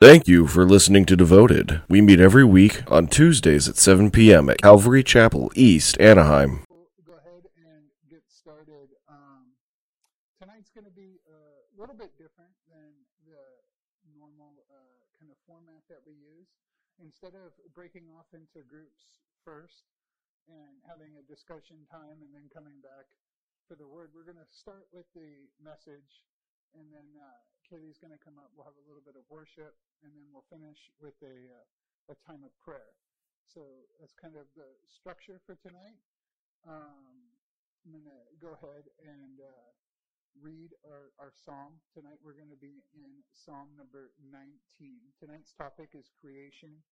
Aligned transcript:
Thank 0.00 0.24
you 0.24 0.48
for 0.48 0.64
listening 0.64 1.04
to 1.12 1.14
Devoted. 1.14 1.84
We 1.84 2.00
meet 2.00 2.24
every 2.24 2.40
week 2.40 2.88
on 2.88 3.04
Tuesdays 3.12 3.68
at 3.68 3.76
7 3.76 4.08
p.m. 4.08 4.48
at 4.48 4.56
Calvary 4.56 5.04
Chapel, 5.04 5.52
East 5.52 6.00
Anaheim. 6.00 6.64
Go 7.04 7.20
ahead 7.20 7.44
and 7.60 7.84
get 8.08 8.24
started. 8.24 8.96
Um, 9.04 9.52
tonight's 10.40 10.72
going 10.72 10.88
to 10.88 10.96
be 10.96 11.20
a 11.28 11.36
little 11.76 11.92
bit 11.92 12.16
different 12.16 12.48
than 12.72 12.96
the 13.28 13.44
normal 14.16 14.64
uh, 14.72 15.04
kind 15.20 15.28
of 15.28 15.36
format 15.44 15.84
that 15.92 16.00
we 16.08 16.16
use. 16.16 16.48
Instead 17.04 17.36
of 17.36 17.52
breaking 17.76 18.08
off 18.16 18.32
into 18.32 18.64
groups 18.64 19.20
first 19.44 19.84
and 20.48 20.80
having 20.88 21.12
a 21.20 21.24
discussion 21.28 21.76
time 21.92 22.24
and 22.24 22.32
then 22.32 22.48
coming 22.48 22.80
back 22.80 23.04
for 23.68 23.76
the 23.76 23.84
word, 23.84 24.16
we're 24.16 24.24
going 24.24 24.40
to 24.40 24.48
start 24.48 24.88
with 24.96 25.12
the 25.12 25.44
message 25.60 26.24
and 26.72 26.88
then 26.88 27.04
uh, 27.20 27.36
Kaylee's 27.70 28.02
going 28.02 28.10
to 28.10 28.18
come 28.18 28.34
up. 28.34 28.50
We'll 28.58 28.66
have 28.66 28.74
a 28.74 28.86
little 28.90 29.06
bit 29.06 29.14
of 29.14 29.22
worship, 29.30 29.78
and 30.02 30.10
then 30.10 30.26
we'll 30.34 30.46
finish 30.50 30.90
with 30.98 31.14
a 31.22 31.54
uh, 31.54 31.66
a 32.10 32.18
time 32.26 32.42
of 32.42 32.50
prayer. 32.58 32.98
So 33.46 33.86
that's 34.02 34.14
kind 34.18 34.34
of 34.34 34.50
the 34.58 34.66
structure 34.90 35.38
for 35.46 35.54
tonight. 35.62 36.02
Um, 36.66 37.30
I'm 37.86 37.94
going 37.94 38.10
to 38.10 38.22
go 38.42 38.58
ahead 38.58 38.90
and 39.06 39.38
uh, 39.38 39.70
read 40.34 40.74
our, 40.82 41.14
our 41.22 41.30
psalm. 41.30 41.78
Tonight 41.94 42.18
we're 42.22 42.36
going 42.36 42.50
to 42.50 42.58
be 42.58 42.82
in 42.94 43.22
Psalm 43.30 43.70
number 43.78 44.10
19. 44.26 44.50
Tonight's 45.22 45.54
topic 45.54 45.94
is 45.94 46.10
creation. 46.18 46.82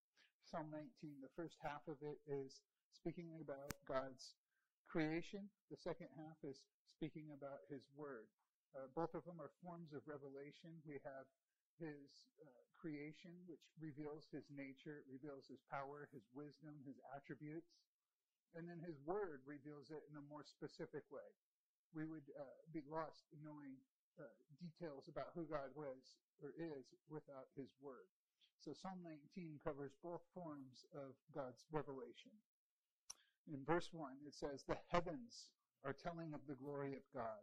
Psalm 0.46 0.70
19, 0.70 1.18
the 1.20 1.34
first 1.34 1.58
half 1.60 1.82
of 1.90 1.98
it 2.00 2.22
is 2.30 2.62
speaking 2.94 3.34
about 3.42 3.74
God's 3.86 4.38
creation. 4.86 5.50
The 5.70 5.76
second 5.76 6.08
half 6.16 6.38
is 6.46 6.62
speaking 6.86 7.34
about 7.34 7.66
his 7.68 7.84
word. 7.94 8.30
Uh, 8.76 8.88
both 8.92 9.14
of 9.16 9.24
them 9.24 9.40
are 9.40 9.52
forms 9.64 9.92
of 9.96 10.04
revelation. 10.04 10.72
We 10.84 11.00
have 11.04 11.26
his 11.80 12.28
uh, 12.42 12.48
creation, 12.74 13.32
which 13.46 13.62
reveals 13.78 14.26
his 14.30 14.44
nature, 14.50 15.06
reveals 15.06 15.46
his 15.46 15.62
power, 15.70 16.10
his 16.10 16.26
wisdom, 16.34 16.74
his 16.84 16.98
attributes. 17.14 17.78
And 18.56 18.66
then 18.66 18.80
his 18.80 18.98
word 19.04 19.44
reveals 19.44 19.92
it 19.92 20.02
in 20.08 20.16
a 20.16 20.24
more 20.26 20.42
specific 20.42 21.04
way. 21.12 21.26
We 21.92 22.04
would 22.04 22.26
uh, 22.34 22.44
be 22.72 22.82
lost 22.88 23.28
knowing 23.40 23.76
uh, 24.18 24.26
details 24.58 25.08
about 25.08 25.32
who 25.32 25.46
God 25.46 25.70
was 25.72 26.18
or 26.42 26.52
is 26.58 26.90
without 27.08 27.48
his 27.54 27.70
word. 27.80 28.08
So 28.58 28.74
Psalm 28.74 28.98
19 29.06 29.62
covers 29.62 29.94
both 30.02 30.22
forms 30.34 30.82
of 30.90 31.14
God's 31.30 31.62
revelation. 31.70 32.34
In 33.46 33.62
verse 33.64 33.88
1, 33.94 34.26
it 34.26 34.34
says, 34.34 34.66
The 34.66 34.80
heavens 34.90 35.54
are 35.86 35.94
telling 35.94 36.34
of 36.34 36.42
the 36.50 36.58
glory 36.58 36.92
of 36.98 37.06
God 37.14 37.40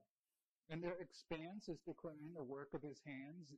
and 0.70 0.84
their 0.84 0.98
expanse 1.00 1.70
is 1.70 1.80
declaring 1.86 2.34
the 2.34 2.44
work 2.44 2.70
of 2.74 2.82
his 2.82 3.02
hands. 3.06 3.54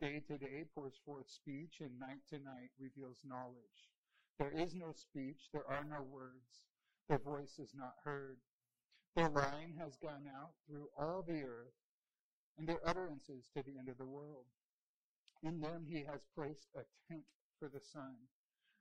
Day 0.00 0.22
to 0.28 0.38
day 0.38 0.64
pours 0.74 1.00
forth 1.04 1.28
speech, 1.28 1.80
and 1.80 1.98
night 1.98 2.22
to 2.30 2.38
night 2.38 2.70
reveals 2.78 3.18
knowledge. 3.24 3.90
There 4.38 4.52
is 4.52 4.74
no 4.74 4.92
speech, 4.92 5.48
there 5.52 5.68
are 5.68 5.84
no 5.84 6.02
words, 6.02 6.66
their 7.08 7.18
voice 7.18 7.58
is 7.58 7.74
not 7.74 7.94
heard. 8.04 8.38
Their 9.16 9.28
line 9.28 9.74
has 9.78 9.96
gone 9.96 10.30
out 10.32 10.52
through 10.66 10.88
all 10.96 11.22
the 11.26 11.42
earth, 11.42 11.74
and 12.56 12.68
their 12.68 12.80
utterances 12.86 13.48
to 13.56 13.62
the 13.62 13.76
end 13.78 13.88
of 13.88 13.98
the 13.98 14.06
world. 14.06 14.46
In 15.42 15.60
them 15.60 15.86
he 15.88 16.04
has 16.04 16.20
placed 16.36 16.68
a 16.76 16.84
tent 17.08 17.24
for 17.58 17.68
the 17.68 17.80
sun, 17.80 18.14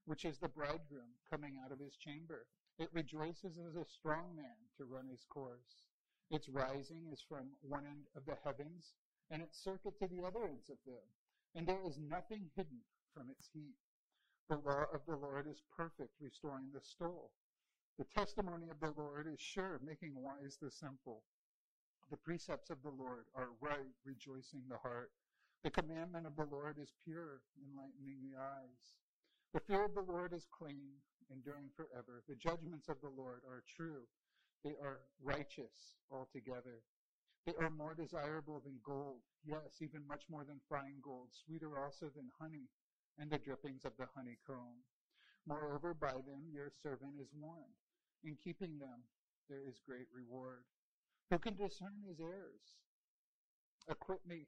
which 0.06 0.26
is 0.26 0.38
the 0.38 0.48
bridegroom 0.48 1.18
coming 1.32 1.58
out 1.64 1.72
of 1.72 1.80
his 1.80 1.96
chamber. 1.96 2.46
It 2.78 2.90
rejoices 2.94 3.58
as 3.58 3.76
a 3.76 3.86
strong 3.86 4.36
man 4.36 4.70
to 4.78 4.86
run 4.86 5.08
his 5.08 5.26
course. 5.28 5.89
Its 6.32 6.48
rising 6.48 7.08
is 7.12 7.22
from 7.28 7.50
one 7.62 7.86
end 7.86 8.06
of 8.16 8.26
the 8.26 8.38
heavens, 8.44 8.94
and 9.32 9.42
its 9.42 9.58
circuit 9.64 9.98
to 10.00 10.08
the 10.08 10.24
other 10.26 10.44
ends 10.44 10.70
of 10.70 10.78
them. 10.86 11.04
And 11.56 11.66
there 11.66 11.82
is 11.86 11.98
nothing 11.98 12.50
hidden 12.56 12.82
from 13.14 13.30
its 13.30 13.50
heat. 13.52 13.76
The 14.50 14.58
law 14.58 14.86
of 14.94 15.02
the 15.08 15.16
Lord 15.16 15.48
is 15.48 15.62
perfect, 15.76 16.14
restoring 16.22 16.72
the 16.74 16.82
soul. 16.82 17.32
The 17.98 18.06
testimony 18.06 18.70
of 18.70 18.80
the 18.80 18.94
Lord 19.00 19.28
is 19.28 19.40
sure, 19.40 19.80
making 19.84 20.14
wise 20.16 20.58
the 20.62 20.72
simple. 20.72 21.24
The 22.10 22.18
precepts 22.18 22.70
of 22.70 22.82
the 22.82 22.90
Lord 22.92 23.26
are 23.36 23.50
right, 23.62 23.94
rejoicing 24.06 24.64
the 24.70 24.78
heart. 24.78 25.12
The 25.64 25.72
commandment 25.72 26.26
of 26.26 26.36
the 26.36 26.46
Lord 26.46 26.78
is 26.80 26.94
pure, 27.04 27.42
enlightening 27.62 28.22
the 28.22 28.40
eyes. 28.40 28.98
The 29.54 29.60
fear 29.60 29.84
of 29.86 29.96
the 29.96 30.02
Lord 30.02 30.34
is 30.34 30.48
clean, 30.50 30.94
enduring 31.30 31.70
forever. 31.76 32.24
The 32.28 32.36
judgments 32.36 32.88
of 32.88 33.02
the 33.02 33.10
Lord 33.10 33.42
are 33.50 33.64
true, 33.68 34.08
they 34.64 34.76
are 34.82 35.00
righteous 35.24 35.96
altogether. 36.12 36.84
They 37.46 37.54
are 37.60 37.70
more 37.70 37.96
desirable 37.96 38.62
than 38.64 38.80
gold, 38.84 39.22
yes, 39.44 39.82
even 39.82 40.08
much 40.08 40.24
more 40.30 40.44
than 40.44 40.60
fine 40.70 41.00
gold, 41.02 41.30
sweeter 41.32 41.80
also 41.80 42.12
than 42.14 42.30
honey 42.40 42.68
and 43.18 43.30
the 43.30 43.38
drippings 43.38 43.86
of 43.86 43.94
the 43.98 44.08
honeycomb. 44.16 44.84
Moreover, 45.48 45.94
by 45.94 46.14
them 46.14 46.48
your 46.52 46.72
servant 46.84 47.14
is 47.22 47.30
warned. 47.34 47.80
In 48.24 48.36
keeping 48.36 48.78
them, 48.78 49.04
there 49.50 49.62
is 49.68 49.80
great 49.86 50.08
reward. 50.14 50.64
Who 51.30 51.40
can 51.40 51.56
discern 51.56 52.04
his 52.08 52.20
errors? 52.20 52.78
Acquit 53.88 54.20
me 54.28 54.48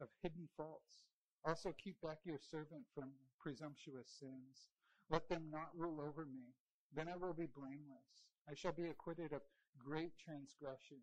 of 0.00 0.08
hidden 0.22 0.48
faults. 0.56 1.04
Also 1.44 1.74
keep 1.82 2.00
back 2.00 2.18
your 2.24 2.38
servant 2.38 2.84
from 2.94 3.10
presumptuous 3.38 4.08
sins. 4.18 4.68
Let 5.10 5.28
them 5.28 5.50
not 5.50 5.70
rule 5.76 6.00
over 6.00 6.24
me. 6.24 6.54
Then 6.94 7.08
I 7.08 7.16
will 7.16 7.34
be 7.34 7.46
blameless. 7.46 8.31
I 8.48 8.54
shall 8.54 8.72
be 8.72 8.86
acquitted 8.86 9.32
of 9.32 9.42
great 9.78 10.12
transgression. 10.18 10.98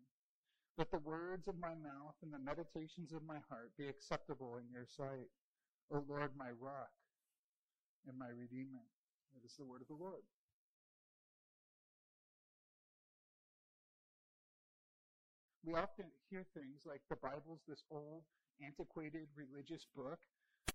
Let 0.78 0.90
the 0.90 0.98
words 0.98 1.48
of 1.48 1.58
my 1.58 1.74
mouth 1.74 2.14
and 2.22 2.32
the 2.32 2.38
meditations 2.38 3.12
of 3.12 3.22
my 3.22 3.38
heart 3.48 3.72
be 3.76 3.88
acceptable 3.88 4.56
in 4.58 4.70
your 4.72 4.86
sight, 4.86 5.28
O 5.92 6.04
Lord, 6.08 6.30
my 6.36 6.50
rock 6.60 6.92
and 8.06 8.18
my 8.18 8.28
redeemer. 8.28 8.86
This 9.42 9.52
is 9.52 9.58
the 9.58 9.64
word 9.64 9.82
of 9.82 9.88
the 9.88 10.02
Lord. 10.02 10.22
We 15.64 15.74
often 15.74 16.06
hear 16.30 16.44
things 16.54 16.82
like 16.86 17.02
the 17.10 17.16
Bible's 17.16 17.60
this 17.68 17.84
old, 17.90 18.24
antiquated 18.64 19.28
religious 19.36 19.86
book, 19.94 20.18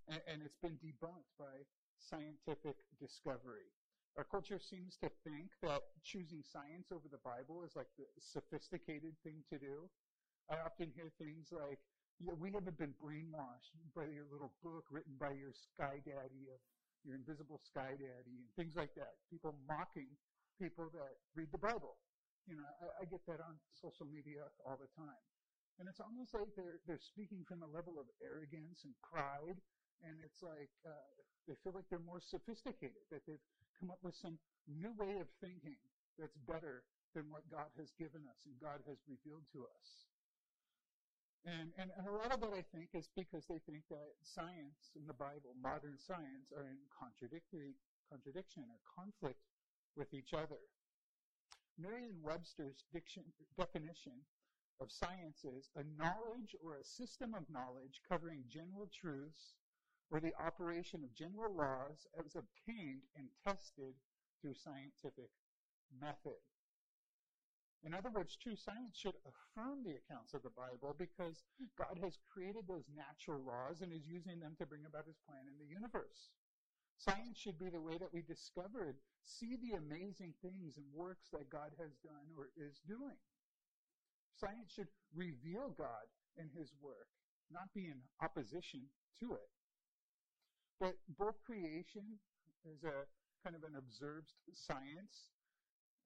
and, 0.08 0.22
and 0.28 0.42
it's 0.46 0.58
been 0.62 0.78
debunked 0.78 1.34
by 1.40 1.66
scientific 1.98 2.78
discovery. 3.00 3.74
Our 4.16 4.24
culture 4.24 4.60
seems 4.64 4.96
to 5.04 5.12
think 5.28 5.52
that 5.60 5.84
choosing 6.00 6.40
science 6.40 6.88
over 6.88 7.12
the 7.12 7.20
Bible 7.20 7.68
is 7.68 7.76
like 7.76 7.92
the 8.00 8.08
sophisticated 8.16 9.12
thing 9.28 9.44
to 9.52 9.60
do. 9.60 9.92
I 10.48 10.64
often 10.64 10.88
hear 10.96 11.12
things 11.20 11.52
like, 11.52 11.84
yeah, 12.24 12.32
we 12.40 12.48
haven't 12.56 12.80
been 12.80 12.96
brainwashed 12.96 13.76
by 13.92 14.08
your 14.08 14.24
little 14.32 14.56
book 14.64 14.88
written 14.88 15.20
by 15.20 15.36
your 15.36 15.52
sky 15.52 16.00
daddy, 16.08 16.48
uh, 16.48 16.56
your 17.04 17.20
invisible 17.20 17.60
sky 17.60 18.00
daddy, 18.00 18.40
and 18.40 18.48
things 18.56 18.80
like 18.80 18.96
that. 18.96 19.20
People 19.28 19.52
mocking 19.68 20.08
people 20.56 20.88
that 20.96 21.20
read 21.36 21.52
the 21.52 21.60
Bible. 21.60 22.00
You 22.48 22.56
know, 22.56 22.64
I, 22.64 23.04
I 23.04 23.12
get 23.12 23.20
that 23.28 23.44
on 23.44 23.60
social 23.76 24.08
media 24.08 24.48
all 24.64 24.80
the 24.80 24.88
time. 24.96 25.20
And 25.76 25.92
it's 25.92 26.00
almost 26.00 26.32
like 26.32 26.48
they're, 26.56 26.80
they're 26.88 27.04
speaking 27.04 27.44
from 27.44 27.68
a 27.68 27.70
level 27.70 28.00
of 28.00 28.08
arrogance 28.24 28.88
and 28.88 28.96
pride. 29.04 29.60
And 30.08 30.16
it's 30.24 30.40
like, 30.40 30.72
uh, 30.88 31.12
they 31.52 31.60
feel 31.68 31.76
like 31.76 31.92
they're 31.92 32.00
more 32.00 32.24
sophisticated, 32.24 33.04
that 33.12 33.28
they've 33.28 33.44
come 33.80 33.92
up 33.92 34.00
with 34.04 34.16
some 34.16 34.38
new 34.68 34.94
way 34.98 35.20
of 35.20 35.28
thinking 35.42 35.78
that's 36.18 36.38
better 36.48 36.84
than 37.14 37.32
what 37.32 37.48
God 37.52 37.72
has 37.80 37.92
given 37.96 38.28
us 38.28 38.40
and 38.44 38.56
God 38.60 38.84
has 38.88 39.00
revealed 39.08 39.48
to 39.56 39.64
us. 39.64 39.88
And, 41.46 41.70
and, 41.78 41.94
and, 41.94 42.10
a 42.10 42.12
lot 42.12 42.34
of 42.34 42.42
that, 42.42 42.58
I 42.58 42.66
think, 42.74 42.90
is 42.98 43.06
because 43.14 43.46
they 43.46 43.62
think 43.70 43.86
that 43.94 44.18
science 44.26 44.90
and 44.98 45.06
the 45.06 45.14
Bible, 45.14 45.54
modern 45.62 45.94
science, 46.02 46.50
are 46.58 46.66
in 46.66 46.82
contradictory, 46.90 47.78
contradiction 48.10 48.66
or 48.66 48.82
conflict 48.90 49.46
with 49.94 50.10
each 50.12 50.34
other. 50.34 50.58
Merriam-Webster's 51.78 52.82
diction, 52.90 53.24
definition 53.58 54.26
of 54.82 54.92
science 54.92 55.46
is 55.46 55.70
a 55.78 55.86
knowledge 56.02 56.58
or 56.66 56.82
a 56.82 56.84
system 56.84 57.38
of 57.38 57.46
knowledge 57.54 58.02
covering 58.10 58.44
general 58.50 58.90
truths 58.90 59.54
or 60.12 60.20
the 60.20 60.34
operation 60.40 61.04
of 61.04 61.16
general 61.16 61.54
laws 61.54 62.08
as 62.20 62.36
obtained 62.36 63.02
and 63.18 63.28
tested 63.44 63.94
through 64.42 64.54
scientific 64.54 65.30
method. 66.00 66.40
In 67.86 67.94
other 67.94 68.10
words, 68.10 68.36
true 68.36 68.56
science 68.56 68.98
should 68.98 69.14
affirm 69.30 69.84
the 69.84 69.98
accounts 70.02 70.34
of 70.34 70.42
the 70.42 70.54
Bible 70.58 70.96
because 70.98 71.44
God 71.78 72.00
has 72.02 72.18
created 72.34 72.66
those 72.68 72.90
natural 72.90 73.42
laws 73.46 73.82
and 73.82 73.94
is 73.94 74.08
using 74.10 74.40
them 74.40 74.56
to 74.58 74.66
bring 74.66 74.86
about 74.86 75.06
his 75.06 75.22
plan 75.30 75.46
in 75.46 75.58
the 75.62 75.70
universe. 75.70 76.34
Science 76.98 77.38
should 77.38 77.60
be 77.60 77.70
the 77.70 77.82
way 77.82 77.98
that 77.98 78.14
we 78.14 78.22
discover 78.22 78.90
and 78.90 78.98
see 79.26 79.58
the 79.58 79.78
amazing 79.78 80.34
things 80.42 80.78
and 80.78 80.86
works 80.94 81.30
that 81.30 81.50
God 81.50 81.74
has 81.78 81.94
done 82.02 82.26
or 82.38 82.50
is 82.58 82.82
doing. 82.88 83.20
Science 84.34 84.72
should 84.74 84.90
reveal 85.14 85.70
God 85.78 86.10
and 86.38 86.50
his 86.58 86.74
work, 86.82 87.08
not 87.52 87.74
be 87.74 87.86
in 87.86 88.02
opposition 88.22 88.82
to 89.20 89.34
it. 89.34 89.50
But 90.80 90.96
both 91.18 91.40
creation 91.46 92.20
is 92.66 92.84
a 92.84 93.08
kind 93.44 93.56
of 93.56 93.64
an 93.64 93.78
observed 93.78 94.34
science, 94.54 95.32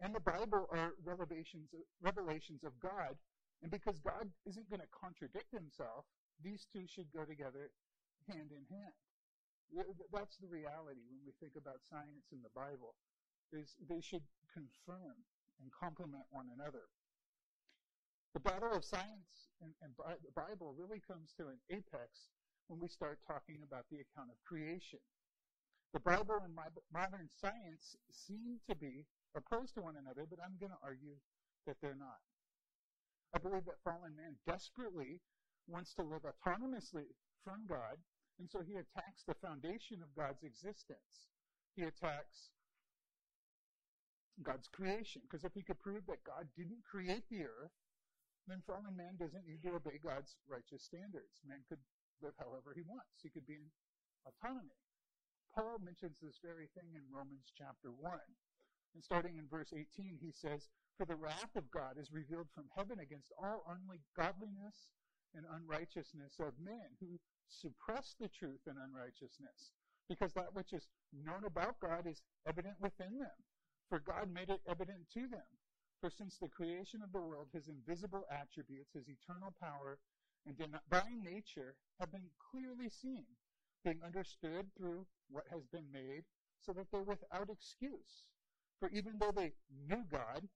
and 0.01 0.13
the 0.13 0.19
Bible 0.19 0.67
are 0.71 0.93
revelations 1.03 1.69
revelations 2.01 2.63
of 2.63 2.77
God. 2.79 3.15
And 3.61 3.71
because 3.71 3.99
God 3.99 4.31
isn't 4.47 4.69
going 4.69 4.79
to 4.79 4.87
contradict 4.95 5.51
himself, 5.51 6.05
these 6.39 6.65
two 6.71 6.87
should 6.87 7.11
go 7.11 7.25
together 7.27 7.71
hand 8.31 8.55
in 8.55 8.63
hand. 8.71 8.95
That's 10.13 10.37
the 10.39 10.47
reality 10.47 11.03
when 11.11 11.19
we 11.27 11.33
think 11.43 11.59
about 11.59 11.83
science 11.83 12.31
and 12.31 12.39
the 12.39 12.55
Bible, 12.55 12.95
is 13.51 13.75
they 13.83 13.99
should 13.99 14.23
confirm 14.47 15.13
and 15.59 15.67
complement 15.75 16.23
one 16.31 16.47
another. 16.55 16.87
The 18.33 18.39
battle 18.39 18.71
of 18.71 18.85
science 18.85 19.51
and, 19.61 19.73
and 19.83 19.91
the 19.97 20.31
Bible 20.31 20.73
really 20.77 21.01
comes 21.03 21.33
to 21.37 21.51
an 21.51 21.59
apex 21.69 22.31
when 22.69 22.79
we 22.79 22.87
start 22.87 23.17
talking 23.25 23.65
about 23.65 23.89
the 23.89 23.97
account 23.97 24.29
of 24.29 24.37
creation. 24.45 25.01
The 25.91 26.05
Bible 26.05 26.37
and 26.45 26.53
modern 26.53 27.33
science 27.41 27.97
seem 28.13 28.61
to 28.69 28.77
be 28.77 29.09
opposed 29.33 29.73
to 29.73 29.81
one 29.81 29.97
another, 29.97 30.29
but 30.29 30.37
I'm 30.37 30.61
going 30.61 30.71
to 30.71 30.85
argue 30.85 31.17
that 31.65 31.81
they're 31.81 31.97
not. 31.97 32.21
I 33.33 33.41
believe 33.41 33.65
that 33.65 33.81
fallen 33.81 34.13
man 34.13 34.37
desperately 34.45 35.17
wants 35.65 35.97
to 35.97 36.05
live 36.05 36.29
autonomously 36.29 37.09
from 37.41 37.65
God, 37.65 37.97
and 38.37 38.45
so 38.49 38.61
he 38.61 38.77
attacks 38.77 39.25
the 39.25 39.37
foundation 39.41 40.05
of 40.05 40.13
God's 40.13 40.45
existence. 40.45 41.29
He 41.73 41.81
attacks 41.81 42.53
God's 44.45 44.69
creation, 44.69 45.25
because 45.25 45.43
if 45.43 45.53
he 45.57 45.65
could 45.65 45.81
prove 45.81 46.05
that 46.05 46.23
God 46.23 46.45
didn't 46.55 46.85
create 46.85 47.25
the 47.29 47.49
earth, 47.49 47.73
then 48.47 48.61
fallen 48.65 48.93
man 48.93 49.17
doesn't 49.17 49.45
need 49.45 49.61
to 49.65 49.77
obey 49.77 49.97
God's 50.01 50.37
righteous 50.49 50.85
standards. 50.85 51.41
Man 51.45 51.65
could 51.67 51.81
live 52.21 52.37
however 52.37 52.73
he 52.75 52.83
wants. 52.83 53.21
He 53.23 53.29
could 53.29 53.47
be 53.47 53.59
in 53.59 53.69
autonomy. 54.27 54.79
Paul 55.55 55.79
mentions 55.81 56.19
this 56.21 56.39
very 56.43 56.67
thing 56.77 56.93
in 56.93 57.03
Romans 57.09 57.51
chapter 57.57 57.89
1. 57.91 58.19
And 58.93 59.03
starting 59.03 59.37
in 59.37 59.47
verse 59.49 59.73
18, 59.73 60.17
he 60.17 60.31
says, 60.31 60.69
For 60.97 61.05
the 61.05 61.15
wrath 61.15 61.55
of 61.55 61.69
God 61.71 61.97
is 61.97 62.11
revealed 62.11 62.49
from 62.53 62.69
heaven 62.75 62.99
against 62.99 63.31
all 63.37 63.65
ungodliness 63.69 64.89
and 65.35 65.45
unrighteousness 65.45 66.39
of 66.39 66.57
men 66.57 66.97
who 66.99 67.19
suppress 67.47 68.15
the 68.19 68.29
truth 68.29 68.65
and 68.65 68.77
unrighteousness. 68.77 69.73
Because 70.09 70.33
that 70.33 70.53
which 70.53 70.73
is 70.73 70.87
known 71.13 71.45
about 71.45 71.79
God 71.79 72.07
is 72.07 72.21
evident 72.47 72.75
within 72.81 73.19
them. 73.19 73.37
For 73.89 73.99
God 73.99 74.33
made 74.33 74.49
it 74.49 74.61
evident 74.67 75.09
to 75.13 75.27
them. 75.27 75.49
For 76.01 76.09
since 76.09 76.37
the 76.37 76.49
creation 76.49 77.01
of 77.03 77.11
the 77.11 77.19
world, 77.19 77.49
his 77.53 77.67
invisible 77.67 78.25
attributes, 78.31 78.93
his 78.93 79.09
eternal 79.09 79.53
power, 79.59 79.99
and 80.45 80.57
divine 80.57 81.23
nature 81.23 81.75
have 81.99 82.11
been 82.11 82.29
clearly 82.51 82.89
seen, 82.89 83.25
being 83.83 83.99
understood 84.03 84.65
through 84.77 85.05
what 85.29 85.45
has 85.51 85.65
been 85.67 85.91
made, 85.91 86.23
so 86.61 86.73
that 86.73 86.87
they're 86.91 87.01
without 87.01 87.49
excuse. 87.49 88.23
For 88.79 88.89
even 88.89 89.17
though 89.19 89.31
they 89.31 89.53
knew 89.87 90.03
God, 90.11 90.47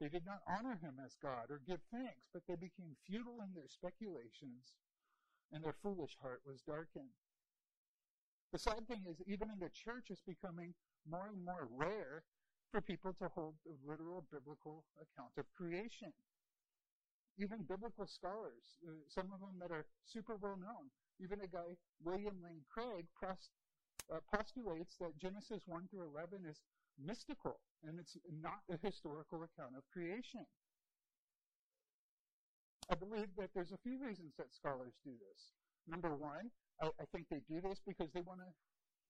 they 0.00 0.08
did 0.08 0.24
not 0.24 0.42
honor 0.46 0.78
him 0.80 0.94
as 1.04 1.16
God 1.20 1.50
or 1.50 1.60
give 1.66 1.80
thanks, 1.90 2.28
but 2.32 2.42
they 2.46 2.56
became 2.56 2.96
futile 3.06 3.40
in 3.42 3.52
their 3.54 3.68
speculations, 3.68 4.72
and 5.52 5.64
their 5.64 5.74
foolish 5.82 6.16
heart 6.22 6.40
was 6.46 6.62
darkened. 6.62 7.10
The 8.52 8.58
sad 8.58 8.86
thing 8.88 9.04
is, 9.08 9.20
even 9.26 9.50
in 9.50 9.58
the 9.58 9.70
church, 9.70 10.06
it's 10.10 10.22
becoming 10.22 10.74
more 11.08 11.28
and 11.28 11.44
more 11.44 11.68
rare 11.76 12.22
for 12.70 12.80
people 12.80 13.12
to 13.14 13.28
hold 13.28 13.54
the 13.64 13.74
literal 13.86 14.24
biblical 14.30 14.84
account 15.00 15.32
of 15.36 15.44
creation. 15.56 16.12
Even 17.38 17.62
biblical 17.62 18.06
scholars, 18.06 18.82
uh, 18.82 18.90
some 19.08 19.30
of 19.32 19.40
them 19.40 19.54
that 19.60 19.70
are 19.70 19.86
super 20.04 20.36
well 20.36 20.58
known, 20.58 20.90
even 21.22 21.40
a 21.40 21.46
guy, 21.46 21.78
William 22.02 22.34
Lane 22.42 22.66
Craig, 22.68 23.06
uh, 23.22 24.18
postulates 24.34 24.96
that 25.00 25.18
Genesis 25.18 25.62
1 25.66 25.88
through 25.90 26.08
11 26.14 26.46
is 26.48 26.58
mystical 26.98 27.60
and 27.86 27.98
it's 27.98 28.16
not 28.42 28.60
a 28.70 28.78
historical 28.82 29.44
account 29.44 29.76
of 29.76 29.84
creation. 29.92 30.46
I 32.90 32.94
believe 32.94 33.28
that 33.36 33.50
there's 33.54 33.72
a 33.72 33.78
few 33.84 34.02
reasons 34.02 34.32
that 34.38 34.52
scholars 34.52 34.94
do 35.04 35.12
this. 35.12 35.52
Number 35.86 36.14
one, 36.14 36.50
I, 36.80 36.88
I 37.00 37.04
think 37.12 37.26
they 37.30 37.42
do 37.48 37.60
this 37.60 37.78
because 37.86 38.10
they 38.14 38.22
want 38.22 38.40
to 38.40 38.50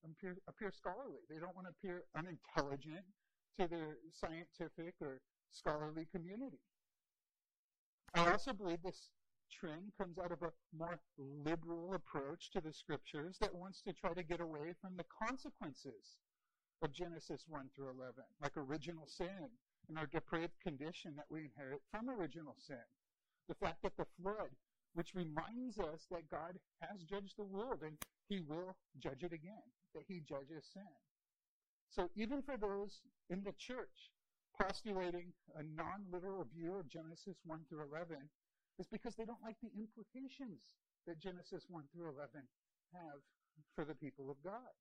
appear, 0.05 0.37
appear 0.49 0.73
scholarly. 0.73 1.23
They 1.31 1.39
don't 1.39 1.55
want 1.55 1.67
to 1.67 1.75
appear 1.79 2.03
unintelligent 2.17 3.07
to 3.59 3.69
the 3.69 3.97
scientific 4.13 4.95
or 5.01 5.21
scholarly 5.51 6.07
community. 6.13 6.61
I 8.15 8.31
also 8.31 8.53
believe 8.53 8.83
this 8.83 9.11
trend 9.51 9.93
comes 9.99 10.19
out 10.19 10.33
of 10.33 10.43
a 10.43 10.53
more 10.77 10.99
liberal 11.19 11.95
approach 11.95 12.51
to 12.53 12.61
the 12.61 12.73
scriptures 12.73 13.37
that 13.41 13.55
wants 13.55 13.83
to 13.83 13.93
try 13.93 14.13
to 14.15 14.23
get 14.23 14.41
away 14.41 14.75
from 14.81 14.97
the 14.97 15.05
consequences 15.27 16.17
of 16.83 16.93
Genesis 16.93 17.45
1 17.49 17.71
through 17.75 17.91
11, 17.91 18.15
like 18.41 18.57
original 18.57 19.07
sin 19.07 19.51
and 19.89 19.99
our 19.99 20.07
depraved 20.07 20.53
condition 20.63 21.15
that 21.17 21.27
we 21.31 21.45
inherit 21.45 21.81
from 21.91 22.09
original 22.11 22.57
sin. 22.59 22.77
The 23.49 23.55
fact 23.55 23.83
that 23.83 23.97
the 23.97 24.07
flood, 24.21 24.51
which 24.95 25.15
reminds 25.15 25.79
us 25.79 26.07
that 26.11 26.31
God 26.31 26.59
has 26.81 27.03
judged 27.03 27.35
the 27.37 27.45
world 27.45 27.83
and 27.83 27.97
he 28.29 28.41
will 28.41 28.77
judge 28.99 29.23
it 29.23 29.33
again, 29.33 29.65
that 29.95 30.05
he 30.07 30.21
judges 30.21 30.65
sin. 30.73 30.83
So 31.91 32.11
even 32.17 32.43
for 32.43 32.57
those 32.57 33.01
in 33.31 33.43
the 33.43 33.55
church 33.59 34.13
postulating 34.61 35.33
a 35.57 35.63
non-literal 35.63 36.47
view 36.55 36.77
of 36.77 36.89
Genesis 36.89 37.39
1 37.47 37.61
through 37.69 37.87
11 37.93 38.17
is 38.79 38.87
because 38.87 39.15
they 39.15 39.25
don't 39.25 39.43
like 39.43 39.57
the 39.63 39.71
implications 39.79 40.75
that 41.07 41.19
Genesis 41.19 41.65
1 41.69 41.85
through 41.95 42.11
11 42.11 42.43
have 42.93 43.23
for 43.75 43.85
the 43.85 43.95
people 43.95 44.31
of 44.31 44.37
God. 44.43 44.75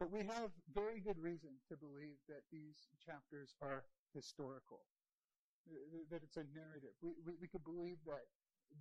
But 0.00 0.10
we 0.10 0.20
have 0.26 0.52
very 0.74 1.00
good 1.00 1.16
reason 1.16 1.56
to 1.68 1.76
believe 1.76 2.20
that 2.28 2.44
these 2.52 2.92
chapters 3.00 3.54
are 3.62 3.84
historical, 4.12 4.84
that 6.10 6.20
it's 6.20 6.36
a 6.36 6.44
narrative. 6.52 6.92
We, 7.00 7.16
we, 7.24 7.32
we 7.40 7.48
could 7.48 7.64
believe 7.64 7.96
that 8.04 8.28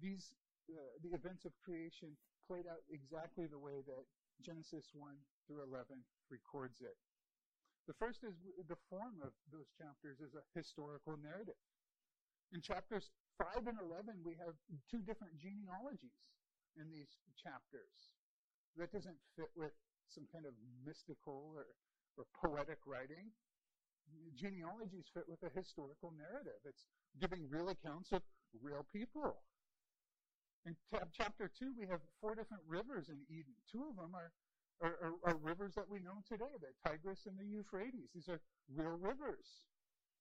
these 0.01 0.33
uh, 0.71 0.79
the 1.03 1.11
events 1.15 1.43
of 1.43 1.51
creation 1.63 2.15
played 2.47 2.67
out 2.67 2.83
exactly 2.91 3.47
the 3.47 3.59
way 3.59 3.83
that 3.87 4.03
Genesis 4.41 4.91
1 4.95 5.11
through 5.47 5.63
11 5.63 6.01
records 6.29 6.81
it. 6.81 6.97
The 7.87 7.97
first 7.99 8.23
is 8.23 8.33
the 8.67 8.79
form 8.87 9.19
of 9.19 9.35
those 9.51 9.67
chapters 9.75 10.23
is 10.23 10.35
a 10.39 10.45
historical 10.55 11.19
narrative. 11.19 11.59
In 12.55 12.61
chapters 12.61 13.11
5 13.41 13.67
and 13.67 13.79
11, 13.81 14.23
we 14.23 14.39
have 14.39 14.55
two 14.87 15.03
different 15.03 15.35
genealogies 15.35 16.15
in 16.79 16.87
these 16.93 17.19
chapters. 17.35 18.13
That 18.77 18.93
doesn't 18.93 19.19
fit 19.35 19.51
with 19.57 19.75
some 20.07 20.25
kind 20.31 20.45
of 20.45 20.53
mystical 20.85 21.51
or, 21.57 21.75
or 22.15 22.25
poetic 22.33 22.79
writing. 22.85 23.33
Genealogies 24.37 25.09
fit 25.13 25.25
with 25.27 25.41
a 25.43 25.51
historical 25.51 26.13
narrative. 26.15 26.61
It's 26.63 26.85
giving 27.19 27.49
real 27.49 27.69
accounts 27.69 28.11
of 28.11 28.21
real 28.61 28.85
people. 28.93 29.43
In 30.65 30.75
chapter 31.11 31.51
2, 31.51 31.73
we 31.77 31.87
have 31.87 31.99
four 32.21 32.35
different 32.35 32.63
rivers 32.67 33.09
in 33.09 33.19
Eden. 33.27 33.51
Two 33.67 33.83
of 33.89 33.97
them 33.99 34.15
are, 34.15 34.31
are, 34.83 34.99
are, 34.99 35.15
are, 35.23 35.37
rivers 35.39 35.73
that 35.75 35.89
we 35.89 35.99
know 35.99 36.19
today, 36.27 36.51
the 36.59 36.75
Tigris 36.83 37.25
and 37.25 37.39
the 37.39 37.47
Euphrates. 37.47 38.11
These 38.13 38.27
are 38.27 38.41
real 38.67 38.99
rivers. 38.99 39.63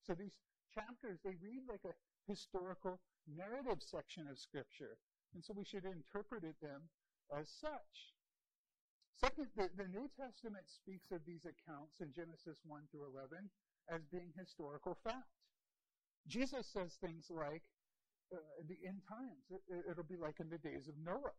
So 0.07 0.15
these 0.15 0.39
chapters, 0.73 1.19
they 1.23 1.35
read 1.43 1.67
like 1.67 1.83
a 1.83 1.93
historical 2.25 2.99
narrative 3.27 3.83
section 3.83 4.27
of 4.31 4.39
Scripture. 4.39 4.97
And 5.35 5.43
so 5.43 5.53
we 5.55 5.67
should 5.67 5.83
interpret 5.83 6.43
them 6.61 6.87
as 7.35 7.51
such. 7.51 8.15
Second, 9.19 9.47
the, 9.55 9.69
the 9.75 9.87
New 9.91 10.09
Testament 10.15 10.65
speaks 10.65 11.11
of 11.11 11.21
these 11.27 11.45
accounts 11.45 12.01
in 12.01 12.15
Genesis 12.15 12.57
1 12.65 12.81
through 12.91 13.11
11 13.11 13.49
as 13.91 14.01
being 14.11 14.31
historical 14.37 14.97
fact. 15.03 15.27
Jesus 16.27 16.65
says 16.71 16.95
things 17.03 17.27
like, 17.29 17.63
uh, 18.31 18.39
the 18.67 18.79
end 18.87 19.01
times. 19.05 19.45
It, 19.51 19.85
it'll 19.91 20.07
be 20.07 20.17
like 20.17 20.39
in 20.39 20.49
the 20.49 20.57
days 20.57 20.87
of 20.87 20.95
Noah, 20.97 21.35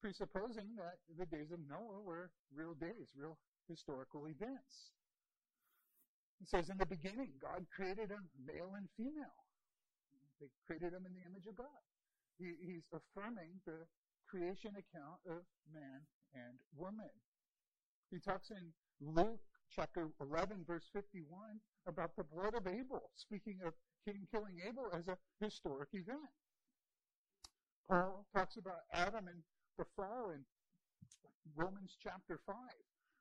presupposing 0.00 0.76
that 0.76 0.98
the 1.18 1.26
days 1.26 1.50
of 1.52 1.60
Noah 1.68 2.00
were 2.04 2.30
real 2.54 2.74
days, 2.74 3.10
real 3.16 3.38
historical 3.68 4.26
events. 4.26 4.94
It 6.40 6.48
says, 6.48 6.70
in 6.70 6.78
the 6.78 6.86
beginning, 6.86 7.34
God 7.42 7.66
created 7.74 8.10
them 8.10 8.30
male 8.46 8.74
and 8.76 8.88
female. 8.96 9.42
They 10.40 10.46
created 10.66 10.94
them 10.94 11.02
in 11.06 11.14
the 11.14 11.26
image 11.26 11.46
of 11.50 11.56
God. 11.56 11.82
He, 12.38 12.54
he's 12.62 12.86
affirming 12.94 13.58
the 13.66 13.86
creation 14.30 14.70
account 14.78 15.18
of 15.26 15.42
man 15.74 16.06
and 16.34 16.54
woman. 16.76 17.10
He 18.10 18.20
talks 18.20 18.50
in 18.50 18.70
Luke 19.02 19.42
chapter 19.74 20.08
11, 20.20 20.64
verse 20.66 20.86
51, 20.92 21.26
about 21.86 22.14
the 22.16 22.24
blood 22.24 22.54
of 22.54 22.66
Abel, 22.66 23.10
speaking 23.16 23.58
of 23.66 23.74
Cain 24.06 24.26
killing 24.30 24.60
Abel 24.66 24.88
as 24.94 25.08
a 25.08 25.18
historic 25.44 25.88
event. 25.92 26.32
Paul 27.88 28.26
talks 28.34 28.56
about 28.56 28.84
Adam 28.92 29.28
and 29.28 29.42
the 29.78 29.86
fall 29.96 30.30
in 30.34 30.42
Romans 31.56 31.96
chapter 32.02 32.40
5, 32.46 32.56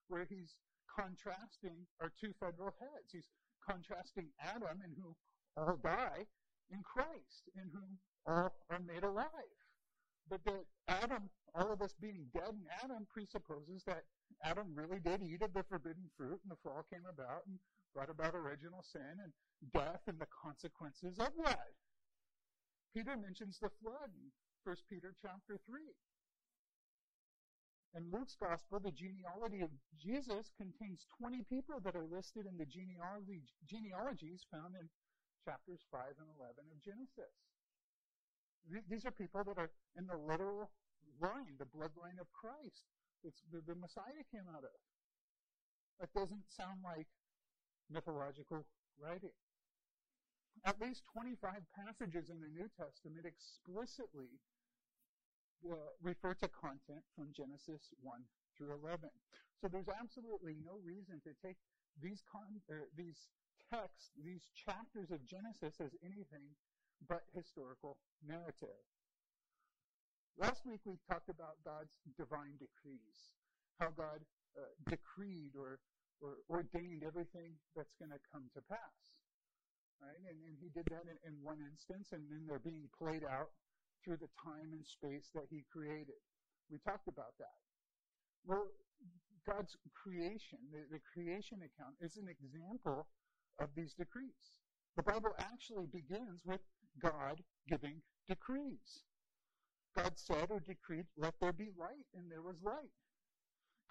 where 0.09 0.25
he's 0.25 0.57
contrasting 0.89 1.85
our 2.01 2.11
two 2.19 2.33
federal 2.39 2.73
heads. 2.81 3.13
He's 3.13 3.29
contrasting 3.61 4.33
Adam, 4.41 4.81
in 4.83 4.91
whom 4.97 5.15
all 5.55 5.77
die, 5.83 6.25
in 6.73 6.81
Christ, 6.81 7.45
in 7.55 7.69
whom 7.69 7.97
all 8.25 8.51
are 8.69 8.81
made 8.81 9.03
alive. 9.03 9.57
But 10.29 10.43
that 10.43 10.65
Adam, 10.87 11.29
all 11.55 11.71
of 11.71 11.81
us 11.81 11.93
being 12.01 12.25
dead 12.33 12.51
in 12.51 12.67
Adam, 12.83 13.07
presupposes 13.07 13.83
that 13.85 14.03
Adam 14.43 14.73
really 14.75 14.99
did 14.99 15.23
eat 15.23 15.41
of 15.41 15.53
the 15.53 15.63
forbidden 15.69 16.09
fruit, 16.17 16.41
and 16.43 16.51
the 16.51 16.59
fall 16.63 16.83
came 16.91 17.05
about 17.07 17.45
and 17.47 17.59
brought 17.93 18.09
about 18.09 18.35
original 18.35 18.83
sin 18.83 19.21
and 19.23 19.31
death 19.73 20.01
and 20.07 20.19
the 20.19 20.27
consequences 20.43 21.17
of 21.19 21.31
that. 21.45 21.71
Peter 22.93 23.15
mentions 23.15 23.59
the 23.61 23.69
flood 23.81 24.11
in 24.17 24.27
1 24.65 24.75
Peter 24.89 25.13
chapter 25.21 25.57
3. 25.65 25.79
In 27.97 28.13
Luke's 28.13 28.37
gospel, 28.37 28.77
the 28.77 28.93
genealogy 28.93 29.65
of 29.65 29.73
Jesus 29.97 30.53
contains 30.53 31.09
20 31.17 31.41
people 31.49 31.81
that 31.81 31.97
are 31.97 32.05
listed 32.05 32.45
in 32.45 32.53
the 32.53 32.69
genealogy, 32.69 33.41
genealogies 33.65 34.45
found 34.53 34.77
in 34.77 34.85
chapters 35.41 35.81
5 35.89 36.05
and 36.21 36.29
11 36.37 36.61
of 36.69 36.77
Genesis. 36.85 37.33
These 38.85 39.09
are 39.09 39.15
people 39.15 39.41
that 39.49 39.57
are 39.57 39.73
in 39.97 40.05
the 40.05 40.13
literal 40.13 40.69
line, 41.17 41.57
the 41.57 41.65
bloodline 41.65 42.21
of 42.21 42.29
Christ. 42.37 42.85
It's 43.25 43.41
the, 43.49 43.65
the 43.65 43.73
Messiah 43.73 44.21
came 44.29 44.45
out 44.53 44.61
of. 44.61 44.77
That 45.97 46.13
doesn't 46.13 46.45
sound 46.53 46.85
like 46.85 47.09
mythological 47.89 48.61
writing. 49.01 49.33
At 50.69 50.77
least 50.77 51.01
25 51.17 51.65
passages 51.73 52.29
in 52.29 52.45
the 52.45 52.53
New 52.53 52.69
Testament 52.77 53.25
explicitly 53.25 54.37
refer 56.01 56.33
to 56.33 56.47
content 56.49 57.03
from 57.15 57.33
Genesis 57.33 57.93
1 58.01 58.21
through 58.57 58.73
11. 58.83 59.09
So 59.61 59.67
there's 59.67 59.89
absolutely 59.89 60.55
no 60.61 60.77
reason 60.85 61.21
to 61.25 61.33
take 61.41 61.57
these 62.01 62.21
con- 62.29 62.61
uh, 62.69 62.85
these 62.95 63.29
texts, 63.73 64.13
these 64.21 64.49
chapters 64.53 65.09
of 65.09 65.25
Genesis 65.25 65.81
as 65.81 65.91
anything 66.05 66.53
but 67.09 67.25
historical 67.33 67.97
narrative. 68.25 68.81
Last 70.37 70.61
week 70.65 70.81
we 70.85 71.01
talked 71.09 71.29
about 71.29 71.57
God's 71.65 71.97
divine 72.17 72.61
decrees, 72.61 73.33
how 73.81 73.89
God 73.89 74.21
uh, 74.53 74.69
decreed 74.85 75.57
or, 75.57 75.81
or 76.21 76.45
ordained 76.49 77.01
everything 77.01 77.57
that's 77.75 77.97
going 77.97 78.13
to 78.13 78.21
come 78.29 78.45
to 78.53 78.61
pass. 78.69 79.01
Right? 79.97 80.21
And, 80.29 80.37
and 80.45 80.53
he 80.61 80.69
did 80.69 80.85
that 80.93 81.09
in, 81.09 81.17
in 81.25 81.41
one 81.41 81.57
instance, 81.65 82.13
and 82.13 82.21
then 82.29 82.45
they're 82.45 82.61
being 82.61 82.85
played 82.93 83.25
out 83.25 83.49
through 84.07 84.23
the 84.23 84.31
time 84.39 84.71
and 84.71 84.87
space 84.87 85.27
that 85.35 85.51
he 85.51 85.67
created. 85.67 86.15
We 86.71 86.79
talked 86.87 87.11
about 87.11 87.35
that. 87.39 87.59
Well, 88.47 88.71
God's 89.45 89.75
creation, 89.91 90.59
the, 90.71 90.87
the 90.89 91.03
creation 91.11 91.59
account, 91.59 91.95
is 91.99 92.15
an 92.15 92.31
example 92.31 93.07
of 93.59 93.67
these 93.75 93.93
decrees. 93.93 94.55
The 94.95 95.03
Bible 95.03 95.35
actually 95.39 95.87
begins 95.91 96.41
with 96.45 96.61
God 97.01 97.43
giving 97.67 98.01
decrees. 98.29 99.03
God 99.95 100.13
said 100.15 100.47
or 100.49 100.61
decreed, 100.61 101.05
let 101.17 101.33
there 101.41 101.51
be 101.51 101.71
light, 101.77 102.07
and 102.15 102.31
there 102.31 102.41
was 102.41 102.55
light. 102.63 102.95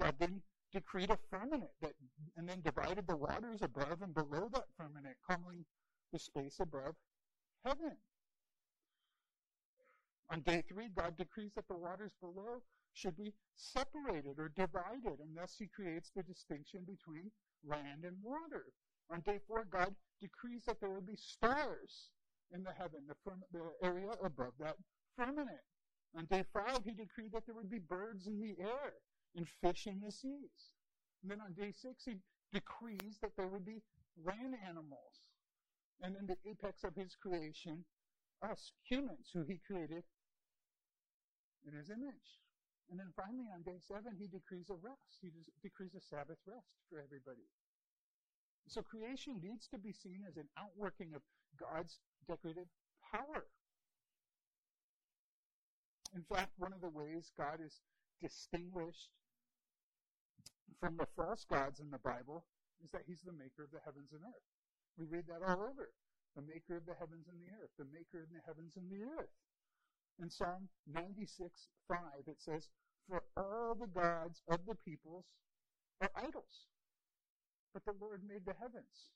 God 0.01 0.15
then 0.19 0.41
decreed 0.73 1.11
a 1.11 1.19
firmament 1.31 1.71
that, 1.83 1.93
and 2.37 2.49
then 2.49 2.63
divided 2.65 3.07
the 3.07 3.17
waters 3.17 3.61
above 3.61 4.01
and 4.03 4.15
below 4.15 4.49
that 4.53 4.65
firmament, 4.77 5.17
calling 5.29 5.65
the 6.13 6.19
space 6.19 6.57
above 6.61 6.95
heaven. 7.65 7.97
On 10.31 10.41
day 10.41 10.63
three, 10.69 10.89
God 10.97 11.17
decrees 11.17 11.53
that 11.55 11.69
the 11.69 11.77
waters 11.77 12.13
below 12.21 12.63
should 12.95 13.17
be 13.17 13.33
separated 13.57 14.39
or 14.39 14.49
divided, 14.49 15.21
and 15.21 15.37
thus 15.37 15.55
he 15.59 15.67
creates 15.69 16.11
the 16.15 16.23
distinction 16.23 16.81
between 16.85 17.31
land 17.65 18.05
and 18.05 18.17
water. 18.23 18.67
On 19.11 19.21
day 19.21 19.39
four, 19.47 19.65
God 19.71 19.95
decrees 20.21 20.65
that 20.67 20.81
there 20.81 20.91
will 20.91 21.01
be 21.01 21.17
stars 21.17 22.11
in 22.53 22.65
the 22.65 22.73
heaven, 22.73 23.03
the, 23.07 23.15
firm, 23.25 23.43
the 23.53 23.87
area 23.87 24.11
above 24.23 24.53
that 24.59 24.77
firmament. 25.17 25.63
On 26.17 26.25
day 26.25 26.45
five, 26.53 26.81
he 26.85 26.93
decreed 26.93 27.33
that 27.33 27.45
there 27.47 27.55
would 27.55 27.71
be 27.71 27.79
birds 27.79 28.27
in 28.27 28.41
the 28.41 28.57
air 28.61 28.95
and 29.37 29.47
fish 29.61 29.87
in 29.87 30.01
the 30.01 30.11
seas. 30.11 30.73
And 31.23 31.31
then 31.31 31.41
on 31.41 31.53
day 31.53 31.73
six, 31.73 32.05
he 32.05 32.17
decrees 32.53 33.19
that 33.23 33.37
there 33.37 33.49
would 33.49 33.65
be 33.65 33.83
land 34.25 34.55
animals. 34.67 35.21
And 36.03 36.15
then 36.15 36.27
the 36.27 36.51
apex 36.51 36.85
of 36.85 36.95
his 36.95 37.17
creation, 37.21 37.85
us, 38.43 38.73
humans, 38.83 39.31
who 39.33 39.45
he 39.45 39.61
created 39.67 40.05
in 41.67 41.75
his 41.75 41.91
image. 41.91 42.41
And 42.89 42.99
then 42.99 43.11
finally, 43.19 43.51
on 43.51 43.67
day 43.67 43.83
seven, 43.83 44.15
he 44.15 44.31
decrees 44.31 44.71
a 44.71 44.79
rest. 44.79 45.19
He 45.19 45.35
decrees 45.63 45.99
a 45.99 46.01
Sabbath 46.01 46.39
rest 46.47 46.71
for 46.87 47.03
everybody. 47.03 47.51
So 48.71 48.83
creation 48.83 49.43
needs 49.43 49.67
to 49.75 49.79
be 49.79 49.93
seen 49.93 50.23
as 50.27 50.39
an 50.39 50.47
outworking 50.59 51.15
of 51.15 51.23
God's 51.59 51.99
decretive 52.27 52.71
power. 53.03 53.47
In 56.15 56.23
fact, 56.23 56.55
one 56.59 56.73
of 56.73 56.81
the 56.81 56.91
ways 56.91 57.35
God 57.37 57.59
is 57.59 57.83
distinguished 58.23 59.11
from 60.81 60.97
the 60.97 61.07
false 61.17 61.45
gods 61.45 61.81
in 61.81 61.91
the 61.91 62.03
Bible 62.03 62.45
is 62.83 62.91
that 62.91 63.07
he's 63.07 63.23
the 63.23 63.35
maker 63.35 63.65
of 63.65 63.73
the 63.75 63.83
heavens 63.85 64.13
and 64.13 64.23
earth. 64.23 64.47
We 64.99 65.07
read 65.07 65.27
that 65.27 65.43
all 65.43 65.63
over. 65.63 65.91
The 66.37 66.45
maker 66.45 66.77
of 66.77 66.85
the 66.85 66.95
heavens 67.01 67.27
and 67.33 67.41
the 67.41 67.49
earth, 67.57 67.73
the 67.79 67.89
maker 67.89 68.21
of 68.21 68.29
the 68.29 68.45
heavens 68.45 68.77
and 68.77 68.91
the 68.93 69.05
earth. 69.09 69.33
In 70.21 70.31
Psalm 70.31 70.69
96, 70.87 71.69
5, 71.89 71.99
it 72.27 72.41
says, 72.41 72.69
For 73.09 73.23
all 73.37 73.75
the 73.75 73.87
gods 73.87 74.43
of 74.49 74.61
the 74.67 74.75
peoples 74.75 75.27
are 76.01 76.11
idols, 76.17 76.67
but 77.75 77.85
the 77.85 77.95
Lord 78.01 78.23
made 78.27 78.47
the 78.47 78.55
heavens. 78.59 79.11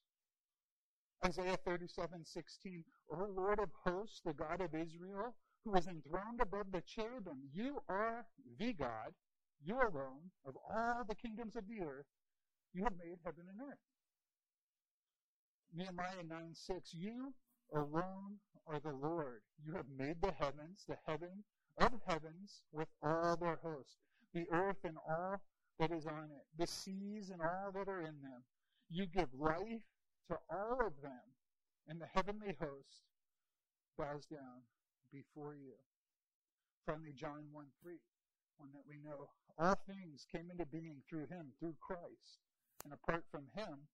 Isaiah 1.24 1.58
37, 1.64 2.24
16, 2.24 2.84
O 3.10 3.28
Lord 3.34 3.60
of 3.60 3.70
hosts, 3.84 4.20
the 4.24 4.32
God 4.32 4.60
of 4.60 4.74
Israel, 4.74 5.34
who 5.64 5.74
is 5.74 5.86
enthroned 5.86 6.40
above 6.40 6.72
the 6.72 6.82
cherubim. 6.82 7.48
You 7.52 7.82
are 7.88 8.24
the 8.58 8.72
God, 8.72 9.12
you 9.62 9.74
alone, 9.76 10.30
of 10.46 10.56
all 10.70 11.04
the 11.06 11.14
kingdoms 11.14 11.56
of 11.56 11.64
the 11.68 11.82
earth. 11.82 12.06
You 12.72 12.84
have 12.84 12.96
made 12.96 13.18
heaven 13.24 13.44
and 13.48 13.60
earth. 13.70 13.78
Nehemiah 15.74 16.24
9 16.28 16.54
6, 16.54 16.94
You 16.94 17.32
alone 17.74 18.38
are 18.66 18.80
the 18.80 18.92
Lord. 18.92 19.42
Have 19.80 19.88
made 19.96 20.20
the 20.20 20.32
heavens, 20.32 20.84
the 20.86 20.98
heaven 21.06 21.42
of 21.78 21.92
heavens, 22.06 22.60
with 22.70 22.88
all 23.02 23.34
their 23.40 23.58
host, 23.62 23.96
the 24.34 24.44
earth 24.52 24.76
and 24.84 24.98
all 25.08 25.40
that 25.78 25.90
is 25.90 26.04
on 26.04 26.24
it, 26.24 26.44
the 26.58 26.66
seas 26.66 27.30
and 27.30 27.40
all 27.40 27.72
that 27.72 27.88
are 27.88 28.02
in 28.02 28.20
them. 28.20 28.44
You 28.90 29.06
give 29.06 29.32
life 29.32 29.80
to 30.28 30.36
all 30.50 30.86
of 30.86 31.00
them, 31.00 31.24
and 31.88 31.98
the 31.98 32.08
heavenly 32.12 32.54
host 32.60 33.08
bows 33.96 34.26
down 34.26 34.68
before 35.10 35.54
you. 35.54 35.72
Finally, 36.84 37.14
John 37.16 37.44
1 37.50 37.64
3, 37.82 37.94
one 38.58 38.68
that 38.74 38.84
we 38.86 38.98
know. 39.02 39.30
All 39.58 39.80
things 39.88 40.26
came 40.30 40.50
into 40.50 40.66
being 40.66 41.00
through 41.08 41.24
him, 41.28 41.54
through 41.58 41.76
Christ. 41.80 42.44
And 42.84 42.92
apart 42.92 43.24
from 43.30 43.46
him, 43.56 43.88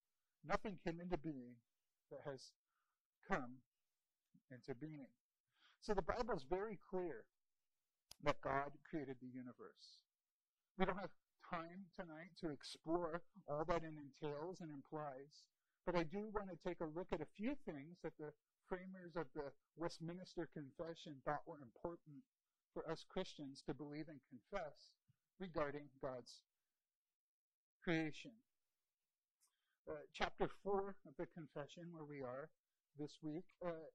nothing 0.45 0.81
came 0.85 0.99
into 1.01 1.17
being 1.17 1.55
that 2.11 2.23
has 2.29 2.51
come 3.31 3.63
into 4.51 4.75
being. 4.75 5.07
So 5.87 5.95
the 5.95 6.03
Bible 6.03 6.35
is 6.35 6.43
very 6.51 6.83
clear 6.91 7.23
that 8.27 8.43
God 8.43 8.75
created 8.91 9.23
the 9.23 9.31
universe. 9.31 10.03
We 10.75 10.85
don't 10.85 10.99
have 10.99 11.15
time 11.47 11.87
tonight 11.95 12.35
to 12.43 12.51
explore 12.51 13.23
all 13.47 13.63
that 13.71 13.87
it 13.87 13.95
entails 13.95 14.59
and 14.59 14.75
implies, 14.75 15.47
but 15.87 15.95
I 15.95 16.03
do 16.03 16.27
want 16.35 16.51
to 16.51 16.59
take 16.67 16.83
a 16.83 16.91
look 16.91 17.07
at 17.15 17.23
a 17.23 17.35
few 17.39 17.55
things 17.63 18.03
that 18.03 18.19
the 18.19 18.35
framers 18.67 19.15
of 19.15 19.31
the 19.39 19.55
Westminster 19.79 20.51
Confession 20.51 21.23
thought 21.23 21.47
were 21.47 21.63
important 21.63 22.19
for 22.75 22.83
us 22.91 23.07
Christians 23.07 23.63
to 23.71 23.73
believe 23.73 24.11
and 24.11 24.19
confess 24.27 24.91
regarding 25.39 25.87
God's 26.03 26.43
creation. 27.79 28.35
Uh, 29.87 30.03
chapter 30.13 30.51
4 30.65 30.99
of 31.07 31.15
the 31.15 31.31
confession, 31.31 31.95
where 31.95 32.11
we 32.11 32.27
are 32.27 32.51
this 32.99 33.23
week, 33.23 33.47
uh, 33.65 33.87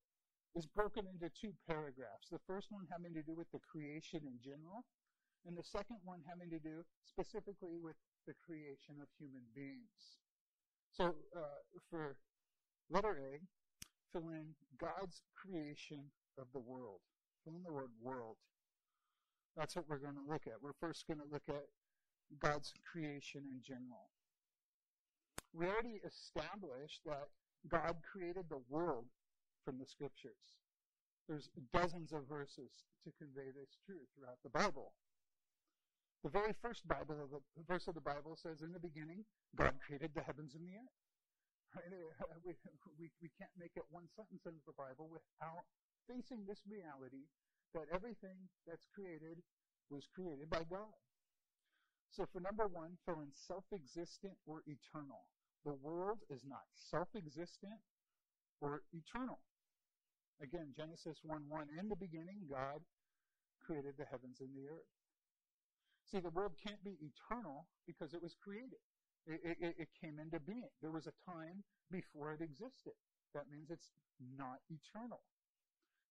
is 0.55 0.65
broken 0.65 1.08
into 1.08 1.31
two 1.31 1.53
paragraphs. 1.67 2.27
The 2.31 2.43
first 2.48 2.67
one 2.72 2.88
having 2.91 3.13
to 3.13 3.24
do 3.24 3.36
with 3.36 3.50
the 3.51 3.60
creation 3.60 4.22
in 4.27 4.38
general, 4.43 4.84
and 5.46 5.58
the 5.58 5.63
second 5.63 5.98
one 6.03 6.20
having 6.27 6.50
to 6.51 6.60
do 6.60 6.84
specifically 7.08 7.79
with 7.81 7.96
the 8.27 8.34
creation 8.46 9.00
of 9.01 9.08
human 9.17 9.43
beings. 9.55 10.20
So, 10.91 11.15
uh, 11.36 11.63
for 11.89 12.17
letter 12.89 13.17
A, 13.17 13.39
fill 14.12 14.29
in 14.29 14.53
God's 14.77 15.24
creation 15.36 16.12
of 16.38 16.48
the 16.53 16.60
world. 16.60 17.00
Fill 17.43 17.55
in 17.55 17.63
the 17.63 17.72
word 17.72 17.91
world. 18.01 18.36
That's 19.55 19.75
what 19.75 19.86
we're 19.88 20.03
going 20.03 20.15
to 20.15 20.31
look 20.31 20.48
at. 20.48 20.62
We're 20.62 20.77
first 20.79 21.08
going 21.08 21.20
to 21.20 21.31
look 21.31 21.48
at 21.50 21.65
God's 22.39 22.74
creation 22.89 23.43
in 23.51 23.62
general. 23.63 24.12
We 25.53 25.67
already 25.67 26.00
established 26.05 27.01
that 27.05 27.27
God 27.67 27.96
created 28.10 28.46
the 28.50 28.62
world 28.70 29.05
from 29.65 29.77
the 29.77 29.85
scriptures. 29.85 30.57
There's 31.27 31.49
dozens 31.71 32.11
of 32.11 32.27
verses 32.27 32.71
to 33.05 33.11
convey 33.17 33.53
this 33.53 33.77
truth 33.85 34.09
throughout 34.15 34.41
the 34.43 34.49
Bible. 34.49 34.93
The 36.23 36.29
very 36.29 36.53
first 36.61 36.87
Bible 36.87 37.17
the 37.57 37.65
verse 37.65 37.87
of 37.87 37.95
the 37.95 38.05
Bible 38.05 38.37
says, 38.37 38.61
"In 38.61 38.73
the 38.73 38.79
beginning, 38.79 39.25
God 39.55 39.73
created 39.81 40.13
the 40.13 40.21
heavens 40.21 40.53
and 40.53 40.65
the 40.67 40.77
earth." 40.77 40.97
We, 42.43 42.57
we, 42.99 43.09
we 43.21 43.29
can't 43.37 43.53
make 43.57 43.77
it 43.77 43.85
one 43.89 44.09
sentence 44.15 44.45
in 44.45 44.53
the 44.65 44.73
Bible 44.73 45.07
without 45.07 45.63
facing 46.09 46.45
this 46.45 46.61
reality 46.67 47.29
that 47.73 47.87
everything 47.93 48.49
that's 48.67 48.85
created 48.93 49.41
was 49.89 50.07
created 50.13 50.49
by 50.49 50.63
God. 50.69 50.99
So 52.11 52.27
for 52.33 52.41
number 52.41 52.67
one, 52.67 52.97
fill 53.05 53.21
in 53.21 53.31
self-existent 53.31 54.35
or 54.45 54.63
eternal. 54.67 55.29
The 55.63 55.73
world 55.79 56.19
is 56.29 56.43
not 56.43 56.67
self-existent 56.75 57.79
or 58.59 58.83
eternal. 58.91 59.39
Again, 60.41 60.74
Genesis 60.75 61.21
1 61.24 61.43
1. 61.48 61.67
In 61.79 61.88
the 61.88 61.95
beginning, 61.95 62.50
God 62.50 62.81
created 63.62 63.93
the 63.98 64.05
heavens 64.10 64.41
and 64.41 64.50
the 64.57 64.67
earth. 64.67 64.89
See, 66.10 66.19
the 66.19 66.33
world 66.33 66.53
can't 66.57 66.83
be 66.83 66.98
eternal 67.00 67.67
because 67.86 68.13
it 68.13 68.21
was 68.21 68.36
created. 68.43 68.81
It, 69.27 69.57
it, 69.62 69.75
it, 69.77 69.89
came 70.01 70.17
into 70.17 70.39
being. 70.39 70.74
There 70.81 70.91
was 70.91 71.05
a 71.05 71.13
time 71.29 71.63
before 71.91 72.33
it 72.33 72.41
existed. 72.41 72.98
That 73.36 73.45
means 73.53 73.69
it's 73.69 73.89
not 74.36 74.60
eternal. 74.67 75.21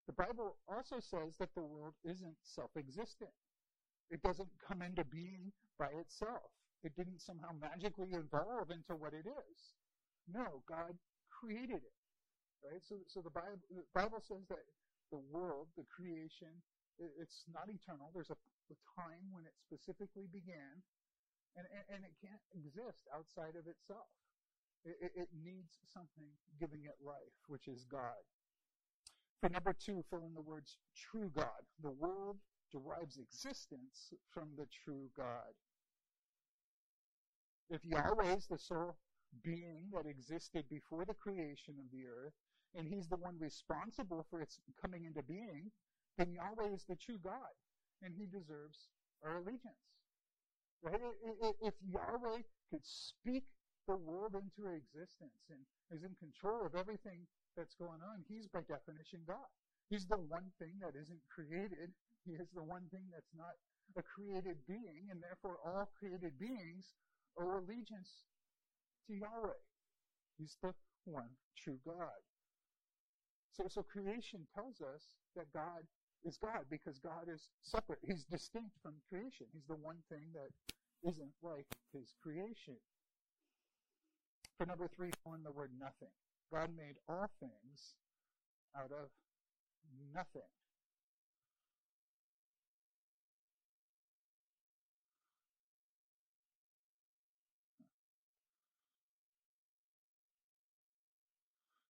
The 0.06 0.14
Bible 0.14 0.56
also 0.68 1.00
says 1.00 1.34
that 1.38 1.50
the 1.54 1.62
world 1.62 1.94
isn't 2.04 2.36
self-existent. 2.42 3.30
It 4.10 4.22
doesn't 4.22 4.48
come 4.66 4.82
into 4.82 5.04
being 5.04 5.52
by 5.78 5.90
itself. 5.98 6.54
It 6.82 6.96
didn't 6.96 7.20
somehow 7.20 7.50
magically 7.60 8.14
evolve 8.14 8.70
into 8.70 8.94
what 8.94 9.12
it 9.12 9.26
is. 9.26 9.58
No, 10.32 10.62
God 10.68 10.94
created 11.28 11.82
it. 11.82 11.99
Right? 12.60 12.82
So, 12.84 13.00
so 13.08 13.20
the 13.24 13.32
Bible, 13.32 13.60
the 13.72 13.86
Bible 13.96 14.20
says 14.20 14.44
that 14.48 14.64
the 15.10 15.22
world, 15.32 15.68
the 15.76 15.88
creation, 15.88 16.52
it's 17.00 17.48
not 17.48 17.72
eternal. 17.72 18.12
There's 18.12 18.30
a, 18.30 18.38
a 18.68 18.78
time 18.92 19.24
when 19.32 19.48
it 19.48 19.56
specifically 19.56 20.28
began, 20.28 20.84
and, 21.56 21.66
and, 21.72 21.84
and, 21.88 22.00
it 22.04 22.14
can't 22.20 22.44
exist 22.54 23.08
outside 23.10 23.56
of 23.56 23.66
itself. 23.66 24.12
It, 24.84 24.96
it, 25.00 25.12
it 25.26 25.30
needs 25.32 25.80
something 25.88 26.28
giving 26.60 26.84
it 26.84 27.00
life, 27.02 27.34
which 27.48 27.66
is 27.66 27.84
God. 27.88 28.22
For 29.40 29.48
number 29.48 29.72
two, 29.72 30.04
fill 30.10 30.24
in 30.28 30.34
the 30.34 30.44
words 30.44 30.76
true 30.94 31.32
God. 31.34 31.64
The 31.82 31.90
world 31.90 32.36
derives 32.70 33.16
existence 33.16 34.12
from 34.30 34.48
the 34.56 34.68
true 34.84 35.08
God. 35.16 35.56
If 37.70 37.84
Yahweh 37.84 38.36
is 38.36 38.46
the 38.46 38.58
sole 38.58 38.96
being 39.42 39.90
that 39.94 40.06
existed 40.06 40.64
before 40.68 41.04
the 41.04 41.14
creation 41.14 41.74
of 41.78 41.90
the 41.90 42.06
earth, 42.06 42.34
and 42.74 42.86
he's 42.86 43.08
the 43.08 43.16
one 43.16 43.36
responsible 43.38 44.26
for 44.30 44.40
its 44.40 44.60
coming 44.80 45.04
into 45.04 45.22
being, 45.22 45.70
then 46.18 46.32
Yahweh 46.32 46.74
is 46.74 46.84
the 46.88 46.96
true 46.96 47.18
God, 47.22 47.54
and 48.02 48.14
he 48.14 48.26
deserves 48.26 48.88
our 49.24 49.38
allegiance. 49.38 49.84
Right? 50.82 51.00
If 51.62 51.74
Yahweh 51.92 52.42
could 52.70 52.84
speak 52.84 53.44
the 53.88 53.96
world 53.96 54.34
into 54.34 54.70
existence 54.70 55.50
and 55.50 55.60
is 55.90 56.04
in 56.04 56.14
control 56.16 56.64
of 56.64 56.74
everything 56.74 57.26
that's 57.56 57.74
going 57.74 58.00
on, 58.00 58.24
he's 58.28 58.46
by 58.46 58.60
definition 58.68 59.20
God. 59.26 59.50
He's 59.90 60.06
the 60.06 60.16
one 60.16 60.46
thing 60.58 60.78
that 60.80 60.94
isn't 60.94 61.20
created. 61.28 61.90
He 62.24 62.32
is 62.38 62.48
the 62.54 62.62
one 62.62 62.86
thing 62.92 63.10
that's 63.12 63.34
not 63.34 63.58
a 63.98 64.02
created 64.06 64.56
being, 64.68 65.10
and 65.10 65.20
therefore 65.20 65.58
all 65.66 65.90
created 65.98 66.38
beings 66.38 66.94
owe 67.36 67.58
allegiance 67.58 68.30
to 69.08 69.14
Yahweh. 69.16 69.58
He's 70.38 70.56
the 70.62 70.72
one 71.04 71.34
true 71.58 71.78
God. 71.84 72.22
So, 73.52 73.64
so 73.68 73.82
creation 73.82 74.46
tells 74.54 74.80
us 74.80 75.02
that 75.36 75.52
God 75.52 75.82
is 76.24 76.36
God 76.36 76.66
because 76.70 76.98
God 76.98 77.28
is 77.32 77.50
separate. 77.62 77.98
He's 78.06 78.24
distinct 78.24 78.76
from 78.82 78.94
creation. 79.08 79.46
He's 79.52 79.66
the 79.66 79.74
one 79.76 79.96
thing 80.08 80.32
that 80.34 80.50
isn't 81.08 81.32
like 81.42 81.66
his 81.92 82.14
creation. 82.22 82.76
For 84.58 84.66
number 84.66 84.88
three, 84.94 85.10
fill 85.24 85.36
the 85.42 85.50
word 85.50 85.70
nothing. 85.80 86.12
God 86.52 86.70
made 86.76 86.96
all 87.08 87.30
things 87.40 87.94
out 88.76 88.92
of 88.92 89.08
nothing. 90.14 90.42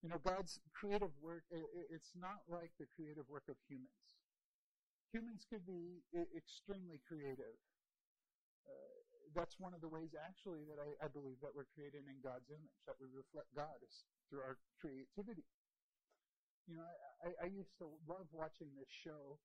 You 0.00 0.08
know, 0.08 0.20
God's 0.24 0.56
creative 0.72 1.12
work, 1.20 1.44
it's 1.52 2.16
not 2.16 2.40
like 2.48 2.72
the 2.80 2.88
creative 2.96 3.28
work 3.28 3.44
of 3.52 3.60
humans. 3.68 4.16
Humans 5.12 5.44
could 5.44 5.66
be 5.68 6.00
extremely 6.32 7.04
creative. 7.04 7.60
Uh, 8.64 8.96
that's 9.36 9.60
one 9.60 9.76
of 9.76 9.84
the 9.84 9.92
ways, 9.92 10.16
actually, 10.16 10.64
that 10.72 10.80
I, 10.80 10.96
I, 11.04 11.08
believe 11.10 11.36
that 11.44 11.52
we're 11.52 11.68
created 11.74 12.06
in 12.06 12.16
God's 12.22 12.48
image, 12.48 12.78
that 12.86 12.96
we 12.96 13.10
reflect 13.12 13.50
God 13.52 13.76
is 13.82 14.06
through 14.30 14.40
our 14.40 14.56
creativity. 14.78 15.44
You 16.70 16.78
know, 16.78 16.86
I, 17.26 17.34
I 17.44 17.48
used 17.50 17.74
to 17.82 17.90
love 18.06 18.30
watching 18.30 18.70
this 18.78 18.88
show 18.88 19.36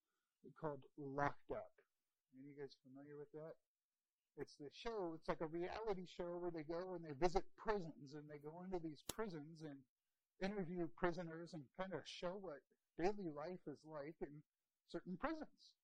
called 0.62 0.86
Locked 0.96 1.50
Up. 1.50 1.74
Are 1.74 2.40
you 2.40 2.54
guys 2.54 2.78
familiar 2.86 3.18
with 3.18 3.34
that? 3.34 3.58
It's 4.38 4.56
the 4.60 4.70
show, 4.70 5.16
it's 5.16 5.32
like 5.32 5.42
a 5.42 5.50
reality 5.50 6.06
show 6.06 6.38
where 6.38 6.52
they 6.52 6.68
go 6.68 6.94
and 6.94 7.02
they 7.02 7.16
visit 7.16 7.48
prisons 7.56 8.14
and 8.14 8.28
they 8.28 8.38
go 8.38 8.62
into 8.62 8.84
these 8.84 9.00
prisons 9.08 9.64
and 9.64 9.80
interview 10.42 10.88
prisoners 10.96 11.54
and 11.54 11.64
kind 11.80 11.94
of 11.94 12.04
show 12.04 12.36
what 12.40 12.64
daily 13.00 13.32
life 13.32 13.62
is 13.68 13.80
like 13.88 14.16
in 14.22 14.44
certain 14.92 15.18
prisons. 15.18 15.76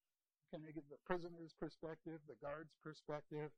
Kind 0.52 0.68
of 0.68 0.76
give 0.76 0.88
the 0.92 1.00
prisoner's 1.08 1.56
perspective, 1.56 2.20
the 2.28 2.40
guard's 2.44 2.76
perspective, 2.84 3.52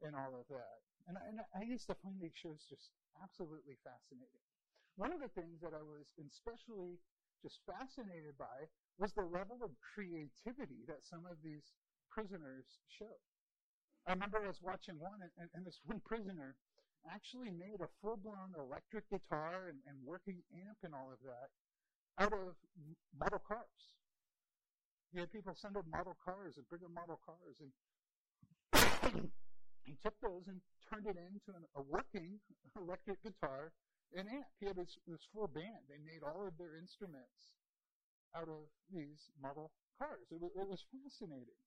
and 0.00 0.16
all 0.16 0.32
of 0.32 0.48
that. 0.48 0.80
And, 1.08 1.18
and 1.28 1.44
I 1.52 1.62
used 1.66 1.86
to 1.92 1.98
find 2.00 2.16
these 2.16 2.36
shows 2.36 2.64
just 2.68 2.90
absolutely 3.20 3.76
fascinating. 3.84 4.44
One 4.96 5.12
of 5.12 5.20
the 5.20 5.32
things 5.32 5.60
that 5.60 5.76
I 5.76 5.84
was 5.84 6.08
especially 6.20 7.00
just 7.42 7.60
fascinated 7.66 8.38
by 8.38 8.70
was 9.00 9.12
the 9.12 9.26
level 9.26 9.60
of 9.64 9.74
creativity 9.80 10.86
that 10.86 11.04
some 11.04 11.26
of 11.26 11.40
these 11.42 11.74
prisoners 12.12 12.80
showed. 12.86 13.24
I 14.06 14.12
remember 14.12 14.42
I 14.42 14.50
was 14.50 14.62
watching 14.62 14.98
one, 14.98 15.22
and, 15.38 15.48
and 15.54 15.64
this 15.64 15.80
one 15.84 16.00
prisoner 16.04 16.56
actually 17.10 17.50
made 17.50 17.80
a 17.80 17.90
full-blown 18.00 18.54
electric 18.58 19.08
guitar 19.10 19.68
and, 19.68 19.78
and 19.86 19.96
working 20.04 20.42
amp 20.54 20.78
and 20.82 20.94
all 20.94 21.10
of 21.10 21.18
that 21.24 21.50
out 22.18 22.32
of 22.32 22.54
model 23.18 23.40
cars. 23.46 23.96
He 25.12 25.20
had 25.20 25.32
people 25.32 25.54
send 25.56 25.76
him 25.76 25.84
model 25.90 26.16
cars 26.24 26.56
and 26.56 26.68
bring 26.68 26.82
model 26.92 27.20
cars, 27.24 27.60
and 27.60 27.72
he 29.84 29.96
took 30.04 30.14
those 30.20 30.48
and 30.48 30.60
turned 30.88 31.06
it 31.06 31.16
into 31.20 31.52
an, 31.56 31.64
a 31.76 31.82
working 31.82 32.40
electric 32.80 33.22
guitar 33.22 33.72
and 34.16 34.28
amp. 34.28 34.48
He 34.60 34.66
had 34.66 34.76
this 34.76 34.96
full 35.32 35.48
band. 35.48 35.88
They 35.88 36.00
made 36.00 36.24
all 36.24 36.46
of 36.48 36.56
their 36.56 36.76
instruments 36.76 37.56
out 38.36 38.48
of 38.48 38.68
these 38.92 39.28
model 39.40 39.70
cars. 39.98 40.24
It 40.30 40.40
was, 40.40 40.52
it 40.56 40.68
was 40.68 40.84
fascinating. 40.88 41.60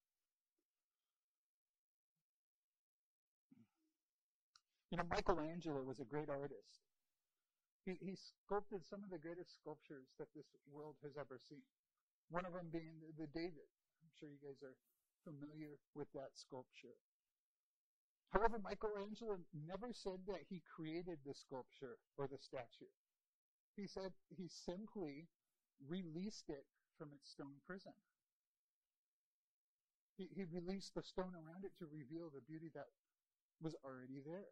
You 4.91 4.97
know, 4.97 5.07
Michelangelo 5.09 5.81
was 5.81 5.99
a 5.99 6.05
great 6.05 6.29
artist. 6.29 6.85
He, 7.85 7.97
he 8.01 8.17
sculpted 8.17 8.85
some 8.85 9.03
of 9.05 9.09
the 9.09 9.21
greatest 9.21 9.57
sculptures 9.61 10.09
that 10.17 10.33
this 10.33 10.49
world 10.69 10.95
has 11.03 11.17
ever 11.17 11.37
seen. 11.37 11.65
One 12.29 12.45
of 12.45 12.53
them 12.53 12.73
being 12.73 12.97
the, 13.01 13.13
the 13.13 13.29
David. 13.29 13.69
I'm 14.01 14.13
sure 14.17 14.29
you 14.29 14.41
guys 14.41 14.61
are 14.65 14.77
familiar 15.25 15.77
with 15.93 16.09
that 16.13 16.33
sculpture. 16.33 16.97
However, 18.33 18.57
Michelangelo 18.59 19.39
never 19.53 19.93
said 19.93 20.25
that 20.27 20.45
he 20.49 20.61
created 20.65 21.21
the 21.25 21.33
sculpture 21.33 21.97
or 22.17 22.27
the 22.27 22.41
statue. 22.41 22.89
He 23.77 23.87
said 23.87 24.11
he 24.29 24.49
simply 24.49 25.29
released 25.87 26.49
it 26.49 26.65
from 26.97 27.11
its 27.13 27.29
stone 27.31 27.61
prison. 27.67 27.93
He, 30.17 30.29
he 30.31 30.43
released 30.47 30.95
the 30.95 31.03
stone 31.03 31.35
around 31.35 31.65
it 31.65 31.75
to 31.79 31.85
reveal 31.91 32.31
the 32.31 32.43
beauty 32.47 32.71
that 32.73 32.87
was 33.61 33.75
already 33.83 34.23
there. 34.25 34.51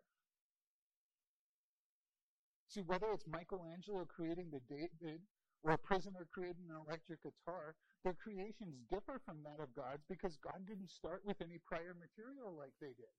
See, 2.73 2.81
whether 2.89 3.13
it's 3.13 3.29
Michelangelo 3.29 4.01
creating 4.09 4.49
the 4.49 4.65
David 4.65 5.21
or 5.62 5.77
a 5.77 5.86
prisoner 5.86 6.25
creating 6.33 6.73
an 6.73 6.81
electric 6.81 7.21
guitar, 7.21 7.77
their 8.01 8.17
creations 8.17 8.81
differ 8.89 9.21
from 9.21 9.45
that 9.45 9.62
of 9.62 9.69
God's 9.77 10.01
because 10.09 10.41
God 10.41 10.57
didn't 10.65 10.89
start 10.89 11.21
with 11.21 11.38
any 11.38 11.62
prior 11.69 11.93
material 11.93 12.57
like 12.57 12.73
they 12.81 12.97
did. 12.97 13.13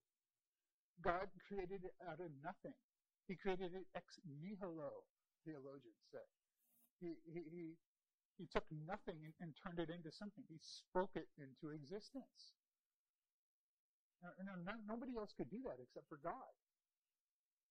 God 0.99 1.31
created 1.47 1.87
it 1.87 1.95
out 2.03 2.19
of 2.19 2.35
nothing. 2.43 2.75
He 3.31 3.39
created 3.39 3.71
it 3.71 3.87
ex 3.95 4.19
nihilo, 4.27 5.07
theologians 5.47 6.03
say. 6.11 6.27
He, 6.99 7.15
he, 7.23 7.41
he, 7.47 7.63
he 8.35 8.45
took 8.51 8.67
nothing 8.83 9.23
and, 9.23 9.31
and, 9.39 9.55
turned 9.55 9.79
it 9.79 9.87
into 9.87 10.11
something. 10.11 10.43
He 10.51 10.59
spoke 10.59 11.15
it 11.15 11.31
into 11.39 11.71
existence. 11.71 12.51
Now, 14.19 14.35
now, 14.67 14.75
nobody 14.83 15.15
else 15.15 15.31
could 15.31 15.47
do 15.47 15.63
that 15.63 15.79
except 15.79 16.11
for 16.11 16.19
God. 16.19 16.51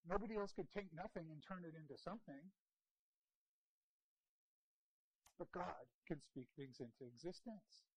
Nobody 0.09 0.37
else 0.37 0.53
could 0.53 0.69
take 0.71 0.93
nothing 0.95 1.33
and 1.33 1.41
turn 1.41 1.65
it 1.65 1.75
into 1.75 1.97
something. 1.97 2.53
But 5.39 5.51
God 5.53 5.89
can 6.07 6.21
speak 6.21 6.49
things 6.57 6.77
into 6.81 7.09
existence. 7.09 7.89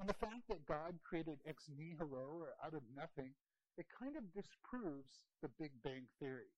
And 0.00 0.08
the 0.08 0.18
fact 0.18 0.50
that 0.50 0.66
God 0.66 0.98
created 1.04 1.38
ex 1.46 1.70
nihilo, 1.70 2.42
or 2.42 2.58
out 2.64 2.74
of 2.74 2.82
nothing, 2.96 3.30
it 3.78 3.86
kind 3.88 4.16
of 4.16 4.26
disproves 4.34 5.30
the 5.40 5.48
Big 5.60 5.70
Bang 5.84 6.10
Theory. 6.18 6.50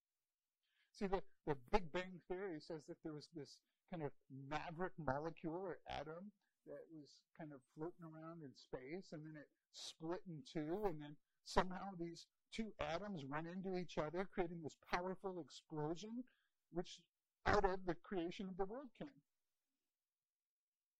See, 0.91 1.05
the, 1.07 1.21
the 1.45 1.55
Big 1.71 1.91
Bang 1.91 2.19
Theory 2.27 2.59
says 2.59 2.81
that 2.87 2.97
there 3.03 3.13
was 3.13 3.29
this 3.35 3.57
kind 3.91 4.01
of 4.01 4.11
maverick 4.49 4.93
molecule 4.97 5.61
or 5.61 5.77
atom 5.87 6.31
that 6.65 6.81
was 6.89 7.21
kind 7.37 7.53
of 7.53 7.61
floating 7.77 8.01
around 8.01 8.41
in 8.41 8.49
space, 8.57 9.13
and 9.13 9.21
then 9.21 9.37
it 9.37 9.47
split 9.73 10.21
in 10.27 10.41
two, 10.41 10.89
and 10.89 10.99
then 11.01 11.15
somehow 11.45 11.93
these 11.99 12.25
two 12.53 12.73
atoms 12.79 13.23
run 13.29 13.45
into 13.47 13.77
each 13.77 13.97
other, 13.97 14.27
creating 14.33 14.61
this 14.63 14.75
powerful 14.91 15.39
explosion, 15.39 16.23
which 16.71 16.99
out 17.45 17.65
of 17.65 17.85
the 17.85 17.95
creation 18.03 18.47
of 18.49 18.57
the 18.57 18.65
world 18.65 18.89
came. 18.97 19.21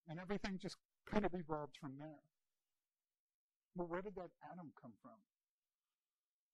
And 0.08 0.20
everything 0.20 0.60
just 0.62 0.78
kind 1.10 1.26
of 1.26 1.34
evolved 1.34 1.78
from 1.80 1.94
there. 1.98 2.24
Well, 3.76 3.88
where 3.88 4.02
did 4.02 4.16
that 4.16 4.32
atom 4.52 4.72
come 4.80 4.94
from? 5.02 5.20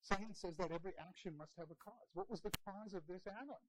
Science 0.01 0.41
says 0.41 0.57
that 0.57 0.71
every 0.71 0.93
action 0.97 1.37
must 1.37 1.53
have 1.57 1.69
a 1.69 1.77
cause. 1.77 2.09
What 2.13 2.29
was 2.29 2.41
the 2.41 2.51
cause 2.65 2.93
of 2.93 3.05
this 3.07 3.21
atom? 3.27 3.61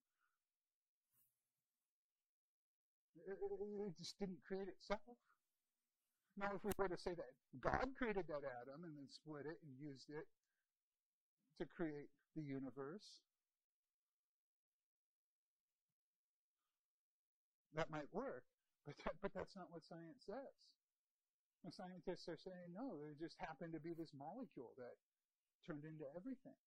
It, 3.29 3.39
just 3.99 4.19
didn't 4.19 4.43
create 4.43 4.69
itself. 4.69 5.21
Now, 6.37 6.51
if 6.57 6.65
we 6.65 6.73
were 6.79 6.89
to 6.89 6.97
say 6.97 7.13
that 7.13 7.37
God 7.61 7.93
created 7.99 8.25
that 8.29 8.43
atom 8.43 8.89
and 8.89 8.97
then 8.97 9.07
split 9.13 9.45
it 9.45 9.61
and 9.61 9.77
used 9.77 10.09
it 10.09 10.25
to 11.63 11.71
create 11.71 12.11
the 12.35 12.43
universe, 12.43 13.23
that 17.79 17.87
might 17.87 18.11
work, 18.11 18.43
but 18.83 18.99
that, 19.07 19.15
but 19.23 19.31
that's 19.31 19.55
not 19.55 19.71
what 19.71 19.87
science 19.87 20.27
says. 20.27 20.59
The 21.63 21.71
scientists 21.71 22.27
are 22.27 22.37
saying 22.37 22.75
no, 22.75 22.99
there 22.99 23.15
just 23.15 23.39
happened 23.39 23.71
to 23.79 23.81
be 23.81 23.95
this 23.95 24.11
molecule 24.11 24.75
that 24.75 24.99
turned 25.63 25.87
into 25.87 26.03
everything. 26.19 26.59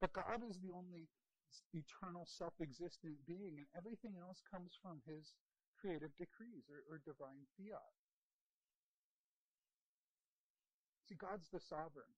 But 0.00 0.16
God 0.16 0.40
is 0.48 0.56
the 0.64 0.72
only 0.72 1.12
eternal 1.76 2.24
self-existent 2.24 3.20
being, 3.28 3.60
and 3.60 3.68
everything 3.76 4.16
else 4.16 4.40
comes 4.48 4.72
from 4.80 5.04
His 5.04 5.36
creative 5.76 6.16
decrees 6.16 6.64
or, 6.72 6.80
or 6.88 7.04
divine 7.04 7.44
fiat. 7.60 7.92
See, 11.04 11.20
God's 11.20 11.52
the 11.52 11.60
sovereign, 11.60 12.08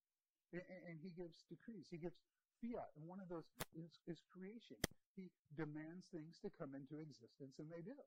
and, 0.52 0.80
and 0.88 0.96
He 1.00 1.10
gives 1.16 1.44
decrees. 1.48 1.88
He 1.88 1.98
gives 1.98 2.16
fiat, 2.62 2.92
and 2.94 3.04
one 3.08 3.18
of 3.18 3.26
those 3.26 3.48
is, 3.74 3.90
is 4.06 4.22
creation. 4.30 4.78
He 5.18 5.28
demands 5.58 6.06
things 6.08 6.38
to 6.40 6.48
come 6.54 6.72
into 6.78 7.02
existence, 7.02 7.58
and 7.58 7.68
they 7.68 7.82
do. 7.82 7.98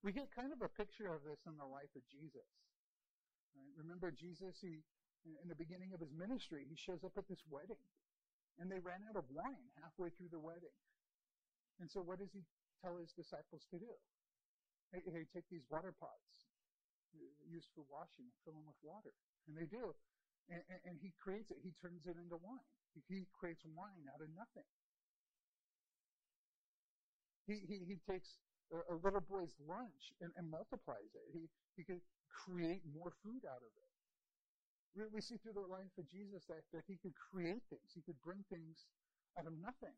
We 0.00 0.16
get 0.16 0.32
kind 0.32 0.50
of 0.50 0.64
a 0.64 0.70
picture 0.72 1.12
of 1.12 1.20
this 1.28 1.44
in 1.44 1.60
the 1.60 1.68
life 1.68 1.92
of 1.92 2.02
Jesus. 2.08 2.48
Right? 3.52 3.74
Remember 3.76 4.08
Jesus, 4.08 4.56
he, 4.64 4.80
in 5.28 5.46
the 5.52 5.58
beginning 5.58 5.92
of 5.92 6.00
his 6.00 6.12
ministry, 6.16 6.64
he 6.64 6.76
shows 6.76 7.04
up 7.04 7.14
at 7.20 7.28
this 7.28 7.44
wedding. 7.52 7.84
And 8.58 8.68
they 8.68 8.80
ran 8.80 9.04
out 9.08 9.16
of 9.16 9.28
wine 9.32 9.68
halfway 9.80 10.12
through 10.16 10.32
the 10.32 10.40
wedding. 10.40 10.74
And 11.80 11.88
so 11.88 12.00
what 12.00 12.20
does 12.20 12.32
he 12.32 12.44
tell 12.84 12.96
his 13.00 13.12
disciples 13.12 13.64
to 13.72 13.80
do? 13.80 13.92
Hey, 14.92 15.00
hey 15.04 15.24
take 15.32 15.48
these 15.48 15.64
water 15.72 15.96
pots 15.96 16.48
uh, 17.16 17.24
used 17.48 17.72
for 17.72 17.84
washing 17.88 18.28
and 18.28 18.36
fill 18.44 18.56
them 18.56 18.68
with 18.68 18.80
water. 18.84 19.12
And 19.48 19.56
they 19.56 19.68
do. 19.68 19.96
And, 20.48 20.62
and, 20.70 20.80
and 20.88 20.96
he 20.98 21.12
creates 21.20 21.50
it. 21.52 21.58
He 21.60 21.76
turns 21.78 22.08
it 22.08 22.16
into 22.16 22.40
wine. 22.40 22.64
He, 23.06 23.22
creates 23.38 23.62
wine 23.62 24.08
out 24.10 24.18
of 24.18 24.30
nothing. 24.34 24.66
He, 27.46 27.62
he, 27.66 27.76
he 27.86 27.96
takes 28.02 28.40
a, 28.74 28.94
a 28.94 28.96
little 28.98 29.22
boy's 29.22 29.54
lunch 29.62 30.14
and, 30.18 30.34
and 30.34 30.50
multiplies 30.50 31.10
it. 31.14 31.26
He, 31.30 31.46
he 31.78 31.82
could 31.86 32.02
create 32.30 32.82
more 32.90 33.14
food 33.22 33.46
out 33.46 33.62
of 33.62 33.72
it. 33.74 33.90
We, 34.94 35.02
we 35.14 35.20
see 35.22 35.38
through 35.38 35.54
the 35.54 35.70
life 35.70 35.94
of 35.98 36.10
Jesus 36.10 36.46
that, 36.50 36.66
that 36.74 36.82
he 36.90 36.98
could 36.98 37.14
create 37.14 37.62
things. 37.70 37.94
He 37.94 38.02
could 38.02 38.18
bring 38.22 38.42
things 38.50 38.86
out 39.38 39.46
of 39.46 39.54
nothing. 39.62 39.94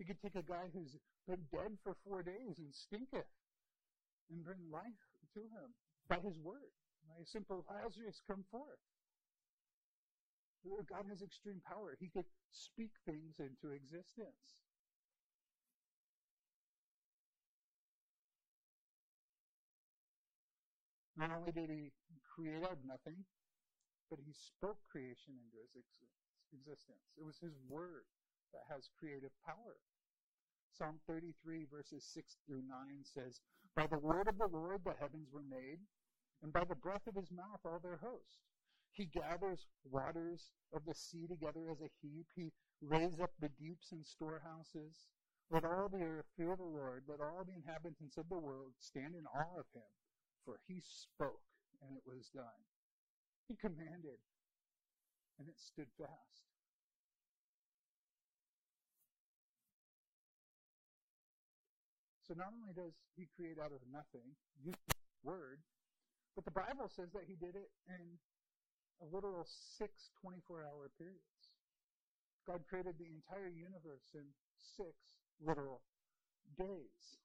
He 0.00 0.08
could 0.08 0.20
take 0.24 0.36
a 0.36 0.44
guy 0.44 0.72
who's 0.72 0.96
been 1.28 1.44
dead 1.52 1.76
for 1.84 1.92
four 2.08 2.24
days 2.24 2.56
and 2.56 2.72
stinketh 2.72 3.28
and 4.32 4.40
bring 4.40 4.60
life 4.72 5.04
to 5.36 5.40
him 5.40 5.76
by 6.08 6.16
his 6.24 6.40
word. 6.40 6.72
By 7.04 7.20
a 7.20 7.26
simple 7.28 7.64
Lazarus 7.68 8.24
come 8.24 8.44
forth. 8.48 8.80
God 10.64 11.06
has 11.08 11.22
extreme 11.22 11.62
power. 11.64 11.96
He 11.98 12.08
could 12.08 12.28
speak 12.52 12.90
things 13.06 13.38
into 13.38 13.74
existence. 13.74 14.58
Not 21.16 21.30
only 21.36 21.52
did 21.52 21.68
he 21.68 21.92
create 22.24 22.64
out 22.64 22.80
of 22.80 22.84
nothing, 22.84 23.24
but 24.08 24.18
he 24.24 24.32
spoke 24.32 24.80
creation 24.90 25.36
into 25.36 25.60
his 25.60 25.76
existence. 26.52 27.04
It 27.16 27.24
was 27.24 27.38
his 27.38 27.54
word 27.68 28.08
that 28.52 28.64
has 28.72 28.88
creative 28.98 29.32
power. 29.44 29.78
Psalm 30.72 30.98
33 31.06 31.66
verses 31.70 32.08
6 32.14 32.36
through 32.46 32.62
9 32.66 33.04
says, 33.04 33.40
By 33.76 33.86
the 33.86 33.98
word 33.98 34.28
of 34.28 34.38
the 34.38 34.48
Lord 34.48 34.80
the 34.84 34.96
heavens 34.98 35.28
were 35.32 35.44
made, 35.44 35.78
and 36.42 36.52
by 36.52 36.64
the 36.64 36.78
breath 36.78 37.06
of 37.06 37.16
his 37.16 37.30
mouth 37.30 37.60
all 37.64 37.80
their 37.82 38.00
host. 38.00 38.49
He 38.92 39.06
gathers 39.06 39.66
waters 39.84 40.50
of 40.74 40.84
the 40.84 40.94
sea 40.94 41.26
together 41.26 41.70
as 41.70 41.80
a 41.80 41.90
heap. 42.02 42.26
He 42.34 42.52
raises 42.82 43.20
up 43.20 43.30
the 43.40 43.48
deeps 43.48 43.92
in 43.92 44.04
storehouses. 44.04 45.08
Let 45.50 45.64
all 45.64 45.88
the 45.88 46.02
earth 46.02 46.26
fear 46.36 46.56
the 46.56 46.64
Lord. 46.64 47.04
Let 47.08 47.20
all 47.20 47.44
the 47.44 47.54
inhabitants 47.54 48.16
of 48.16 48.28
the 48.28 48.38
world 48.38 48.72
stand 48.78 49.14
in 49.14 49.26
awe 49.26 49.58
of 49.58 49.66
him. 49.74 49.90
For 50.44 50.58
he 50.66 50.80
spoke, 50.80 51.42
and 51.82 51.96
it 51.96 52.02
was 52.06 52.30
done. 52.34 52.62
He 53.48 53.56
commanded, 53.56 54.18
and 55.38 55.48
it 55.48 55.58
stood 55.58 55.88
fast. 55.98 56.46
So 62.30 62.34
not 62.38 62.54
only 62.54 62.70
does 62.70 62.94
he 63.18 63.26
create 63.34 63.58
out 63.58 63.74
of 63.74 63.82
nothing, 63.90 64.38
use 64.62 64.78
word, 65.24 65.58
but 66.36 66.44
the 66.44 66.54
Bible 66.54 66.86
says 66.86 67.10
that 67.10 67.26
he 67.26 67.34
did 67.34 67.58
it 67.58 67.74
in 67.90 68.22
a 69.00 69.06
literal 69.14 69.46
six 69.46 70.10
24-hour 70.24 70.90
periods. 70.98 71.40
God 72.46 72.60
created 72.68 72.94
the 72.98 73.08
entire 73.08 73.48
universe 73.48 74.12
in 74.14 74.24
six 74.76 74.94
literal 75.40 75.80
days. 76.58 77.18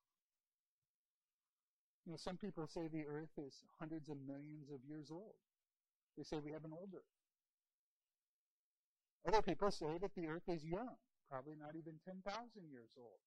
You 2.06 2.12
know, 2.12 2.18
some 2.18 2.38
people 2.38 2.68
say 2.68 2.88
the 2.88 3.06
earth 3.08 3.34
is 3.38 3.66
hundreds 3.80 4.10
of 4.10 4.18
millions 4.28 4.70
of 4.70 4.80
years 4.88 5.10
old. 5.12 5.36
They 6.18 6.24
say 6.24 6.38
we 6.40 6.52
have 6.52 6.64
an 6.64 6.72
older. 6.72 7.04
Other 9.28 9.42
people 9.42 9.72
say 9.72 9.98
that 10.00 10.14
the 10.16 10.28
earth 10.28 10.48
is 10.48 10.64
young, 10.64 10.96
probably 11.30 11.56
not 11.60 11.76
even 11.76 11.98
10,000 12.06 12.22
years 12.70 12.94
old. 12.98 13.20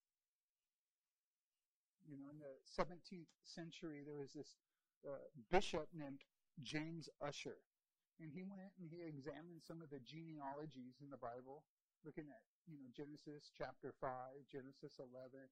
You 2.09 2.17
know, 2.17 2.31
in 2.31 2.39
the 2.39 2.55
17th 2.71 3.27
century, 3.45 4.03
there 4.07 4.17
was 4.17 4.33
this 4.33 4.55
uh, 5.05 5.27
bishop 5.51 5.89
named 5.93 6.21
James 6.63 7.09
Ussher. 7.21 7.59
And 8.19 8.35
he 8.35 8.43
went 8.43 8.75
and 8.83 8.91
he 8.91 9.07
examined 9.07 9.63
some 9.63 9.79
of 9.79 9.95
the 9.95 10.03
genealogies 10.03 10.99
in 10.99 11.11
the 11.11 11.23
Bible, 11.23 11.63
looking 12.03 12.27
at, 12.27 12.43
you 12.67 12.75
know, 12.75 12.91
Genesis 12.91 13.55
chapter 13.55 13.95
5, 14.03 14.11
Genesis 14.51 14.99
11, 14.99 15.47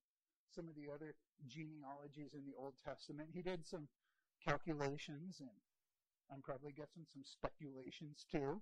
some 0.51 0.67
of 0.67 0.75
the 0.75 0.91
other 0.91 1.15
genealogies 1.47 2.35
in 2.35 2.43
the 2.43 2.59
Old 2.59 2.75
Testament. 2.83 3.31
He 3.31 3.43
did 3.43 3.63
some 3.67 3.87
calculations 4.43 5.39
and 5.39 5.55
I'm 6.31 6.43
probably 6.43 6.75
guessing 6.75 7.07
some 7.07 7.23
speculations 7.23 8.27
too. 8.27 8.59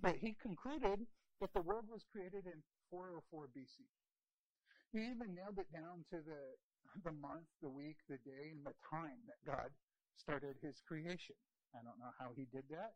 But 0.00 0.22
he 0.22 0.38
concluded 0.38 1.02
that 1.42 1.52
the 1.52 1.66
world 1.66 1.90
was 1.90 2.06
created 2.06 2.46
in 2.46 2.62
404 2.90 3.50
BC. 3.50 3.82
He 4.94 5.10
even 5.10 5.34
nailed 5.34 5.58
it 5.58 5.72
down 5.72 6.04
to 6.14 6.22
the, 6.22 6.54
the 7.02 7.16
month, 7.16 7.48
the 7.60 7.72
week, 7.72 7.96
the 8.06 8.20
day, 8.22 8.52
and 8.52 8.62
the 8.62 8.76
time 8.86 9.18
that 9.26 9.42
God 9.42 9.72
started 10.14 10.56
his 10.62 10.78
creation. 10.86 11.34
I 11.74 11.80
don't 11.82 11.98
know 11.98 12.12
how 12.20 12.36
he 12.36 12.46
did 12.52 12.68
that, 12.70 12.92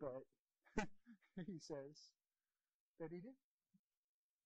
but 0.00 0.24
he 1.46 1.58
says 1.58 2.12
that 3.00 3.10
he 3.10 3.20
did. 3.20 3.36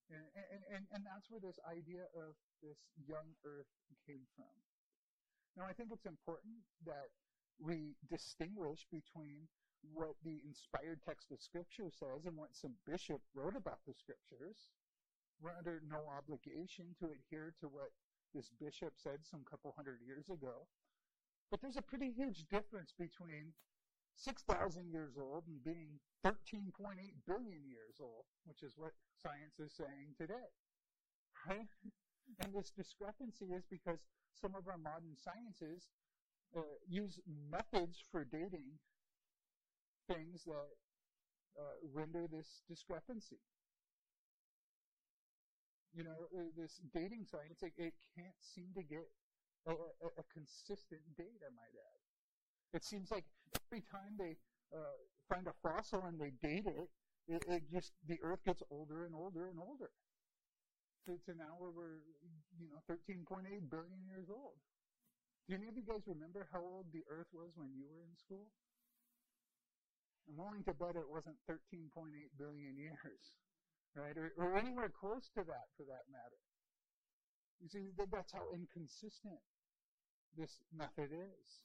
And, 0.09 0.25
and, 0.33 0.63
and, 0.73 0.85
and 0.89 1.03
that's 1.05 1.29
where 1.29 1.41
this 1.41 1.61
idea 1.69 2.09
of 2.17 2.33
this 2.65 2.81
young 2.97 3.37
earth 3.45 3.69
came 4.09 4.25
from. 4.33 4.49
Now, 5.57 5.69
I 5.69 5.77
think 5.77 5.93
it's 5.93 6.09
important 6.09 6.65
that 6.89 7.13
we 7.61 7.99
distinguish 8.09 8.87
between 8.89 9.51
what 9.93 10.17
the 10.25 10.41
inspired 10.47 11.05
text 11.05 11.31
of 11.31 11.43
Scripture 11.43 11.91
says 11.93 12.25
and 12.25 12.37
what 12.37 12.57
some 12.57 12.75
bishop 12.87 13.21
wrote 13.35 13.57
about 13.57 13.85
the 13.87 13.95
Scriptures. 13.95 14.73
We're 15.43 15.55
under 15.55 15.83
no 15.87 16.09
obligation 16.09 16.97
to 16.99 17.13
adhere 17.13 17.55
to 17.61 17.69
what 17.69 17.93
this 18.35 18.51
bishop 18.61 18.95
said 18.97 19.23
some 19.23 19.45
couple 19.49 19.75
hundred 19.77 20.01
years 20.05 20.29
ago. 20.31 20.67
But 21.51 21.61
there's 21.61 21.77
a 21.77 21.83
pretty 21.83 22.13
huge 22.13 22.45
difference 22.51 22.93
between 22.99 23.55
6,000 24.19 24.91
years 24.91 25.15
old 25.17 25.45
and 25.47 25.63
being 25.63 26.03
13.8 26.27 26.75
billion 27.27 27.63
years 27.71 27.99
old, 28.01 28.27
which 28.45 28.63
is 28.63 28.75
what 28.77 28.93
science 29.15 29.59
is 29.63 29.73
saying 29.73 30.19
today. 30.19 30.51
Right? 31.47 31.71
And 32.43 32.53
this 32.53 32.71
discrepancy 32.71 33.47
is 33.55 33.65
because 33.71 34.01
some 34.35 34.55
of 34.55 34.67
our 34.67 34.77
modern 34.77 35.15
sciences 35.17 35.87
uh, 36.57 36.61
use 36.89 37.21
methods 37.51 38.03
for 38.11 38.25
dating 38.25 38.83
things 40.11 40.45
that 40.45 40.75
uh, 41.59 41.77
render 41.95 42.27
this 42.27 42.63
discrepancy. 42.69 43.39
You 45.95 46.05
know, 46.05 46.29
uh, 46.35 46.51
this 46.57 46.81
dating 46.93 47.25
science, 47.31 47.63
it, 47.63 47.73
it 47.77 47.95
can't 48.17 48.39
seem 48.41 48.75
to 48.75 48.83
get 48.83 49.09
a, 49.67 49.73
a, 49.73 50.09
a, 50.19 50.25
consistent 50.33 51.03
date, 51.17 51.41
I 51.43 51.51
might 51.51 51.75
add. 51.75 51.98
It 52.73 52.85
seems 52.85 53.11
like 53.11 53.25
every 53.67 53.83
time 53.91 54.17
they 54.19 54.37
uh, 54.75 54.97
find 55.29 55.47
a 55.47 55.57
fossil 55.63 56.05
and 56.05 56.21
they 56.21 56.33
date 56.43 56.67
it, 56.67 56.89
it, 57.29 57.45
it 57.49 57.63
just, 57.73 57.93
the 58.09 58.19
earth 58.23 58.45
gets 58.45 58.63
older 58.71 59.05
and 59.05 59.15
older 59.15 59.49
and 59.49 59.59
older. 59.61 59.91
To, 61.07 61.17
to 61.25 61.33
now 61.37 61.57
where 61.57 61.73
we're, 61.73 62.05
you 62.61 62.69
know, 62.69 62.81
13.8 62.89 63.25
billion 63.71 64.01
years 64.05 64.29
old. 64.29 64.61
Do 65.49 65.57
any 65.57 65.69
of 65.69 65.77
you 65.77 65.85
guys 65.85 66.05
remember 66.05 66.49
how 66.53 66.61
old 66.61 66.93
the 66.93 67.05
earth 67.09 67.33
was 67.33 67.57
when 67.57 67.73
you 67.73 67.89
were 67.89 68.05
in 68.05 68.13
school? 68.13 68.53
I'm 70.29 70.37
willing 70.37 70.65
to 70.69 70.77
bet 70.77 70.93
it 71.01 71.09
wasn't 71.09 71.41
13.8 71.49 71.89
billion 72.37 72.77
years, 72.77 73.33
right? 73.97 74.13
Or, 74.13 74.29
or 74.37 74.61
anywhere 74.61 74.93
close 74.93 75.33
to 75.41 75.43
that 75.49 75.73
for 75.81 75.89
that 75.89 76.05
matter. 76.13 76.37
You 77.65 77.69
see, 77.73 77.89
that's 77.97 78.33
how 78.33 78.53
inconsistent 78.53 79.41
this 80.37 80.61
method 80.77 81.11
is. 81.17 81.65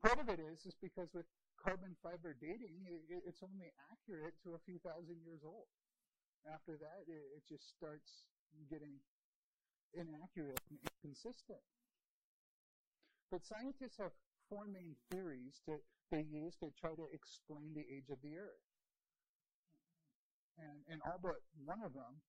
Part 0.00 0.18
of 0.18 0.28
it 0.32 0.40
is, 0.40 0.64
is 0.64 0.76
because 0.80 1.12
with 1.12 1.28
carbon 1.60 1.92
fiber 2.02 2.32
dating, 2.40 2.88
it, 2.88 3.20
it's 3.28 3.44
only 3.44 3.68
accurate 3.92 4.32
to 4.44 4.56
a 4.56 4.64
few 4.64 4.80
thousand 4.80 5.20
years 5.20 5.44
old. 5.44 5.68
After 6.48 6.80
that, 6.80 7.04
it, 7.04 7.20
it 7.36 7.44
just 7.44 7.68
starts 7.68 8.24
getting 8.72 8.96
inaccurate 9.92 10.60
and 10.72 10.80
inconsistent. 10.80 11.60
But 13.30 13.44
scientists 13.44 14.00
have 14.00 14.16
four 14.48 14.64
main 14.66 14.96
theories 15.12 15.60
that 15.68 15.84
they 16.10 16.24
use 16.26 16.56
to 16.58 16.72
try 16.80 16.96
to 16.96 17.06
explain 17.12 17.76
the 17.76 17.86
age 17.86 18.08
of 18.10 18.18
the 18.24 18.34
Earth. 18.40 18.66
And, 20.58 20.80
and 20.88 21.00
all 21.04 21.20
but 21.22 21.44
one 21.64 21.84
of 21.84 21.92
them, 21.92 22.24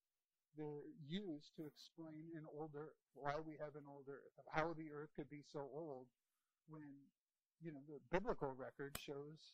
they're 0.59 0.85
used 1.07 1.55
to 1.55 1.63
explain 1.63 2.35
an 2.35 2.43
old 2.51 2.75
Earth, 2.75 2.99
why 3.15 3.39
we 3.39 3.55
have 3.63 3.79
an 3.79 3.87
old 3.87 4.11
Earth, 4.11 4.35
how 4.51 4.75
the 4.75 4.91
Earth 4.91 5.09
could 5.15 5.31
be 5.31 5.41
so 5.41 5.65
old 5.71 6.11
when, 6.67 6.83
you 7.61 7.71
know, 7.71 7.85
the 7.85 8.01
biblical 8.09 8.53
record 8.57 8.97
shows 8.97 9.53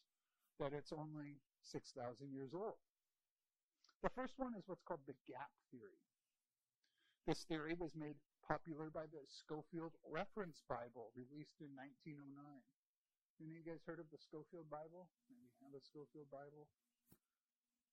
that 0.60 0.72
it's 0.74 0.96
only 0.96 1.44
6,000 1.62 1.94
years 2.32 2.56
old. 2.56 2.80
The 4.02 4.10
first 4.16 4.34
one 4.40 4.56
is 4.56 4.64
what's 4.68 4.84
called 4.88 5.04
the 5.06 5.18
gap 5.28 5.52
theory. 5.70 6.02
This 7.28 7.44
theory 7.44 7.76
was 7.76 7.92
made 7.92 8.16
popular 8.48 8.88
by 8.88 9.12
the 9.12 9.20
Scofield 9.28 9.92
Reference 10.08 10.64
Bible, 10.72 11.12
released 11.12 11.60
in 11.60 11.76
1909. 11.76 12.24
Any 13.44 13.52
of 13.52 13.60
you 13.60 13.66
guys 13.68 13.84
heard 13.84 14.00
of 14.00 14.08
the 14.10 14.18
Scofield 14.18 14.72
Bible? 14.72 15.12
Maybe 15.28 15.52
have 15.60 15.76
a 15.76 15.84
Scofield 15.84 16.32
Bible. 16.32 16.72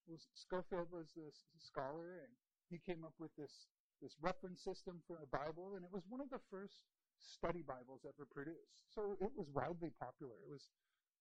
Well, 0.07 0.23
Scofield 0.39 0.95
was 0.95 1.11
this 1.19 1.51
scholar, 1.59 2.23
and 2.23 2.33
he 2.71 2.79
came 2.79 3.03
up 3.03 3.17
with 3.19 3.35
this 3.35 3.67
this 4.03 4.15
reference 4.21 4.61
system 4.61 5.01
for 5.07 5.23
a 5.23 5.29
Bible, 5.33 5.75
and 5.75 5.85
it 5.85 5.93
was 5.93 6.05
one 6.11 6.21
of 6.21 6.29
the 6.29 6.43
first 6.51 6.77
study 7.25 7.65
Bibles 7.67 8.05
ever 8.05 8.29
produced. 8.29 8.85
So 8.95 9.17
it 9.21 9.33
was 9.37 9.49
wildly 9.53 9.91
popular. 10.01 10.37
It 10.45 10.51
was 10.53 10.69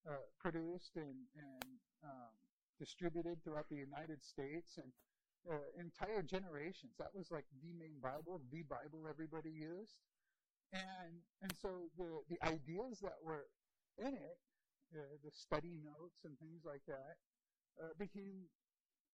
uh, 0.07 0.23
produced 0.39 0.95
and, 0.95 1.15
and 1.35 1.79
um, 2.03 2.35
distributed 2.79 3.43
throughout 3.43 3.69
the 3.69 3.79
United 3.79 4.23
States, 4.23 4.77
and 4.77 4.91
uh, 5.49 5.63
entire 5.79 6.21
generations. 6.21 6.93
That 6.99 7.11
was 7.15 7.31
like 7.31 7.45
the 7.63 7.71
main 7.75 7.99
Bible, 8.01 8.41
the 8.51 8.63
Bible 8.63 9.07
everybody 9.09 9.51
used. 9.51 9.99
And, 10.73 11.21
and 11.41 11.53
so 11.61 11.87
the, 11.97 12.23
the 12.29 12.39
ideas 12.43 12.99
that 13.01 13.21
were 13.23 13.45
in 13.99 14.13
it, 14.17 14.37
uh, 14.95 15.15
the 15.23 15.31
study 15.31 15.77
notes 15.83 16.25
and 16.25 16.33
things 16.39 16.65
like 16.65 16.81
that, 16.87 17.15
uh, 17.77 17.93
became 17.99 18.49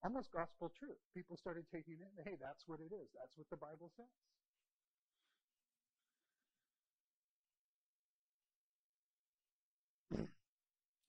almost 0.03 0.31
gospel 0.31 0.71
truth. 0.71 0.99
People 1.13 1.35
started 1.35 1.65
taking 1.67 1.99
it, 1.99 2.11
hey, 2.23 2.39
that's 2.39 2.63
what 2.67 2.79
it 2.79 2.95
is. 2.95 3.11
That's 3.11 3.35
what 3.35 3.49
the 3.51 3.59
Bible 3.59 3.91
says. 3.95 4.07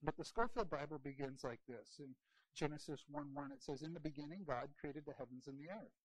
But 0.03 0.17
the 0.17 0.25
Scofield 0.25 0.69
Bible 0.69 0.97
begins 0.97 1.43
like 1.43 1.59
this. 1.67 1.99
In 1.99 2.15
Genesis 2.55 3.05
1 3.09 3.33
1, 3.33 3.51
it 3.51 3.61
says, 3.61 3.81
In 3.81 3.93
the 3.93 3.99
beginning, 3.99 4.43
God 4.45 4.69
created 4.79 5.03
the 5.05 5.13
heavens 5.17 5.47
and 5.47 5.59
the 5.59 5.69
earth. 5.69 5.97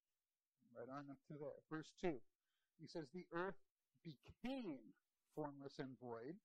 Right 0.76 0.88
on 0.92 1.08
up 1.10 1.16
to 1.28 1.34
there. 1.40 1.64
Verse 1.70 1.88
2, 2.02 2.12
he 2.78 2.86
says, 2.86 3.08
The 3.14 3.24
earth 3.32 3.56
became 4.04 4.92
formless 5.34 5.78
and 5.78 5.96
void, 6.00 6.36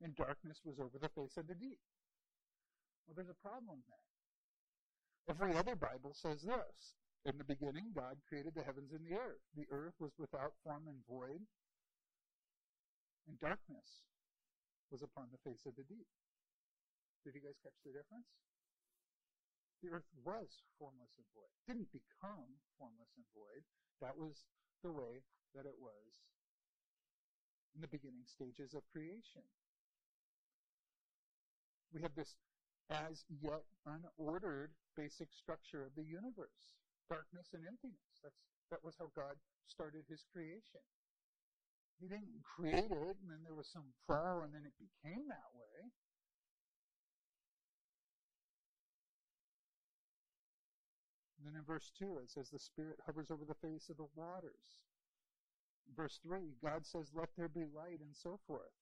and 0.00 0.16
darkness 0.16 0.60
was 0.64 0.80
over 0.80 0.96
the 0.98 1.12
face 1.12 1.36
of 1.36 1.46
the 1.46 1.54
deep. 1.54 1.80
Well, 3.06 3.14
there's 3.14 3.28
a 3.28 3.46
problem 3.46 3.84
there. 3.86 4.08
Every 5.28 5.56
other 5.56 5.76
Bible 5.76 6.14
says 6.14 6.42
this 6.42 6.96
In 7.24 7.36
the 7.36 7.44
beginning, 7.44 7.92
God 7.94 8.16
created 8.28 8.54
the 8.54 8.64
heavens 8.64 8.92
and 8.92 9.04
the 9.04 9.16
earth. 9.16 9.44
The 9.54 9.68
earth 9.70 9.94
was 10.00 10.12
without 10.18 10.54
form 10.64 10.88
and 10.88 11.04
void, 11.08 11.44
and 13.28 13.38
darkness 13.38 14.08
was 14.90 15.02
upon 15.02 15.28
the 15.30 15.50
face 15.50 15.66
of 15.66 15.76
the 15.76 15.84
deep. 15.84 16.06
Did 17.26 17.34
you 17.34 17.42
guys 17.42 17.58
catch 17.58 17.74
the 17.82 17.90
difference? 17.90 18.30
The 19.82 19.90
earth 19.90 20.06
was 20.22 20.62
formless 20.78 21.10
and 21.18 21.26
void. 21.34 21.50
It 21.58 21.66
didn't 21.66 21.90
become 21.90 22.54
formless 22.78 23.10
and 23.18 23.26
void. 23.34 23.66
That 23.98 24.14
was 24.14 24.46
the 24.86 24.94
way 24.94 25.26
that 25.58 25.66
it 25.66 25.74
was 25.74 26.22
in 27.74 27.82
the 27.82 27.90
beginning 27.90 28.22
stages 28.30 28.78
of 28.78 28.86
creation. 28.94 29.42
We 31.90 31.98
have 32.06 32.14
this 32.14 32.38
as 32.94 33.26
yet 33.42 33.66
unordered 33.90 34.70
basic 34.94 35.34
structure 35.34 35.82
of 35.82 35.98
the 35.98 36.06
universe. 36.06 36.78
Darkness 37.10 37.50
and 37.58 37.66
emptiness. 37.66 38.22
That's 38.22 38.38
that 38.70 38.86
was 38.86 38.94
how 38.98 39.10
God 39.14 39.34
started 39.66 40.06
his 40.06 40.22
creation. 40.30 40.82
He 41.98 42.06
didn't 42.06 42.38
create 42.42 42.86
it 42.90 43.16
and 43.18 43.28
then 43.30 43.42
there 43.42 43.58
was 43.58 43.66
some 43.66 43.90
fall 44.06 44.46
and 44.46 44.54
then 44.54 44.62
it 44.62 44.78
became 44.78 45.26
that 45.26 45.50
way. 45.58 45.90
Then 51.46 51.54
in 51.54 51.64
verse 51.64 51.92
2, 51.98 52.18
it 52.22 52.30
says, 52.30 52.50
The 52.50 52.58
Spirit 52.58 52.98
hovers 53.06 53.30
over 53.30 53.44
the 53.44 53.54
face 53.54 53.88
of 53.88 53.96
the 53.96 54.10
waters. 54.16 54.82
Verse 55.94 56.18
3, 56.26 56.58
God 56.62 56.84
says, 56.84 57.12
Let 57.14 57.28
there 57.36 57.48
be 57.48 57.64
light, 57.72 58.00
and 58.00 58.14
so 58.14 58.40
forth. 58.46 58.74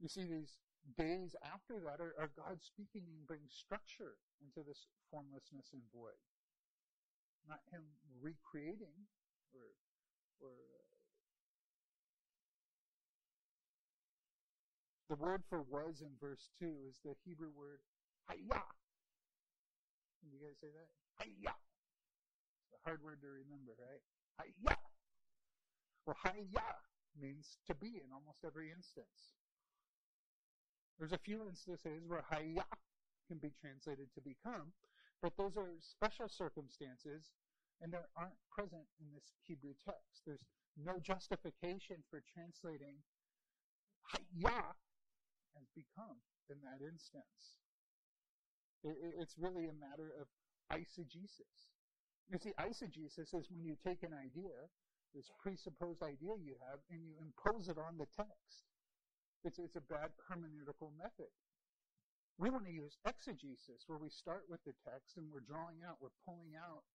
You 0.00 0.08
see, 0.08 0.24
these 0.24 0.56
days 0.96 1.36
after 1.44 1.76
that 1.84 2.00
are, 2.00 2.14
are 2.18 2.30
God 2.36 2.64
speaking 2.64 3.04
and 3.12 3.26
bringing 3.26 3.52
structure 3.52 4.16
into 4.40 4.66
this 4.66 4.86
formlessness 5.10 5.68
and 5.72 5.82
void. 5.92 6.16
Not 7.46 7.60
Him 7.70 7.82
recreating 8.22 9.04
or, 9.52 9.68
or 10.40 10.56
uh, 10.56 10.90
the 15.10 15.16
word 15.16 15.42
for 15.50 15.60
was 15.62 16.00
in 16.00 16.16
verse 16.20 16.48
2 16.58 16.66
is 16.88 16.96
the 17.04 17.14
Hebrew 17.24 17.50
word 17.54 17.80
hayah. 18.30 18.79
You 20.22 20.38
guys 20.40 20.56
say 20.60 20.68
that? 20.68 20.88
Hiya. 21.24 21.54
It's 21.56 22.74
a 22.76 22.82
hard 22.84 23.02
word 23.02 23.20
to 23.24 23.28
remember, 23.28 23.72
right? 23.80 24.04
Hiya. 24.40 24.76
Well, 26.06 26.16
hiya 26.24 26.68
means 27.16 27.58
to 27.66 27.74
be 27.74 28.00
in 28.00 28.12
almost 28.12 28.44
every 28.44 28.70
instance. 28.70 29.36
There's 30.98 31.12
a 31.12 31.24
few 31.24 31.48
instances 31.48 32.04
where 32.06 32.24
hiya 32.28 32.64
can 33.28 33.38
be 33.38 33.52
translated 33.60 34.12
to 34.14 34.20
become, 34.20 34.72
but 35.22 35.36
those 35.36 35.56
are 35.56 35.72
special 35.80 36.28
circumstances 36.28 37.32
and 37.80 37.92
they 37.92 38.04
aren't 38.16 38.36
present 38.52 38.84
in 39.00 39.08
this 39.12 39.24
Hebrew 39.48 39.72
text. 39.80 40.24
There's 40.26 40.44
no 40.76 41.00
justification 41.00 42.04
for 42.10 42.20
translating 42.28 43.00
hiya 44.12 44.76
as 45.56 45.66
become 45.72 46.20
in 46.50 46.60
that 46.64 46.84
instance. 46.84 47.56
It's 48.84 49.36
really 49.36 49.68
a 49.68 49.76
matter 49.76 50.12
of 50.16 50.26
eisegesis. 50.72 51.68
You 52.30 52.38
see, 52.38 52.54
eisegesis 52.56 53.34
is 53.34 53.50
when 53.50 53.64
you 53.64 53.76
take 53.84 54.02
an 54.02 54.14
idea, 54.14 54.70
this 55.14 55.30
presupposed 55.42 56.02
idea 56.02 56.38
you 56.38 56.54
have, 56.70 56.78
and 56.90 57.02
you 57.02 57.18
impose 57.20 57.68
it 57.68 57.76
on 57.76 57.98
the 57.98 58.06
text. 58.16 58.64
It's, 59.44 59.58
it's 59.58 59.76
a 59.76 59.84
bad 59.84 60.14
hermeneutical 60.30 60.94
method. 60.96 61.32
We 62.38 62.48
want 62.48 62.64
to 62.64 62.72
use 62.72 62.96
exegesis, 63.04 63.84
where 63.86 63.98
we 63.98 64.08
start 64.08 64.48
with 64.48 64.64
the 64.64 64.72
text 64.86 65.18
and 65.18 65.28
we're 65.28 65.44
drawing 65.44 65.84
out, 65.84 66.00
we're 66.00 66.14
pulling 66.24 66.56
out 66.56 66.86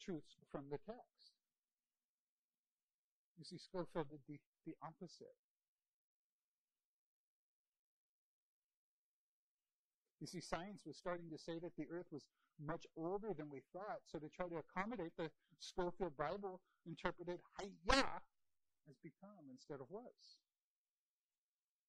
truths 0.00 0.34
from 0.50 0.66
the 0.70 0.78
text. 0.82 1.30
You 3.38 3.44
see, 3.44 3.58
Scofield 3.58 4.10
did 4.10 4.22
the, 4.26 4.38
the 4.66 4.74
opposite. 4.82 5.38
You 10.24 10.40
see, 10.40 10.40
science 10.40 10.88
was 10.88 10.96
starting 10.96 11.28
to 11.28 11.36
say 11.36 11.60
that 11.60 11.76
the 11.76 11.84
earth 11.92 12.08
was 12.08 12.24
much 12.56 12.88
older 12.96 13.36
than 13.36 13.52
we 13.52 13.60
thought. 13.76 14.00
So 14.08 14.16
to 14.16 14.32
try 14.32 14.48
to 14.48 14.56
accommodate 14.56 15.12
the 15.20 15.28
Scofield 15.60 16.16
Bible 16.16 16.64
interpreted 16.88 17.44
hayah 17.60 18.24
as 18.88 18.96
become 19.04 19.52
instead 19.52 19.84
of 19.84 19.92
was. 19.92 20.40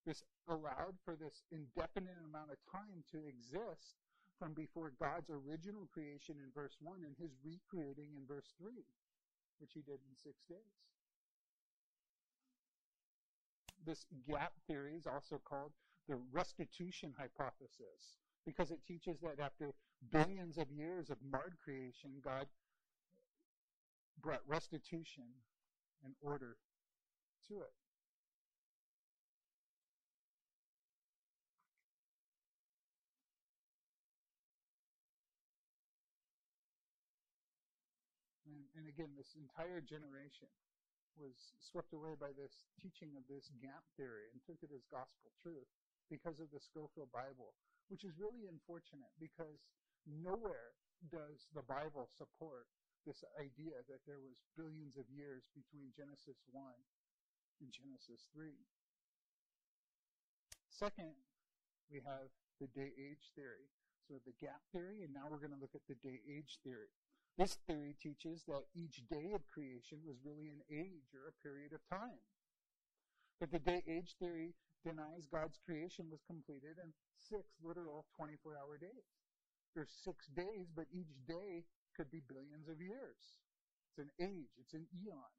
This 0.06 0.21
allowed 0.52 1.00
for 1.06 1.15
this 1.15 1.48
indefinite 1.48 2.19
amount 2.28 2.52
of 2.52 2.60
time 2.67 3.08
to 3.15 3.24
exist 3.24 4.04
from 4.36 4.52
before 4.52 4.91
God's 5.00 5.32
original 5.32 5.88
creation 5.88 6.36
in 6.43 6.52
verse 6.52 6.76
1 6.84 7.08
and 7.08 7.15
his 7.15 7.32
recreating 7.39 8.19
in 8.19 8.28
verse 8.28 8.52
3, 8.60 8.67
which 9.63 9.71
he 9.71 9.80
did 9.80 10.04
in 10.04 10.12
six 10.19 10.43
days. 10.52 10.76
This 13.88 14.04
gap 14.28 14.60
theory 14.67 15.00
is 15.00 15.08
also 15.08 15.39
called 15.39 15.71
the 16.10 16.19
restitution 16.36 17.15
hypothesis 17.17 18.19
because 18.46 18.72
it 18.72 18.80
teaches 18.88 19.18
that 19.22 19.40
after 19.40 19.74
billions 20.12 20.58
of 20.58 20.72
years 20.72 21.10
of 21.10 21.18
marred 21.30 21.56
creation, 21.64 22.12
God 22.24 22.46
brought 24.22 24.42
restitution 24.48 25.26
and 26.04 26.14
order 26.22 26.58
to 27.50 27.62
it. 27.62 27.74
And, 38.46 38.62
and 38.78 38.90
again, 38.90 39.10
this 39.18 39.34
entire 39.34 39.82
generation 39.82 40.48
was 41.18 41.56
swept 41.60 41.94
away 41.96 42.14
by 42.20 42.36
this 42.36 42.68
teaching 42.78 43.16
of 43.16 43.24
this 43.32 43.50
gap 43.64 43.84
theory 43.96 44.28
and 44.32 44.40
took 44.44 44.60
it 44.62 44.72
as 44.76 44.84
gospel 44.92 45.32
truth 45.42 45.68
because 46.12 46.38
of 46.44 46.52
the 46.52 46.60
Scofield 46.60 47.10
Bible, 47.10 47.56
which 47.89 48.04
is 48.04 48.17
really 48.17 48.50
unfortunate 48.50 49.13
because 49.19 49.62
nowhere 50.06 50.74
does 51.12 51.50
the 51.54 51.65
Bible 51.65 52.10
support 52.10 52.65
this 53.06 53.21
idea 53.38 53.86
that 53.86 54.02
there 54.10 54.17
was 54.19 54.41
billions 54.58 54.98
of 54.98 55.06
years 55.13 55.45
between 55.54 55.93
Genesis 55.93 56.41
1 56.50 56.65
and 57.62 57.69
Genesis 57.69 58.26
3. 58.34 58.50
Second, 60.74 61.13
we 61.88 62.02
have 62.02 62.34
the 62.60 62.67
day 62.74 62.91
age 62.98 63.32
theory. 63.38 63.69
So 64.10 64.17
the 64.26 64.38
gap 64.41 64.62
theory, 64.74 65.02
and 65.06 65.13
now 65.13 65.30
we're 65.30 65.41
going 65.41 65.54
to 65.54 65.62
look 65.62 65.78
at 65.78 65.86
the 65.88 65.98
day 66.02 66.21
age 66.26 66.58
theory. 66.65 66.89
This 67.38 67.58
theory 67.67 67.95
teaches 68.02 68.43
that 68.48 68.69
each 68.74 69.02
day 69.10 69.34
of 69.34 69.45
creation 69.50 70.00
was 70.06 70.17
really 70.26 70.50
an 70.50 70.62
age 70.69 71.13
or 71.13 71.30
a 71.30 71.39
period 71.45 71.74
of 71.74 71.82
time. 71.89 72.21
But 73.39 73.52
the 73.52 73.60
day 73.60 73.84
age 73.88 74.15
theory 74.19 74.54
denies 74.86 75.26
God's 75.26 75.58
creation 75.65 76.06
was 76.13 76.21
completed 76.30 76.78
in 76.78 76.93
six 77.17 77.58
literal 77.65 78.06
24 78.13 78.54
hour 78.54 78.78
days. 78.78 79.10
There's 79.74 79.91
six 79.91 80.30
days, 80.38 80.69
but 80.69 80.86
each 80.93 81.17
day 81.26 81.65
could 81.98 82.13
be 82.13 82.21
billions 82.30 82.69
of 82.69 82.78
years. 82.78 83.41
It's 83.89 84.00
an 84.00 84.13
age, 84.21 84.54
it's 84.62 84.78
an 84.78 84.86
eon, 84.93 85.34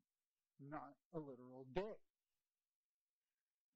not 0.59 0.99
a 1.15 1.21
literal 1.23 1.65
day. 1.73 2.03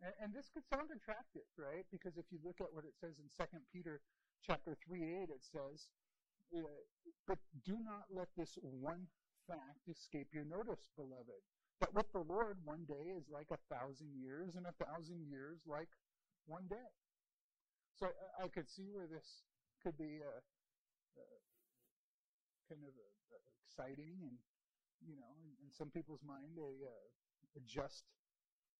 And, 0.02 0.12
and 0.20 0.30
this 0.34 0.50
could 0.52 0.66
sound 0.66 0.90
attractive, 0.90 1.48
right? 1.56 1.86
Because 1.88 2.18
if 2.18 2.26
you 2.34 2.42
look 2.42 2.60
at 2.60 2.74
what 2.74 2.84
it 2.84 2.98
says 2.98 3.22
in 3.22 3.30
2 3.30 3.44
Peter 3.72 4.02
chapter 4.44 4.76
3 4.84 5.30
8, 5.30 5.30
it 5.30 5.44
says, 5.44 5.88
uh, 6.50 6.66
but 7.28 7.38
do 7.64 7.78
not 7.84 8.10
let 8.10 8.28
this 8.36 8.58
one 8.62 9.06
fact 9.46 9.86
escape 9.88 10.28
your 10.32 10.44
notice, 10.44 10.88
beloved. 10.96 11.44
That 11.80 11.94
with 11.94 12.12
the 12.12 12.20
Lord, 12.20 12.58
one 12.64 12.84
day 12.84 13.08
is 13.16 13.24
like 13.32 13.48
a 13.48 13.60
thousand 13.72 14.12
years, 14.20 14.54
and 14.54 14.66
a 14.68 14.76
thousand 14.84 15.24
years 15.24 15.64
like 15.66 15.88
one 16.46 16.68
day. 16.68 16.92
So 17.96 18.08
I, 18.08 18.44
I 18.44 18.48
could 18.48 18.68
see 18.68 18.88
where 18.92 19.08
this 19.08 19.48
could 19.82 19.96
be 19.96 20.20
a, 20.20 20.34
a 21.16 21.26
kind 22.68 22.84
of 22.84 22.92
a, 22.92 23.08
a 23.32 23.38
exciting 23.64 24.20
and, 24.28 24.36
you 25.00 25.16
know, 25.16 25.32
in, 25.40 25.56
in 25.64 25.72
some 25.72 25.88
people's 25.88 26.20
mind, 26.20 26.60
a, 26.60 26.68
a 27.56 27.60
just 27.64 28.04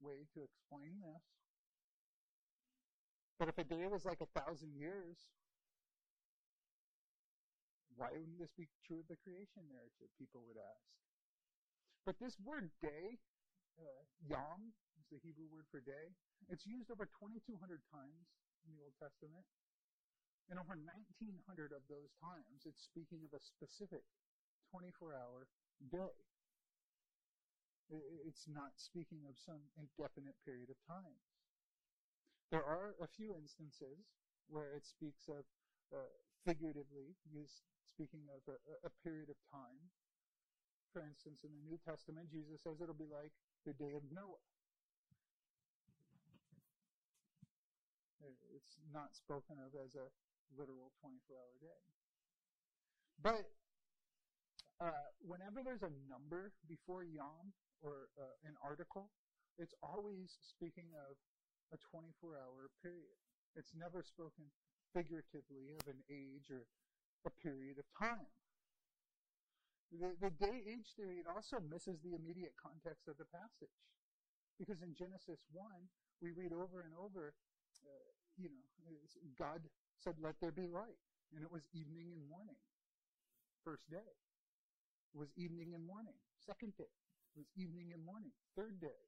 way 0.01 0.29
to 0.37 0.45
explain 0.45 1.01
this. 1.01 1.25
But 3.41 3.49
if 3.49 3.57
a 3.57 3.65
day 3.65 3.89
was 3.89 4.05
like 4.05 4.21
a 4.21 4.29
thousand 4.37 4.77
years, 4.77 5.17
why 7.97 8.13
wouldn't 8.13 8.39
this 8.39 8.53
be 8.53 8.69
true 8.85 9.01
of 9.01 9.09
the 9.09 9.17
creation 9.25 9.65
narrative? 9.73 10.13
People 10.21 10.45
would 10.45 10.61
ask. 10.61 11.00
But 12.07 12.17
this 12.19 12.37
word 12.41 12.71
day, 12.81 13.21
uh, 13.77 14.03
yom, 14.25 14.73
is 14.97 15.07
the 15.13 15.21
Hebrew 15.21 15.47
word 15.53 15.69
for 15.71 15.81
day. 15.81 16.17
It's 16.49 16.67
used 16.67 16.91
over 16.91 17.05
2,200 17.05 17.61
times 17.93 18.27
in 18.65 18.73
the 18.73 18.81
Old 18.83 18.97
Testament. 18.97 19.45
And 20.51 20.59
over 20.59 20.75
1,900 20.75 21.71
of 21.71 21.87
those 21.87 22.11
times, 22.19 22.67
it's 22.67 22.83
speaking 22.83 23.23
of 23.23 23.31
a 23.31 23.39
specific 23.39 24.03
24 24.75 25.15
hour 25.15 25.47
day. 25.91 26.19
It's 28.27 28.47
not 28.47 28.75
speaking 28.79 29.27
of 29.27 29.39
some 29.39 29.63
indefinite 29.79 30.39
period 30.47 30.71
of 30.71 30.79
time. 30.87 31.19
There 32.51 32.67
are 32.67 32.99
a 32.99 33.07
few 33.07 33.35
instances 33.35 34.11
where 34.51 34.75
it 34.75 34.87
speaks 34.87 35.31
of 35.31 35.47
uh, 35.95 36.07
figuratively, 36.47 37.15
used 37.31 37.63
speaking 37.95 38.27
of 38.31 38.43
a, 38.47 38.59
a, 38.87 38.91
period 39.03 39.31
of 39.31 39.39
time. 39.51 39.91
For 40.93 41.07
instance, 41.07 41.47
in 41.47 41.55
the 41.55 41.63
New 41.63 41.79
Testament, 41.79 42.27
Jesus 42.31 42.67
says 42.67 42.83
it'll 42.83 42.99
be 42.99 43.07
like 43.07 43.31
the 43.63 43.73
day 43.73 43.95
of 43.95 44.03
Noah. 44.11 44.43
It's 48.51 48.77
not 48.93 49.15
spoken 49.15 49.57
of 49.63 49.73
as 49.79 49.95
a 49.95 50.11
literal 50.59 50.91
24 51.01 51.39
hour 51.39 51.57
day. 51.63 51.83
But 53.23 53.47
uh, 54.83 55.07
whenever 55.23 55.63
there's 55.63 55.87
a 55.87 55.95
number 56.11 56.53
before 56.67 57.05
Yom 57.05 57.55
or 57.81 58.11
uh, 58.19 58.49
an 58.49 58.59
article, 58.65 59.09
it's 59.59 59.75
always 59.83 60.37
speaking 60.43 60.91
of 60.97 61.17
a 61.73 61.79
24 61.93 62.35
hour 62.35 62.73
period. 62.83 63.15
It's 63.55 63.73
never 63.79 64.03
spoken 64.03 64.51
figuratively 64.91 65.71
of 65.79 65.87
an 65.87 66.03
age 66.11 66.51
or 66.51 66.67
a 67.27 67.33
period 67.39 67.79
of 67.79 67.87
time. 67.95 68.27
The, 69.91 70.15
the 70.23 70.31
day 70.39 70.63
age 70.71 70.95
theory, 70.95 71.19
it 71.19 71.27
also 71.27 71.59
misses 71.59 71.99
the 71.99 72.15
immediate 72.15 72.55
context 72.55 73.11
of 73.11 73.19
the 73.19 73.27
passage. 73.27 73.75
Because 74.55 74.83
in 74.87 74.95
Genesis 74.95 75.43
1, 75.51 75.67
we 76.23 76.31
read 76.31 76.53
over 76.53 76.87
and 76.87 76.95
over, 76.95 77.35
uh, 77.83 78.11
you 78.39 78.53
know, 78.53 79.03
God 79.35 79.67
said, 79.99 80.15
let 80.23 80.39
there 80.39 80.55
be 80.55 80.69
light. 80.71 81.01
And 81.35 81.43
it 81.43 81.51
was 81.51 81.67
evening 81.75 82.15
and 82.15 82.23
morning. 82.29 82.59
First 83.65 83.89
day. 83.91 84.15
Was 85.15 85.33
evening 85.35 85.75
and 85.75 85.83
morning. 85.83 86.15
Second 86.39 86.77
day. 86.79 86.93
Was 87.35 87.51
evening 87.59 87.91
and 87.91 88.05
morning. 88.05 88.31
Third 88.55 88.79
day. 88.79 89.01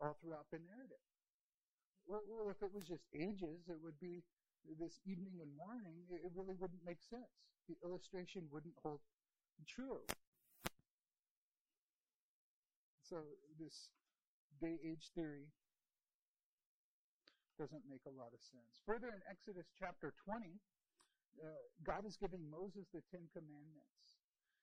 All 0.00 0.16
throughout 0.20 0.48
the 0.48 0.60
narrative. 0.64 1.04
Well, 2.08 2.24
well 2.24 2.48
if 2.48 2.64
it 2.64 2.72
was 2.72 2.88
just 2.88 3.04
ages, 3.12 3.68
it 3.68 3.76
would 3.82 3.98
be 4.00 4.24
this 4.78 5.00
evening 5.04 5.42
and 5.42 5.50
morning, 5.58 6.06
it 6.10 6.30
really 6.34 6.54
wouldn't 6.54 6.84
make 6.86 7.02
sense. 7.02 7.50
The 7.68 7.74
illustration 7.82 8.46
wouldn't 8.50 8.74
hold 8.82 9.00
true. 9.66 10.04
So 13.02 13.20
this 13.60 13.90
day 14.60 14.78
age 14.80 15.12
theory 15.14 15.52
doesn't 17.58 17.84
make 17.88 18.02
a 18.08 18.14
lot 18.16 18.32
of 18.32 18.40
sense. 18.40 18.80
Further 18.88 19.12
in 19.12 19.20
Exodus 19.28 19.68
chapter 19.76 20.14
20, 20.24 20.56
uh, 21.38 21.62
God 21.84 22.08
is 22.08 22.16
giving 22.16 22.42
Moses 22.48 22.88
the 22.92 23.04
Ten 23.12 23.28
Commandments. 23.36 24.18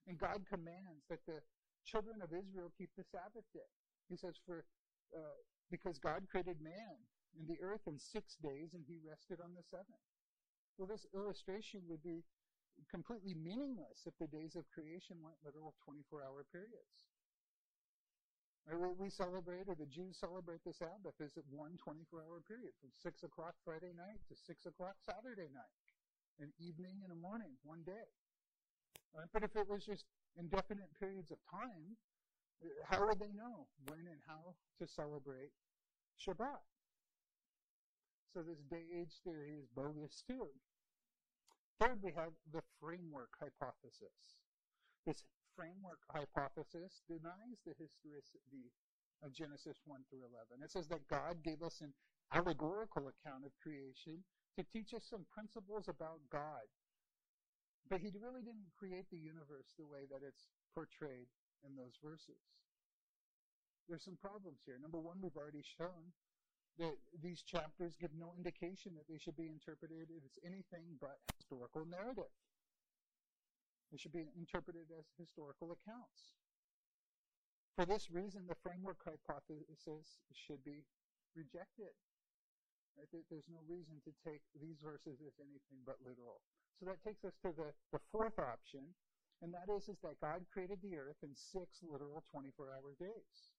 And 0.08 0.18
God 0.18 0.42
commands 0.50 1.06
that 1.10 1.22
the 1.30 1.46
children 1.86 2.22
of 2.26 2.34
Israel 2.34 2.74
keep 2.74 2.90
the 2.98 3.06
Sabbath 3.06 3.46
day. 3.54 3.70
He 4.10 4.18
says, 4.18 4.36
for 4.46 4.66
uh, 5.14 5.38
because 5.70 6.02
God 6.02 6.26
created 6.30 6.62
man 6.62 6.98
and 7.38 7.46
the 7.46 7.62
earth 7.62 7.86
in 7.86 7.98
six 7.98 8.38
days 8.42 8.74
and 8.74 8.82
he 8.90 8.98
rested 9.06 9.38
on 9.42 9.54
the 9.54 9.66
seventh. 9.70 10.06
Well, 10.78 10.90
this 10.90 11.06
illustration 11.14 11.86
would 11.90 12.02
be 12.02 12.26
completely 12.88 13.36
meaningless 13.36 14.08
if 14.08 14.16
the 14.20 14.28
days 14.28 14.56
of 14.56 14.70
creation 14.72 15.18
weren't 15.20 15.42
literal 15.44 15.76
24 15.84 16.24
hour 16.24 16.46
periods. 16.52 17.10
We 18.70 19.10
celebrate, 19.10 19.66
or 19.66 19.74
the 19.74 19.90
Jews 19.90 20.22
celebrate 20.22 20.62
the 20.62 20.74
Sabbath 20.74 21.18
is 21.18 21.34
as 21.38 21.50
one 21.50 21.74
24 21.82 22.22
hour 22.22 22.38
period 22.46 22.78
from 22.78 22.94
6 22.94 23.24
o'clock 23.24 23.58
Friday 23.66 23.98
night 23.98 24.22
to 24.30 24.36
6 24.38 24.66
o'clock 24.70 25.02
Saturday 25.02 25.50
night. 25.50 25.74
An 26.38 26.54
evening 26.62 27.02
and 27.02 27.12
a 27.12 27.18
morning, 27.18 27.58
one 27.66 27.82
day. 27.82 28.14
Uh, 29.18 29.26
but 29.34 29.44
if 29.44 29.56
it 29.56 29.68
was 29.68 29.86
just 29.86 30.06
indefinite 30.38 30.94
periods 31.00 31.32
of 31.32 31.42
time, 31.50 31.98
how 32.86 33.08
would 33.08 33.20
they 33.20 33.34
know 33.34 33.66
when 33.88 34.06
and 34.06 34.22
how 34.28 34.54
to 34.78 34.86
celebrate 34.86 35.52
Shabbat? 36.22 36.62
So 38.34 38.44
this 38.44 38.62
day 38.70 38.86
age 38.94 39.18
theory 39.24 39.58
is 39.58 39.66
bogus 39.76 40.24
too. 40.28 40.50
Third, 41.80 42.04
we 42.04 42.12
have 42.12 42.36
the 42.52 42.60
framework 42.84 43.32
hypothesis. 43.40 44.12
This 45.08 45.24
framework 45.56 46.04
hypothesis 46.12 47.00
denies 47.08 47.64
the 47.64 47.72
historicity 47.80 48.68
of 49.24 49.32
Genesis 49.32 49.80
1 49.88 50.04
through 50.12 50.28
11. 50.28 50.60
It 50.60 50.72
says 50.76 50.92
that 50.92 51.08
God 51.08 51.40
gave 51.40 51.64
us 51.64 51.80
an 51.80 51.96
allegorical 52.36 53.08
account 53.08 53.48
of 53.48 53.56
creation 53.64 54.20
to 54.60 54.68
teach 54.76 54.92
us 54.92 55.08
some 55.08 55.24
principles 55.32 55.88
about 55.88 56.20
God. 56.28 56.68
But 57.88 58.04
he 58.04 58.12
really 58.12 58.44
didn't 58.44 58.76
create 58.76 59.08
the 59.08 59.20
universe 59.20 59.72
the 59.80 59.88
way 59.88 60.04
that 60.12 60.20
it's 60.20 60.52
portrayed 60.76 61.32
in 61.64 61.80
those 61.80 61.96
verses. 62.04 62.44
There's 63.88 64.04
some 64.04 64.20
problems 64.20 64.60
here. 64.68 64.78
Number 64.84 65.00
one, 65.00 65.18
we've 65.24 65.40
already 65.40 65.64
shown 65.80 66.12
these 67.22 67.44
chapters 67.44 67.96
give 68.00 68.12
no 68.16 68.32
indication 68.38 68.96
that 68.96 69.08
they 69.10 69.20
should 69.20 69.36
be 69.36 69.52
interpreted 69.52 70.08
as 70.16 70.40
anything 70.46 70.96
but 71.00 71.20
historical 71.36 71.84
narrative. 71.86 72.32
They 73.92 73.98
should 73.98 74.14
be 74.14 74.32
interpreted 74.38 74.88
as 74.94 75.06
historical 75.18 75.76
accounts. 75.76 76.40
For 77.76 77.86
this 77.86 78.12
reason, 78.12 78.48
the 78.48 78.60
framework 78.60 79.00
hypothesis 79.04 80.20
should 80.32 80.64
be 80.64 80.86
rejected. 81.36 81.96
There's 83.32 83.48
no 83.48 83.64
reason 83.68 84.04
to 84.04 84.12
take 84.28 84.44
these 84.60 84.84
verses 84.84 85.24
as 85.24 85.40
anything 85.40 85.80
but 85.88 85.96
literal. 86.04 86.44
So 86.80 86.86
that 86.88 87.00
takes 87.04 87.24
us 87.24 87.36
to 87.44 87.56
the, 87.56 87.72
the 87.96 88.04
fourth 88.12 88.36
option, 88.40 88.84
and 89.42 89.56
that 89.56 89.72
is, 89.72 89.88
is 89.88 90.00
that 90.04 90.20
God 90.20 90.44
created 90.52 90.84
the 90.84 91.00
earth 91.00 91.20
in 91.24 91.32
six 91.36 91.80
literal 91.84 92.24
24 92.32 92.76
hour 92.76 92.92
days. 93.00 93.59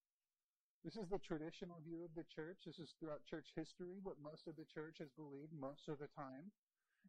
This 0.84 0.96
is 0.96 1.08
the 1.12 1.20
traditional 1.20 1.76
view 1.84 2.00
of 2.04 2.14
the 2.16 2.24
church. 2.24 2.64
This 2.64 2.80
is 2.80 2.96
throughout 2.96 3.20
church 3.28 3.52
history, 3.52 4.00
what 4.02 4.16
most 4.16 4.48
of 4.48 4.56
the 4.56 4.64
church 4.64 4.96
has 4.98 5.12
believed 5.12 5.52
most 5.52 5.88
of 5.92 6.00
the 6.00 6.08
time. 6.16 6.48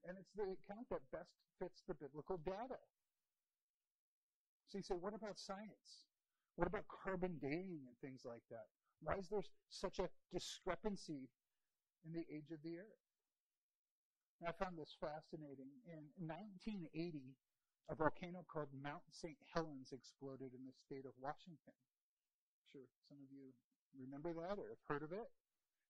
And 0.04 0.20
it's 0.20 0.36
the 0.36 0.44
account 0.44 0.92
that 0.92 1.04
best 1.12 1.32
fits 1.56 1.84
the 1.88 1.96
biblical 1.96 2.36
data. 2.44 2.80
So 4.68 4.80
you 4.80 4.84
say, 4.84 4.96
what 5.00 5.16
about 5.16 5.40
science? 5.40 6.08
What 6.56 6.68
about 6.68 6.84
carbon 6.92 7.40
dating 7.40 7.88
and 7.88 7.96
things 8.04 8.28
like 8.28 8.44
that? 8.52 8.68
Why 9.04 9.16
is 9.16 9.32
there 9.32 9.44
such 9.70 10.00
a 10.00 10.12
discrepancy 10.32 11.32
in 12.04 12.12
the 12.12 12.28
age 12.28 12.52
of 12.52 12.60
the 12.64 12.76
earth? 12.80 13.04
And 14.40 14.50
I 14.50 14.54
found 14.58 14.76
this 14.76 14.96
fascinating. 15.00 15.72
In 15.88 16.12
1980, 16.20 17.36
a 17.90 17.96
volcano 17.96 18.44
called 18.52 18.70
Mount 18.76 19.04
St. 19.12 19.38
Helens 19.54 19.92
exploded 19.92 20.52
in 20.52 20.64
the 20.68 20.76
state 20.76 21.06
of 21.06 21.16
Washington. 21.20 21.76
Sure 22.72 22.88
some 23.10 23.20
of 23.20 23.28
you 23.28 23.52
remember 24.00 24.32
that 24.32 24.56
or 24.56 24.72
have 24.72 24.86
heard 24.88 25.04
of 25.04 25.12
it. 25.12 25.28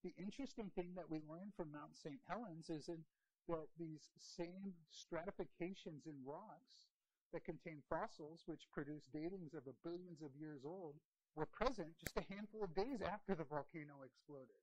The 0.04 0.14
interesting 0.18 0.74
thing 0.74 0.98
that 0.98 1.06
we 1.06 1.22
learned 1.30 1.54
from 1.54 1.70
Mount 1.70 1.94
St. 1.94 2.18
Helens 2.26 2.74
is 2.74 2.90
in, 2.90 3.06
that 3.48 3.70
these 3.78 4.10
same 4.18 4.74
stratifications 4.90 6.10
in 6.10 6.18
rocks 6.26 6.90
that 7.34 7.46
contain 7.46 7.86
fossils, 7.86 8.42
which 8.46 8.66
produce 8.74 9.06
datings 9.14 9.54
of 9.54 9.70
billions 9.84 10.22
of 10.22 10.34
years 10.34 10.66
old, 10.66 10.96
were 11.36 11.46
present 11.46 11.94
just 12.00 12.18
a 12.18 12.34
handful 12.34 12.64
of 12.64 12.74
days 12.74 13.02
after 13.06 13.36
the 13.36 13.46
volcano 13.46 14.02
exploded. 14.02 14.58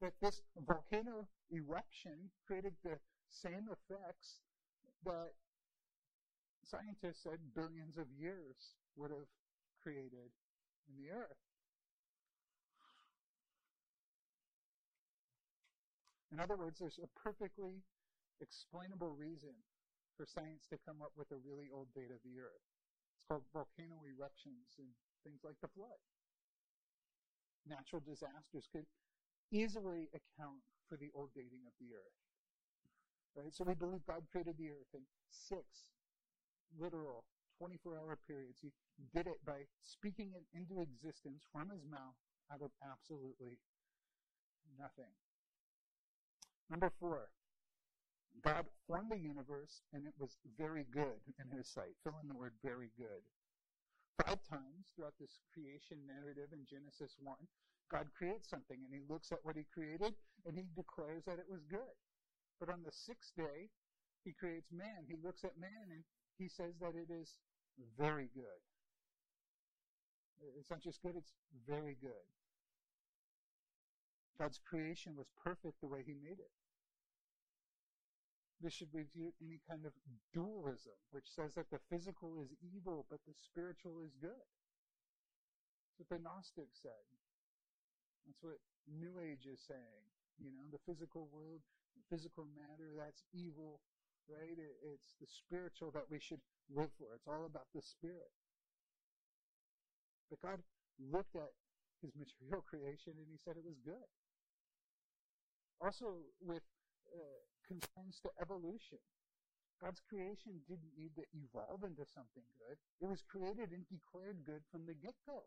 That 0.00 0.12
this 0.20 0.42
volcano 0.68 1.26
eruption 1.52 2.30
created 2.46 2.76
the 2.84 3.00
same 3.28 3.68
effects 3.72 4.40
that 5.04 5.32
scientists 6.64 7.24
said 7.24 7.40
billions 7.56 7.96
of 7.96 8.06
years 8.20 8.76
would 8.96 9.10
have 9.10 9.28
created 9.82 10.30
in 10.88 10.96
the 10.96 11.10
earth. 11.10 11.40
In 16.32 16.38
other 16.38 16.56
words, 16.56 16.78
there's 16.78 17.02
a 17.02 17.10
perfectly 17.18 17.82
explainable 18.40 19.10
reason 19.18 19.52
for 20.16 20.24
science 20.24 20.64
to 20.70 20.78
come 20.86 21.02
up 21.02 21.10
with 21.18 21.26
a 21.34 21.42
really 21.42 21.66
old 21.74 21.90
date 21.92 22.14
of 22.14 22.22
the 22.22 22.38
earth. 22.38 22.64
It's 23.18 23.26
called 23.26 23.42
volcano 23.52 23.98
eruptions 24.06 24.78
and 24.78 24.88
things 25.26 25.42
like 25.42 25.58
the 25.60 25.72
flood. 25.74 25.98
Natural 27.66 28.00
disasters 28.00 28.70
could 28.70 28.86
easily 29.50 30.08
account 30.14 30.62
for 30.88 30.96
the 30.96 31.10
old 31.14 31.34
dating 31.34 31.66
of 31.66 31.74
the 31.82 31.92
earth. 31.98 32.18
Right? 33.34 33.54
So 33.54 33.64
we 33.66 33.74
believe 33.74 34.06
God 34.06 34.22
created 34.30 34.54
the 34.58 34.70
earth 34.70 34.90
in 34.94 35.02
six 35.30 35.66
literal 36.78 37.24
24 37.60 38.00
hour 38.00 38.16
periods. 38.24 38.56
He 38.64 38.72
did 39.12 39.28
it 39.28 39.36
by 39.44 39.68
speaking 39.84 40.32
it 40.32 40.48
into 40.56 40.80
existence 40.80 41.44
from 41.52 41.68
his 41.68 41.84
mouth 41.84 42.16
out 42.48 42.64
of 42.64 42.72
absolutely 42.80 43.60
nothing. 44.80 45.12
Number 46.72 46.88
four, 46.96 47.28
God 48.40 48.64
formed 48.88 49.12
the 49.12 49.20
universe 49.20 49.84
and 49.92 50.08
it 50.08 50.16
was 50.16 50.40
very 50.56 50.88
good 50.88 51.20
in 51.36 51.52
his 51.52 51.68
sight. 51.68 51.92
Fill 52.02 52.16
in 52.22 52.28
the 52.28 52.38
word 52.38 52.56
very 52.64 52.88
good. 52.96 53.20
Five 54.24 54.40
times 54.48 54.88
throughout 54.96 55.18
this 55.20 55.44
creation 55.52 56.00
narrative 56.08 56.48
in 56.56 56.64
Genesis 56.64 57.16
1, 57.20 57.36
God 57.92 58.08
creates 58.16 58.48
something 58.48 58.80
and 58.80 58.92
he 58.94 59.04
looks 59.04 59.32
at 59.32 59.44
what 59.44 59.56
he 59.56 59.68
created 59.68 60.14
and 60.46 60.56
he 60.56 60.64
declares 60.72 61.24
that 61.26 61.42
it 61.42 61.50
was 61.50 61.66
good. 61.68 61.96
But 62.56 62.70
on 62.70 62.80
the 62.84 62.92
sixth 62.92 63.36
day, 63.36 63.68
he 64.24 64.32
creates 64.32 64.72
man. 64.72 65.04
He 65.08 65.16
looks 65.20 65.44
at 65.44 65.58
man 65.60 65.92
and 65.92 66.04
he 66.38 66.48
says 66.48 66.72
that 66.80 66.96
it 66.96 67.12
is 67.12 67.36
very 67.98 68.28
good. 68.34 68.60
It's 70.58 70.70
not 70.70 70.80
just 70.80 71.02
good, 71.02 71.16
it's 71.16 71.32
very 71.68 71.96
good. 72.00 72.24
God's 74.38 74.58
creation 74.58 75.16
was 75.16 75.28
perfect 75.44 75.80
the 75.80 75.88
way 75.88 76.02
he 76.04 76.14
made 76.14 76.40
it. 76.40 76.52
This 78.60 78.72
should 78.72 78.92
refute 78.92 79.34
any 79.40 79.60
kind 79.68 79.84
of 79.84 79.92
dualism, 80.32 80.96
which 81.12 81.28
says 81.28 81.54
that 81.54 81.70
the 81.70 81.80
physical 81.88 82.36
is 82.40 82.52
evil, 82.60 83.04
but 83.08 83.20
the 83.26 83.32
spiritual 83.32 84.00
is 84.04 84.16
good. 84.20 84.48
That's 85.84 86.00
what 86.00 86.08
the 86.08 86.20
Gnostics 86.24 86.80
said. 86.80 87.04
That's 88.24 88.40
what 88.40 88.60
New 88.88 89.20
Age 89.20 89.44
is 89.44 89.60
saying. 89.60 90.04
You 90.40 90.52
know, 90.52 90.68
the 90.72 90.80
physical 90.88 91.28
world, 91.32 91.60
the 91.96 92.04
physical 92.08 92.48
matter, 92.56 92.96
that's 92.96 93.24
evil, 93.32 93.80
right? 94.28 94.56
It, 94.58 94.74
it's 94.82 95.16
the 95.20 95.28
spiritual 95.28 95.90
that 95.92 96.10
we 96.10 96.18
should 96.20 96.42
live 96.68 96.90
for. 96.98 97.14
It's 97.14 97.28
all 97.28 97.46
about 97.46 97.70
the 97.74 97.82
spirit. 97.82 98.30
But 100.28 100.42
God 100.42 100.60
looked 100.98 101.34
at 101.36 101.54
his 102.02 102.12
material 102.20 102.62
creation 102.62 103.14
and 103.16 103.28
he 103.30 103.38
said 103.38 103.56
it 103.56 103.64
was 103.64 103.80
good. 103.84 104.08
Also, 105.80 106.28
with 106.44 106.62
uh, 107.10 107.40
concerns 107.66 108.20
to 108.22 108.30
evolution. 108.42 108.98
God's 109.80 110.02
creation 110.10 110.60
didn't 110.68 110.92
need 110.92 111.16
to 111.16 111.24
evolve 111.32 111.84
into 111.88 112.04
something 112.04 112.44
good. 112.60 112.76
It 113.00 113.08
was 113.08 113.24
created 113.24 113.72
and 113.72 113.88
declared 113.88 114.44
good 114.44 114.60
from 114.70 114.84
the 114.84 114.92
get-go. 114.92 115.40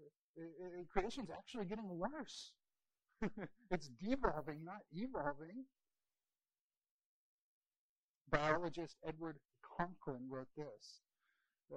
Uh, 0.00 0.86
creation's 0.88 1.28
actually 1.28 1.66
getting 1.66 1.98
worse. 1.98 2.52
it's 3.70 3.90
devolving, 4.00 4.64
not 4.64 4.80
evolving. 4.92 5.68
Biologist 8.30 8.96
Edward 9.06 9.38
Conklin 9.62 10.28
wrote 10.28 10.48
this. 10.56 11.00
Uh, 11.72 11.76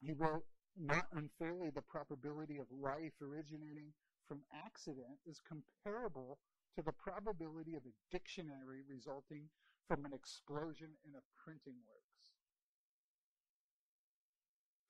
he 0.00 0.12
wrote, 0.12 0.44
not 0.78 1.06
unfairly, 1.14 1.70
the 1.74 1.82
probability 1.82 2.58
of 2.58 2.66
life 2.70 3.12
originating 3.20 3.92
from 4.28 4.40
accident 4.64 5.18
is 5.26 5.40
comparable 5.40 6.38
to 6.76 6.82
the 6.82 6.92
probability 6.92 7.74
of 7.74 7.82
a 7.82 7.94
dictionary 8.12 8.82
resulting 8.88 9.48
from 9.88 10.04
an 10.04 10.12
explosion 10.12 10.88
in 11.04 11.14
a 11.16 11.24
printing 11.42 11.74
works. 11.88 12.30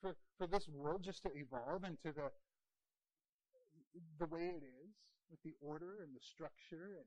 For, 0.02 0.14
for 0.36 0.46
this 0.46 0.68
world 0.68 1.02
just 1.02 1.22
to 1.22 1.30
evolve 1.34 1.84
into 1.84 2.12
the, 2.12 2.30
the 4.18 4.26
way 4.26 4.52
it 4.54 4.62
is, 4.62 4.94
with 5.30 5.42
the 5.44 5.54
order 5.60 6.02
and 6.02 6.14
the 6.14 6.20
structure 6.20 6.96
and, 6.98 7.06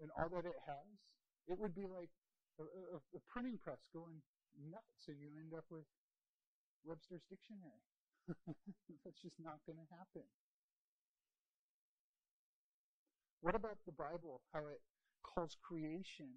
and 0.00 0.10
all 0.16 0.28
that 0.30 0.46
it 0.46 0.58
has, 0.66 0.88
it 1.48 1.58
would 1.58 1.74
be 1.74 1.86
like 1.86 2.10
a, 2.60 2.64
a, 2.64 2.98
a 3.16 3.20
printing 3.28 3.58
press 3.58 3.80
going 3.92 4.22
nuts 4.56 5.08
and 5.08 5.18
you 5.20 5.28
end 5.40 5.52
up 5.56 5.64
with 5.70 5.86
Webster's 6.84 7.24
Dictionary. 7.28 7.82
That's 9.04 9.20
just 9.20 9.38
not 9.42 9.58
going 9.66 9.78
to 9.78 9.88
happen. 9.90 10.26
What 13.42 13.54
about 13.56 13.78
the 13.86 13.92
Bible, 13.92 14.40
how 14.52 14.70
it 14.70 14.80
calls 15.22 15.56
creation 15.62 16.30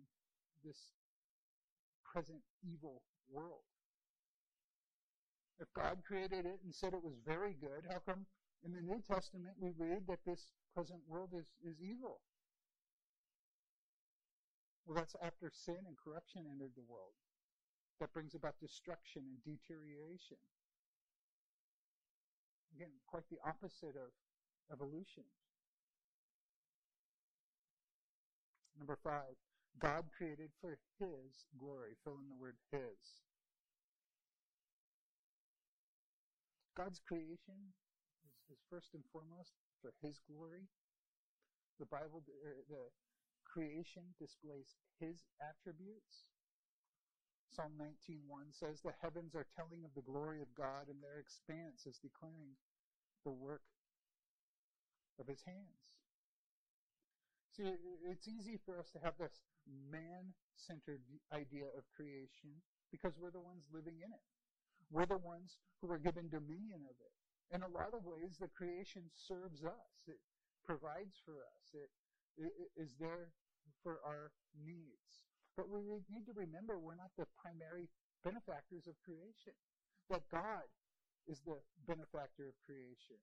this 0.66 0.97
present 2.03 2.41
evil 2.66 3.03
world? 3.30 3.70
If 5.60 5.72
God 5.74 6.01
created 6.06 6.45
it 6.45 6.60
and 6.66 6.74
said 6.74 6.93
it 6.93 7.03
was 7.03 7.16
very 7.26 7.56
good, 7.62 7.86
how 7.89 7.99
come 7.99 8.26
in 8.66 8.74
the 8.74 8.82
New 8.82 9.01
Testament 9.06 9.53
we 9.60 9.72
read 9.78 10.08
that 10.08 10.26
this 10.26 10.51
present 10.74 10.99
world 11.08 11.30
is, 11.38 11.53
is 11.64 11.78
evil? 11.80 12.20
Well, 14.86 14.95
that's 14.95 15.15
after 15.21 15.49
sin 15.49 15.81
and 15.88 15.97
corruption 15.97 16.45
entered 16.45 16.77
the 16.77 16.86
world. 16.86 17.17
That 17.99 18.13
brings 18.13 18.36
about 18.36 18.59
destruction 18.61 19.23
and 19.25 19.41
deterioration. 19.41 20.38
Again, 22.75 22.91
quite 23.07 23.25
the 23.31 23.39
opposite 23.41 23.95
of 23.97 24.13
evolution. 24.71 25.23
Number 28.77 28.99
five, 29.01 29.39
God 29.79 30.03
created 30.15 30.51
for 30.61 30.77
His 30.99 31.47
glory. 31.57 31.95
Fill 32.03 32.19
in 32.19 32.27
the 32.29 32.36
word 32.36 32.59
His. 32.71 33.23
God's 36.75 36.99
creation 36.99 37.71
is, 38.27 38.36
is 38.51 38.59
first 38.69 38.91
and 38.93 39.03
foremost 39.11 39.55
for 39.81 39.95
His 40.03 40.19
glory. 40.27 40.67
The 41.79 41.88
Bible, 41.88 42.23
the 42.67 42.91
creation 43.56 44.03
displays 44.20 44.76
His 44.99 45.24
attributes. 45.39 46.28
Psalm 47.56 47.72
19.1 47.80 48.51
says, 48.51 48.84
The 48.84 48.91
heavens 48.99 49.32
are 49.32 49.47
telling 49.56 49.88
of 49.88 49.95
the 49.95 50.03
glory 50.03 50.43
of 50.43 50.51
God, 50.60 50.91
and 50.91 50.99
their 50.99 51.24
expanse 51.24 51.88
is 51.88 52.03
declaring 52.03 52.60
the 53.24 53.32
work 53.32 53.64
of 55.16 55.32
His 55.32 55.39
hands. 55.47 56.03
See, 57.56 57.72
it's 58.03 58.28
easy 58.28 58.60
for 58.68 58.76
us 58.76 58.91
to 58.91 58.99
have 58.99 59.16
this 59.16 59.39
man-centered 59.64 60.99
idea 61.32 61.72
of 61.72 61.88
creation 61.95 62.51
because 62.91 63.16
we're 63.16 63.32
the 63.32 63.39
ones 63.39 63.64
living 63.72 64.03
in 64.03 64.12
it. 64.12 64.26
We're 64.91 65.08
the 65.08 65.24
ones 65.24 65.56
who 65.80 65.88
are 65.88 65.97
given 65.97 66.28
dominion 66.28 66.84
of 66.84 66.99
it. 66.99 67.16
In 67.56 67.64
a 67.64 67.72
lot 67.72 67.95
of 67.95 68.03
ways, 68.03 68.36
the 68.36 68.51
creation 68.51 69.08
serves 69.16 69.64
us. 69.64 69.95
It 70.12 70.20
provides 70.68 71.16
for 71.24 71.39
us. 71.39 71.64
It, 71.72 71.89
it, 72.36 72.51
it 72.60 72.72
is 72.76 72.91
there 72.99 73.32
for 73.84 74.01
our 74.05 74.32
needs. 74.53 75.26
But 75.55 75.72
we 75.72 75.82
need 76.11 76.28
to 76.28 76.36
remember 76.36 76.78
we're 76.78 76.99
not 76.99 77.16
the 77.18 77.30
primary 77.39 77.88
benefactors 78.24 78.88
of 78.88 78.99
creation. 79.05 79.55
That 80.09 80.28
God 80.30 80.68
is 81.26 81.41
the 81.41 81.57
benefactor 81.88 82.49
of 82.51 82.55
creation. 82.66 83.18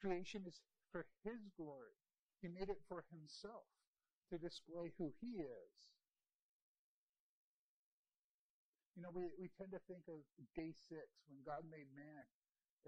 Creation 0.00 0.42
is 0.46 0.58
for 0.90 1.06
his 1.22 1.46
glory. 1.54 1.94
He 2.42 2.48
made 2.48 2.68
it 2.68 2.82
for 2.88 3.04
himself 3.12 3.68
to 4.30 4.38
display 4.38 4.90
who 4.98 5.14
he 5.20 5.38
is. 5.38 5.74
You 8.96 9.04
know, 9.04 9.12
we, 9.12 9.28
we 9.36 9.52
tend 9.54 9.70
to 9.76 9.82
think 9.84 10.08
of 10.08 10.24
day 10.56 10.72
six 10.72 11.06
when 11.28 11.44
God 11.44 11.68
made 11.68 11.86
man 11.92 12.24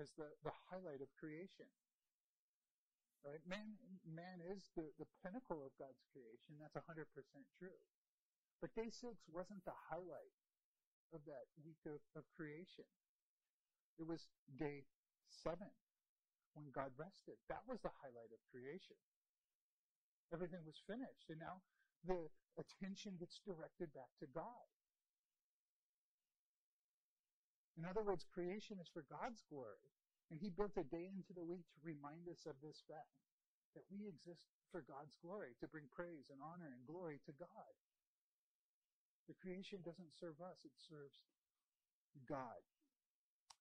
as 0.00 0.08
the, 0.16 0.32
the 0.40 0.54
highlight 0.72 1.04
of 1.04 1.12
creation. 1.20 1.68
Right? 3.26 3.42
Man, 3.44 3.76
man 4.06 4.38
is 4.46 4.70
the, 4.78 4.88
the 4.96 5.08
pinnacle 5.20 5.60
of 5.66 5.74
God's 5.76 6.00
creation. 6.14 6.56
That's 6.58 6.78
100% 6.78 7.06
true. 7.58 7.80
But 8.62 8.74
day 8.74 8.90
six 8.90 9.22
wasn't 9.30 9.62
the 9.66 9.76
highlight 9.90 10.34
of 11.14 11.22
that 11.26 11.46
week 11.62 11.82
of, 11.86 12.02
of 12.14 12.24
creation. 12.34 12.86
It 13.98 14.06
was 14.06 14.30
day 14.58 14.86
seven 15.30 15.70
when 16.54 16.70
God 16.70 16.94
rested. 16.98 17.38
That 17.50 17.62
was 17.66 17.82
the 17.82 17.94
highlight 18.02 18.30
of 18.30 18.40
creation. 18.50 18.98
Everything 20.34 20.62
was 20.66 20.78
finished, 20.84 21.30
and 21.30 21.40
now 21.40 21.64
the 22.04 22.28
attention 22.60 23.16
gets 23.18 23.40
directed 23.42 23.90
back 23.94 24.12
to 24.20 24.28
God. 24.30 24.66
In 27.78 27.86
other 27.86 28.02
words, 28.02 28.26
creation 28.26 28.76
is 28.82 28.90
for 28.90 29.06
God's 29.06 29.42
glory. 29.46 29.86
And 30.28 30.36
he 30.40 30.52
built 30.52 30.76
a 30.76 30.84
day 30.84 31.08
into 31.08 31.32
the 31.32 31.44
week 31.44 31.64
to 31.72 31.80
remind 31.80 32.28
us 32.28 32.44
of 32.44 32.60
this 32.60 32.84
fact 32.84 33.16
that 33.72 33.88
we 33.88 34.04
exist 34.04 34.44
for 34.68 34.84
God's 34.84 35.16
glory, 35.24 35.56
to 35.60 35.68
bring 35.68 35.88
praise 35.88 36.28
and 36.28 36.40
honor 36.44 36.68
and 36.68 36.84
glory 36.84 37.20
to 37.24 37.32
God. 37.32 37.72
The 39.28 39.36
creation 39.40 39.80
doesn't 39.84 40.12
serve 40.16 40.40
us, 40.40 40.64
it 40.64 40.76
serves 40.76 41.20
God. 42.28 42.60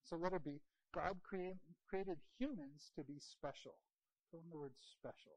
So 0.04 0.16
let 0.16 0.32
it 0.32 0.44
be. 0.44 0.60
God 0.92 1.20
create, 1.24 1.60
created 1.88 2.16
humans 2.40 2.92
to 2.96 3.04
be 3.04 3.20
special. 3.20 3.76
Throw 4.30 4.40
in 4.40 4.48
the 4.48 4.56
word 4.56 4.76
special. 4.80 5.36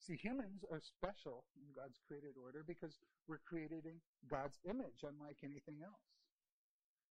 See, 0.00 0.16
humans 0.16 0.64
are 0.72 0.80
special 0.80 1.44
in 1.56 1.68
God's 1.76 2.00
created 2.08 2.36
order 2.40 2.64
because 2.64 2.96
we're 3.28 3.44
created 3.44 3.84
in 3.84 4.00
God's 4.28 4.58
image, 4.64 5.04
unlike 5.04 5.40
anything 5.44 5.84
else. 5.84 6.08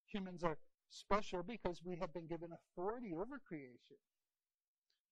Humans 0.10 0.44
are 0.44 0.58
special 0.90 1.44
because 1.44 1.82
we 1.84 1.96
have 1.98 2.14
been 2.14 2.28
given 2.28 2.50
authority 2.52 3.14
over 3.14 3.40
creation. 3.48 3.98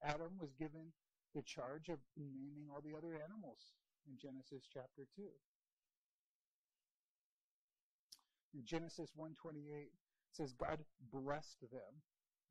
Adam 0.04 0.38
was 0.40 0.54
given 0.54 0.94
the 1.34 1.42
charge 1.42 1.90
of 1.90 2.00
naming 2.18 2.70
all 2.72 2.82
the 2.82 2.98
other 2.98 3.16
animals 3.16 3.74
in 4.08 4.18
Genesis 4.18 4.68
chapter 4.72 5.06
2. 5.16 5.24
In 8.54 8.66
Genesis 8.66 9.12
128, 9.16 9.92
says 10.32 10.54
God 10.54 10.80
blessed 11.12 11.62
them. 11.72 11.94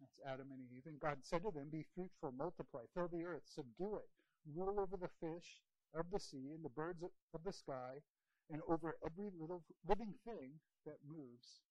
That's 0.01 0.19
Adam 0.27 0.49
and 0.53 0.61
Eve. 0.75 0.85
And 0.87 1.01
God 1.01 1.19
said 1.23 1.43
to 1.43 1.51
them, 1.51 1.69
Be 1.71 1.87
fruitful, 1.95 2.33
multiply, 2.37 2.83
fill 2.93 3.09
the 3.09 3.25
earth, 3.25 3.47
subdue 3.47 3.97
it, 3.97 4.11
rule 4.55 4.79
over 4.79 4.97
the 4.97 5.13
fish 5.21 5.63
of 5.95 6.11
the 6.13 6.21
sea 6.21 6.53
and 6.53 6.65
the 6.65 6.75
birds 6.77 7.03
of 7.03 7.41
the 7.45 7.53
sky, 7.53 8.03
and 8.51 8.61
over 8.69 8.97
every 9.05 9.31
little 9.41 9.63
living 9.89 10.15
thing 10.27 10.61
that 10.85 10.99
moves 11.09 11.63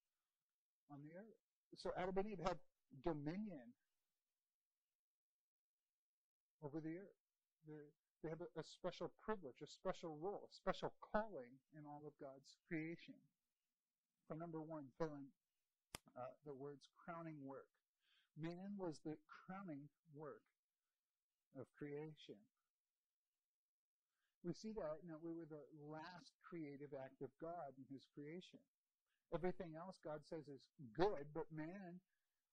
on 0.89 0.99
the 1.03 1.13
earth. 1.15 1.44
So 1.77 1.91
Adam 1.97 2.17
and 2.17 2.27
Eve 2.27 2.43
had 2.45 2.57
dominion 3.03 3.73
over 6.63 6.79
the 6.79 6.97
earth. 6.97 7.19
They're, 7.67 7.91
they 8.23 8.29
have 8.29 8.41
a, 8.41 8.49
a 8.57 8.63
special 8.63 9.11
privilege, 9.21 9.61
a 9.61 9.69
special 9.69 10.17
role, 10.21 10.49
a 10.49 10.53
special 10.53 10.93
calling 11.01 11.53
in 11.77 11.85
all 11.85 12.01
of 12.05 12.13
God's 12.17 12.57
creation. 12.67 13.19
For 14.27 14.33
number 14.33 14.61
one, 14.61 14.89
filling 14.97 15.29
uh, 16.17 16.33
the 16.45 16.53
words 16.53 16.89
crowning 16.97 17.37
work. 17.45 17.69
Man 18.39 18.75
was 18.79 18.99
the 19.03 19.15
crowning 19.27 19.87
work 20.15 20.43
of 21.59 21.67
creation. 21.77 22.39
We 24.43 24.53
see 24.53 24.73
that 24.77 25.01
you 25.01 25.09
we 25.23 25.33
were 25.33 25.49
the 25.49 25.65
last 25.89 26.37
creative 26.43 26.93
act 26.93 27.21
of 27.21 27.33
God 27.41 27.73
in 27.77 27.85
his 27.89 28.05
creation. 28.13 28.61
Everything 29.35 29.75
else 29.75 29.99
God 29.99 30.23
says 30.23 30.47
is 30.47 30.63
good, 30.95 31.27
but 31.35 31.43
man 31.51 31.99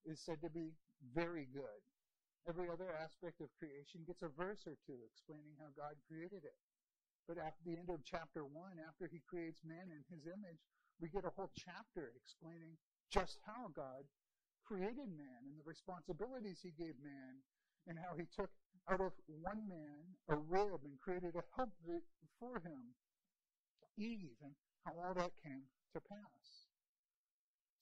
is 0.02 0.18
said 0.18 0.42
to 0.42 0.50
be 0.50 0.74
very 1.14 1.46
good. 1.54 1.78
Every 2.50 2.66
other 2.66 2.90
aspect 2.90 3.38
of 3.38 3.54
creation 3.54 4.02
gets 4.02 4.26
a 4.26 4.34
verse 4.34 4.66
or 4.66 4.74
two 4.82 4.98
explaining 5.06 5.54
how 5.62 5.70
God 5.78 5.94
created 6.10 6.42
it. 6.42 6.58
But 7.30 7.38
at 7.38 7.54
the 7.62 7.78
end 7.78 7.86
of 7.86 8.02
chapter 8.02 8.42
1, 8.42 8.82
after 8.82 9.06
he 9.06 9.22
creates 9.30 9.62
man 9.62 9.94
in 9.94 10.02
his 10.10 10.26
image, 10.26 10.58
we 10.98 11.06
get 11.06 11.22
a 11.22 11.30
whole 11.38 11.54
chapter 11.54 12.10
explaining 12.18 12.74
just 13.14 13.38
how 13.46 13.70
God 13.70 14.02
created 14.66 15.06
man 15.14 15.46
and 15.46 15.54
the 15.54 15.66
responsibilities 15.66 16.58
he 16.66 16.74
gave 16.74 16.98
man 16.98 17.38
and 17.86 17.94
how 17.94 18.18
he 18.18 18.26
took 18.34 18.50
out 18.90 18.98
of 18.98 19.14
one 19.26 19.62
man 19.70 20.02
a 20.30 20.36
rib 20.36 20.82
and 20.82 20.98
created 20.98 21.38
a 21.38 21.46
helpmate 21.54 22.10
for 22.42 22.58
him, 22.58 22.90
Eve, 23.94 24.34
and 24.42 24.54
how 24.82 24.98
all 24.98 25.14
that 25.14 25.30
came 25.42 25.62
to 25.94 26.00
pass. 26.00 26.61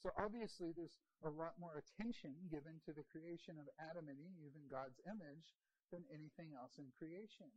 So 0.00 0.08
obviously 0.16 0.72
there's 0.72 0.96
a 1.20 1.28
lot 1.28 1.60
more 1.60 1.76
attention 1.76 2.32
given 2.48 2.80
to 2.88 2.96
the 2.96 3.04
creation 3.04 3.60
of 3.60 3.68
Adam 3.76 4.08
and 4.08 4.16
Eve 4.16 4.56
in 4.56 4.64
God's 4.72 4.96
image 5.04 5.52
than 5.92 6.08
anything 6.08 6.56
else 6.56 6.80
in 6.80 6.88
creation. 6.96 7.52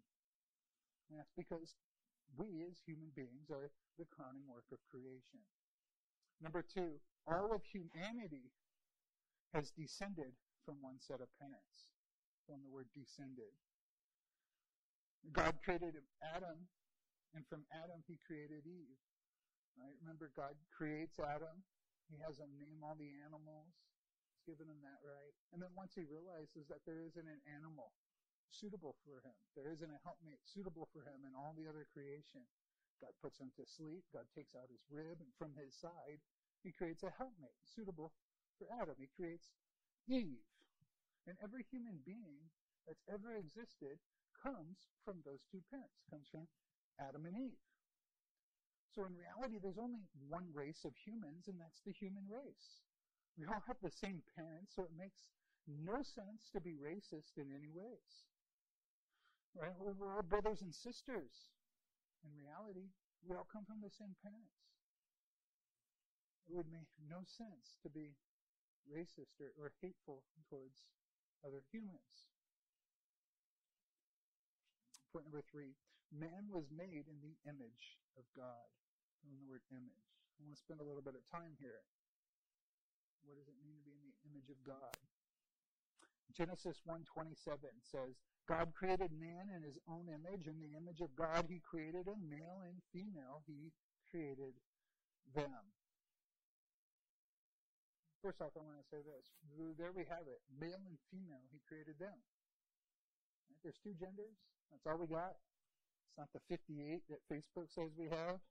And 1.08 1.16
that's 1.16 1.32
because 1.40 1.80
we 2.36 2.68
as 2.68 2.84
human 2.84 3.16
beings 3.16 3.48
are 3.48 3.72
the 3.96 4.10
crowning 4.12 4.44
work 4.52 4.68
of 4.76 4.84
creation. 4.92 5.40
Number 6.44 6.60
two, 6.60 7.00
all 7.24 7.56
of 7.56 7.64
humanity 7.64 8.52
has 9.56 9.72
descended 9.72 10.36
from 10.66 10.84
one 10.84 11.00
set 11.00 11.24
of 11.24 11.32
parents 11.40 11.96
from 12.44 12.60
the 12.60 12.72
word 12.72 12.92
descended. 12.92 13.56
God 15.32 15.56
created 15.64 15.96
Adam, 16.20 16.68
and 17.32 17.48
from 17.48 17.64
Adam 17.72 18.04
he 18.08 18.20
created 18.28 18.68
Eve. 18.68 19.00
Right? 19.80 19.96
Remember, 20.04 20.30
God 20.36 20.60
creates 20.68 21.16
Adam. 21.20 21.64
He 22.14 22.22
has 22.22 22.38
him 22.38 22.54
name 22.62 22.86
all 22.86 22.94
the 22.94 23.10
animals. 23.26 23.74
He's 24.30 24.46
given 24.46 24.70
him 24.70 24.86
that 24.86 25.02
right. 25.02 25.34
And 25.50 25.58
then 25.58 25.74
once 25.74 25.98
he 25.98 26.06
realizes 26.06 26.70
that 26.70 26.86
there 26.86 27.02
isn't 27.02 27.26
an 27.26 27.42
animal 27.50 27.90
suitable 28.54 28.94
for 29.02 29.18
him, 29.26 29.34
there 29.58 29.74
isn't 29.74 29.90
a 29.90 30.04
helpmate 30.06 30.46
suitable 30.46 30.86
for 30.94 31.02
him 31.02 31.26
in 31.26 31.34
all 31.34 31.58
the 31.58 31.66
other 31.66 31.90
creation, 31.90 32.46
God 33.02 33.18
puts 33.20 33.42
him 33.42 33.52
to 33.60 33.66
sleep. 33.66 34.06
God 34.14 34.30
takes 34.32 34.56
out 34.56 34.72
his 34.72 34.86
rib, 34.88 35.20
and 35.20 35.34
from 35.36 35.52
his 35.60 35.76
side, 35.76 36.24
he 36.64 36.72
creates 36.72 37.04
a 37.04 37.12
helpmate 37.18 37.60
suitable 37.66 38.16
for 38.56 38.72
Adam. 38.72 38.96
He 38.96 39.12
creates 39.12 39.52
Eve. 40.08 40.46
And 41.28 41.36
every 41.44 41.68
human 41.68 42.00
being 42.06 42.48
that's 42.88 43.04
ever 43.12 43.36
existed 43.36 44.00
comes 44.40 44.92
from 45.04 45.24
those 45.24 45.44
two 45.52 45.64
parents, 45.68 46.04
comes 46.08 46.28
from 46.32 46.48
Adam 47.00 47.26
and 47.28 47.36
Eve. 47.36 47.64
So 48.94 49.10
in 49.10 49.18
reality, 49.18 49.58
there's 49.58 49.82
only 49.82 50.06
one 50.30 50.46
race 50.54 50.86
of 50.86 50.94
humans, 50.94 51.50
and 51.50 51.58
that's 51.58 51.82
the 51.82 51.92
human 51.98 52.30
race. 52.30 52.86
We 53.34 53.50
all 53.50 53.66
have 53.66 53.82
the 53.82 53.90
same 53.90 54.22
parents, 54.38 54.78
so 54.78 54.86
it 54.86 54.94
makes 54.94 55.34
no 55.66 56.06
sense 56.06 56.54
to 56.54 56.62
be 56.62 56.78
racist 56.78 57.42
in 57.42 57.50
any 57.50 57.74
ways. 57.74 58.30
Right? 59.58 59.74
We're 59.82 60.14
all 60.14 60.22
brothers 60.22 60.62
and 60.62 60.70
sisters. 60.70 61.50
In 62.22 62.38
reality, 62.38 62.94
we 63.26 63.34
all 63.34 63.50
come 63.50 63.66
from 63.66 63.82
the 63.82 63.90
same 63.90 64.14
parents. 64.22 64.62
It 66.46 66.54
would 66.54 66.70
make 66.70 66.90
no 67.02 67.26
sense 67.26 67.82
to 67.82 67.90
be 67.90 68.14
racist 68.86 69.42
or, 69.42 69.50
or 69.58 69.74
hateful 69.82 70.22
towards 70.50 70.86
other 71.42 71.66
humans. 71.72 72.30
Point 75.10 75.26
number 75.26 75.42
three 75.50 75.74
man 76.14 76.46
was 76.54 76.70
made 76.70 77.10
in 77.10 77.18
the 77.26 77.34
image 77.50 77.98
of 78.18 78.26
God. 78.38 78.70
The 79.24 79.48
word 79.48 79.64
image. 79.72 80.04
I 80.36 80.44
want 80.44 80.52
to 80.54 80.60
spend 80.60 80.84
a 80.84 80.88
little 80.88 81.02
bit 81.02 81.16
of 81.16 81.24
time 81.32 81.56
here. 81.56 81.88
What 83.24 83.40
does 83.40 83.48
it 83.48 83.56
mean 83.64 83.80
to 83.80 83.86
be 83.88 83.96
in 83.96 84.04
the 84.04 84.16
image 84.28 84.52
of 84.52 84.60
God? 84.68 85.00
Genesis 86.36 86.84
1:27 86.84 87.40
says, 87.80 88.20
God 88.50 88.76
created 88.76 89.16
man 89.16 89.48
in 89.48 89.64
his 89.64 89.80
own 89.88 90.12
image, 90.12 90.52
in 90.52 90.60
the 90.60 90.76
image 90.76 91.00
of 91.00 91.16
God 91.16 91.48
he 91.48 91.64
created 91.64 92.10
him, 92.10 92.28
male 92.28 92.60
and 92.68 92.84
female 92.92 93.40
he 93.48 93.72
created 94.12 94.52
them. 95.32 95.72
First 98.20 98.44
off, 98.44 98.52
I 98.56 98.64
want 98.64 98.80
to 98.80 98.88
say 98.92 99.00
this. 99.04 99.32
There 99.80 99.96
we 99.96 100.04
have 100.12 100.28
it. 100.28 100.44
Male 100.60 100.84
and 100.84 101.00
female, 101.12 101.48
he 101.52 101.60
created 101.64 101.96
them. 102.00 102.20
There's 103.64 103.80
two 103.80 103.96
genders. 103.96 104.36
That's 104.72 104.84
all 104.88 105.00
we 105.00 105.08
got. 105.08 105.40
It's 106.12 106.18
not 106.18 106.32
the 106.36 106.44
58 106.52 107.04
that 107.08 107.24
Facebook 107.32 107.72
says 107.72 107.96
we 107.96 108.08
have. 108.12 108.44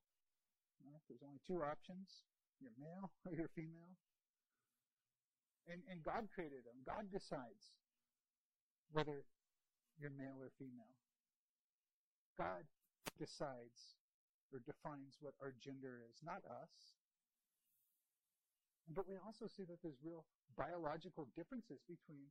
Right? 0.83 1.01
There's 1.07 1.23
only 1.23 1.39
two 1.47 1.63
options. 1.63 2.27
You're 2.59 2.75
male 2.79 3.11
or 3.25 3.31
you're 3.33 3.51
female. 3.55 3.95
And, 5.67 5.79
and 5.87 6.03
God 6.03 6.27
created 6.27 6.67
them. 6.67 6.83
God 6.83 7.07
decides 7.07 7.71
whether 8.91 9.23
you're 9.95 10.11
male 10.11 10.37
or 10.43 10.51
female. 10.59 10.91
God 12.35 12.67
decides 13.15 13.95
or 14.51 14.59
defines 14.59 15.17
what 15.23 15.33
our 15.39 15.55
gender 15.63 16.03
is, 16.03 16.19
not 16.21 16.43
us. 16.45 16.99
But 18.91 19.07
we 19.07 19.15
also 19.15 19.47
see 19.47 19.63
that 19.63 19.79
there's 19.81 20.03
real 20.03 20.27
biological 20.59 21.31
differences 21.33 21.79
between 21.87 22.27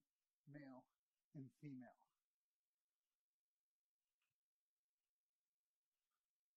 male 0.52 0.84
and 1.34 1.48
female. 1.64 1.96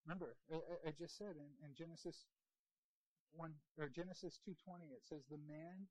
Remember, 0.05 0.37
I, 0.53 0.89
I 0.89 0.91
just 0.93 1.17
said 1.17 1.33
in, 1.35 1.49
in 1.65 1.73
Genesis 1.73 2.29
one 3.33 3.57
or 3.75 3.89
Genesis 3.89 4.39
two 4.39 4.55
twenty, 4.63 4.93
it 4.93 5.03
says 5.03 5.25
the 5.27 5.41
man 5.49 5.89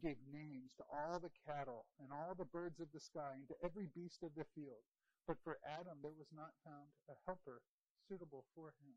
gave 0.00 0.16
names 0.30 0.72
to 0.78 0.84
all 0.86 1.18
the 1.18 1.34
cattle 1.44 1.84
and 1.98 2.14
all 2.14 2.32
the 2.38 2.48
birds 2.48 2.78
of 2.80 2.88
the 2.94 3.02
sky 3.02 3.34
and 3.34 3.48
to 3.50 3.58
every 3.60 3.90
beast 3.92 4.22
of 4.22 4.30
the 4.38 4.46
field. 4.54 4.80
But 5.26 5.42
for 5.42 5.58
Adam 5.66 5.98
there 6.00 6.14
was 6.14 6.30
not 6.30 6.54
found 6.64 6.88
a 7.10 7.16
helper 7.26 7.60
suitable 8.08 8.46
for 8.54 8.72
him. 8.80 8.96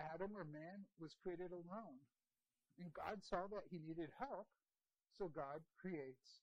Adam 0.00 0.32
or 0.32 0.48
man 0.48 0.88
was 0.96 1.12
created 1.20 1.52
alone. 1.52 2.00
And 2.80 2.88
God 2.96 3.20
saw 3.20 3.44
that 3.52 3.68
he 3.68 3.76
needed 3.76 4.08
help, 4.16 4.48
so 5.20 5.28
God 5.28 5.60
creates 5.76 6.40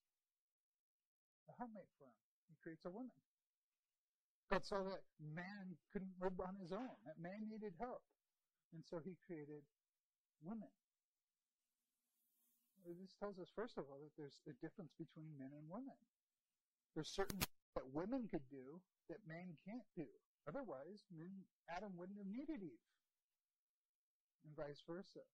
a 1.49 1.53
helpmate 1.57 1.89
for 1.97 2.05
him. 2.05 2.21
He 2.45 2.55
creates 2.61 2.85
a 2.85 2.93
woman. 2.93 3.17
God 4.52 4.64
saw 4.64 4.80
that 4.88 5.04
man 5.20 5.76
couldn't 5.91 6.16
live 6.24 6.39
on 6.39 6.56
his 6.62 6.72
own, 6.72 6.95
that 7.04 7.20
man 7.20 7.52
needed 7.52 7.76
help. 7.80 8.02
And 8.72 8.84
so 8.84 9.00
he 9.04 9.20
created 9.28 9.64
women. 10.39 10.72
This 12.88 13.20
tells 13.20 13.36
us, 13.39 13.52
first 13.52 13.76
of 13.76 13.84
all, 13.91 14.00
that 14.00 14.16
there's 14.16 14.39
a 14.48 14.56
difference 14.64 14.95
between 14.95 15.36
men 15.36 15.52
and 15.52 15.68
women. 15.68 16.00
There's 16.95 17.12
certain 17.12 17.43
things 17.43 17.76
that 17.76 17.91
women 17.91 18.32
could 18.32 18.48
do 18.48 18.80
that 19.12 19.20
man 19.28 19.60
can't 19.68 19.88
do. 20.00 20.08
Otherwise, 20.48 21.04
men, 21.12 21.43
Adam 21.68 21.91
wouldn't 22.00 22.16
have 22.18 22.32
needed 22.32 22.64
Eve. 22.64 22.88
And 24.48 24.56
vice 24.56 24.80
versa. 24.88 25.28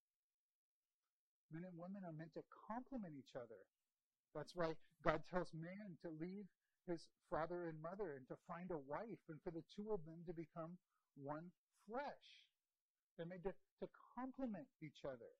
Men 1.53 1.69
and 1.69 1.77
women 1.77 2.01
are 2.01 2.17
meant 2.17 2.33
to 2.33 2.41
complement 2.49 3.13
each 3.13 3.37
other. 3.37 3.61
That's 4.33 4.57
why 4.57 4.73
God 5.05 5.21
tells 5.29 5.53
man 5.53 6.01
to 6.01 6.09
leave 6.09 6.49
his 6.87 7.07
father 7.29 7.67
and 7.67 7.79
mother 7.81 8.15
and 8.17 8.27
to 8.27 8.37
find 8.47 8.71
a 8.71 8.81
wife 8.89 9.21
and 9.29 9.39
for 9.43 9.51
the 9.51 9.63
two 9.71 9.91
of 9.91 10.03
them 10.05 10.21
to 10.27 10.33
become 10.33 10.77
one 11.15 11.51
flesh. 11.87 12.27
They're 13.17 13.29
made 13.29 13.43
to, 13.45 13.53
to 13.53 13.87
complement 14.17 14.67
each 14.81 15.05
other. 15.05 15.33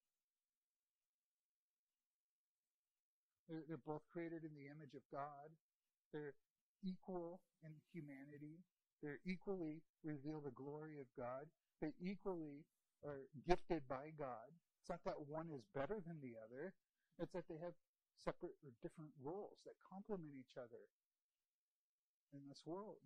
They're, 3.49 3.65
they're 3.67 3.85
both 3.85 4.05
created 4.11 4.45
in 4.45 4.53
the 4.55 4.69
image 4.69 4.93
of 4.95 5.03
God. 5.11 5.51
They're 6.13 6.37
equal 6.85 7.41
in 7.65 7.73
humanity. 7.91 8.61
They're 9.01 9.19
equally 9.25 9.81
reveal 10.03 10.39
the 10.39 10.55
glory 10.55 11.01
of 11.01 11.09
God. 11.17 11.49
They 11.81 11.91
equally 11.99 12.63
are 13.03 13.27
gifted 13.43 13.83
by 13.89 14.15
God. 14.15 14.47
It's 14.79 14.91
not 14.91 15.03
that 15.03 15.19
one 15.27 15.51
is 15.51 15.63
better 15.75 15.99
than 15.99 16.23
the 16.23 16.39
other. 16.39 16.71
It's 17.19 17.33
that 17.35 17.47
they 17.51 17.59
have 17.59 17.75
separate 18.23 18.55
or 18.63 18.71
different 18.79 19.11
roles 19.19 19.59
that 19.67 19.75
complement 19.83 20.31
each 20.39 20.55
other 20.55 20.87
in 22.33 22.41
this 22.49 22.61
world. 22.65 23.01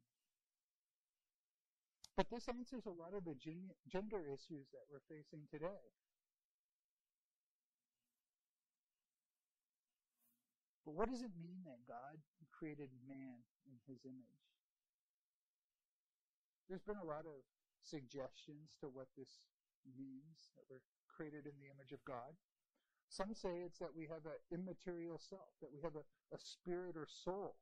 But 2.15 2.31
this 2.33 2.49
answers 2.49 2.87
a 2.87 2.97
lot 2.97 3.13
of 3.13 3.25
the 3.25 3.37
gender 3.37 4.25
issues 4.25 4.73
that 4.73 4.89
we're 4.89 5.05
facing 5.05 5.45
today. 5.51 5.85
But 10.81 10.95
what 10.95 11.11
does 11.11 11.21
it 11.21 11.35
mean 11.37 11.61
that 11.67 11.85
God 11.85 12.17
created 12.49 12.89
man 13.05 13.45
in 13.69 13.77
his 13.85 14.01
image? 14.07 14.47
There's 16.65 16.81
been 16.81 16.97
a 16.97 17.05
lot 17.05 17.27
of 17.29 17.45
suggestions 17.83 18.73
to 18.81 18.87
what 18.87 19.13
this 19.13 19.45
means, 19.85 20.49
that 20.55 20.65
we're 20.71 20.83
created 21.05 21.45
in 21.45 21.53
the 21.61 21.69
image 21.69 21.93
of 21.93 22.03
God. 22.03 22.33
Some 23.09 23.35
say 23.35 23.61
it's 23.61 23.77
that 23.77 23.95
we 23.95 24.09
have 24.09 24.25
an 24.25 24.41
immaterial 24.51 25.19
self, 25.21 25.53
that 25.61 25.71
we 25.71 25.79
have 25.83 25.95
a, 25.95 26.03
a 26.33 26.39
spirit 26.39 26.97
or 26.97 27.05
soul 27.05 27.55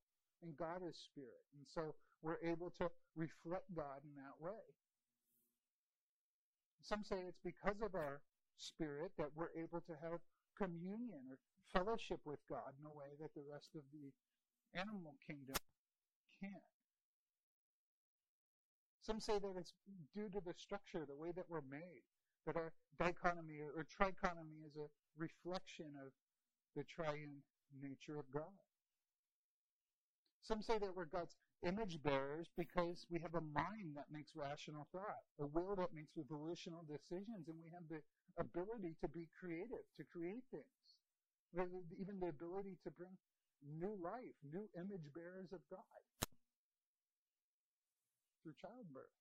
and 0.43 0.57
God 0.57 0.81
is 0.88 0.95
spirit. 0.97 1.45
And 1.55 1.65
so 1.67 1.95
we're 2.21 2.41
able 2.43 2.71
to 2.79 2.89
reflect 3.15 3.73
God 3.75 4.03
in 4.03 4.15
that 4.15 4.38
way. 4.39 4.63
Some 6.81 7.03
say 7.03 7.17
it's 7.27 7.41
because 7.43 7.81
of 7.81 7.95
our 7.95 8.21
spirit 8.57 9.11
that 9.17 9.29
we're 9.36 9.53
able 9.57 9.81
to 9.81 9.93
have 10.01 10.19
communion 10.57 11.21
or 11.29 11.38
fellowship 11.73 12.19
with 12.25 12.39
God 12.49 12.71
in 12.79 12.86
a 12.86 12.93
way 12.93 13.17
that 13.19 13.33
the 13.36 13.43
rest 13.51 13.75
of 13.75 13.81
the 13.91 14.13
animal 14.79 15.15
kingdom 15.25 15.55
can't. 16.39 16.71
Some 19.01 19.19
say 19.19 19.38
that 19.39 19.53
it's 19.57 19.73
due 20.13 20.29
to 20.29 20.41
the 20.41 20.53
structure, 20.57 21.05
the 21.05 21.15
way 21.15 21.31
that 21.36 21.45
we're 21.49 21.65
made, 21.69 22.01
that 22.45 22.55
our 22.55 22.71
dichotomy 22.97 23.61
or, 23.61 23.86
trichotomy 23.86 24.65
is 24.65 24.75
a 24.77 24.89
reflection 25.17 25.93
of 26.01 26.11
the 26.75 26.83
triune 26.83 27.41
nature 27.81 28.17
of 28.17 28.25
God. 28.33 28.57
Some 30.45 30.61
say 30.61 30.77
that 30.77 30.95
we're 30.95 31.09
God's 31.09 31.33
image 31.65 31.97
bearers 32.03 32.53
because 32.55 33.07
we 33.09 33.17
have 33.17 33.33
a 33.33 33.41
mind 33.41 33.97
that 33.97 34.13
makes 34.13 34.37
rational 34.37 34.85
thought, 34.93 35.25
a 35.41 35.47
will 35.49 35.73
that 35.81 35.89
makes 35.89 36.13
volitional 36.29 36.85
decisions, 36.85 37.49
and 37.49 37.57
we 37.57 37.73
have 37.73 37.89
the 37.89 38.05
ability 38.37 38.93
to 39.01 39.09
be 39.09 39.25
creative, 39.33 39.81
to 39.97 40.05
create 40.05 40.45
things. 40.53 40.85
Even 41.97 42.19
the 42.21 42.29
ability 42.29 42.77
to 42.85 42.91
bring 42.93 43.17
new 43.65 43.97
life, 43.97 44.37
new 44.45 44.69
image 44.77 45.09
bearers 45.15 45.49
of 45.49 45.65
God 45.71 45.97
through 48.43 48.53
childbirth. 48.61 49.17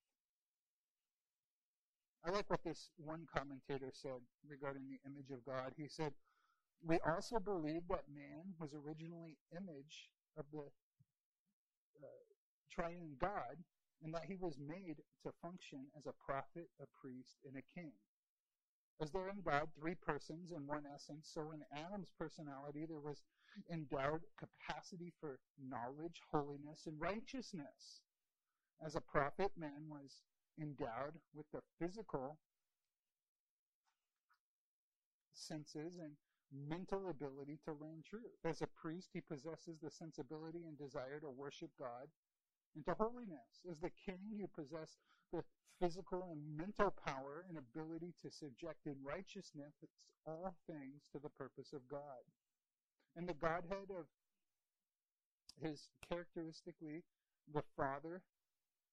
I 2.27 2.37
like 2.37 2.51
what 2.51 2.65
this 2.65 2.91
one 2.97 3.25
commentator 3.33 3.89
said 3.93 4.21
regarding 4.47 4.85
the 4.89 5.01
image 5.09 5.31
of 5.33 5.45
God. 5.47 5.73
He 5.77 5.89
said, 5.89 6.13
We 6.85 6.99
also 7.07 7.41
believe 7.41 7.89
that 7.89 8.13
man 8.13 8.53
was 8.61 8.77
originally 8.77 9.39
image 9.57 10.13
of 10.37 10.45
the 10.53 10.69
triune 12.75 13.17
God, 13.21 13.63
and 14.03 14.13
that 14.15 14.25
he 14.27 14.37
was 14.37 14.59
made 14.59 14.97
to 15.23 15.33
function 15.41 15.87
as 15.97 16.07
a 16.07 16.15
prophet, 16.25 16.69
a 16.81 16.87
priest, 17.01 17.39
and 17.47 17.57
a 17.57 17.81
king. 17.81 17.93
As 19.01 19.11
there 19.11 19.23
are 19.23 19.31
in 19.31 19.43
God 19.45 19.69
three 19.79 19.95
persons 19.95 20.53
in 20.53 20.67
one 20.67 20.85
essence, 20.93 21.31
so 21.33 21.53
in 21.53 21.63
Adam's 21.73 22.13
personality 22.19 22.87
there 22.87 23.01
was 23.01 23.23
endowed 23.71 24.21
capacity 24.39 25.13
for 25.21 25.39
knowledge, 25.59 26.21
holiness, 26.31 26.87
and 26.87 27.01
righteousness. 27.01 28.03
As 28.85 28.95
a 28.95 29.01
prophet, 29.01 29.51
man 29.57 29.89
was 29.89 30.23
endowed 30.61 31.15
with 31.35 31.47
the 31.53 31.61
physical 31.79 32.39
senses 35.33 35.99
and 35.99 36.13
mental 36.69 37.11
ability 37.11 37.59
to 37.65 37.73
learn 37.73 38.03
truth. 38.09 38.39
As 38.45 38.63
a 38.63 38.67
priest, 38.67 39.11
he 39.13 39.21
possesses 39.21 39.79
the 39.83 39.91
sensibility 39.91 40.65
and 40.67 40.79
desire 40.79 41.19
to 41.21 41.31
worship 41.31 41.71
God 41.79 42.09
and 42.75 42.85
to 42.87 42.95
holiness. 42.95 43.65
As 43.71 43.79
the 43.79 43.91
king, 44.05 44.19
you 44.33 44.49
possess 44.55 44.97
the 45.33 45.43
physical 45.81 46.29
and 46.31 46.57
mental 46.57 46.95
power 47.07 47.45
and 47.49 47.59
ability 47.59 48.15
to 48.23 48.31
subject 48.31 48.87
in 48.87 48.97
righteousness 49.05 49.75
all 50.27 50.55
things 50.67 51.09
to 51.13 51.19
the 51.19 51.29
purpose 51.29 51.73
of 51.73 51.87
God. 51.89 52.25
And 53.17 53.29
the 53.29 53.35
Godhead 53.35 53.91
of 53.91 54.07
his 55.61 55.89
characteristically 56.09 57.03
the 57.53 57.63
Father 57.77 58.23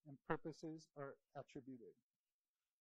and 0.08 0.18
purposes 0.28 0.88
are 0.98 1.16
attributed. 1.36 1.96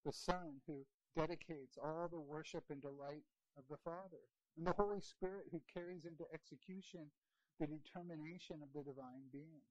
The 0.05 0.13
Son 0.13 0.61
who 0.67 0.85
dedicates 1.17 1.79
all 1.83 2.09
the 2.11 2.21
worship 2.21 2.65
and 2.71 2.81
delight 2.81 3.25
of 3.57 3.65
the 3.71 3.79
Father 3.85 4.25
and 4.57 4.67
the 4.67 4.73
Holy 4.73 5.01
Spirit 5.01 5.47
who 5.53 5.61
carries 5.73 6.05
into 6.05 6.25
execution 6.35 7.11
the 7.59 7.67
determination 7.67 8.63
of 8.63 8.73
the 8.75 8.83
divine 8.83 9.29
being. 9.33 9.63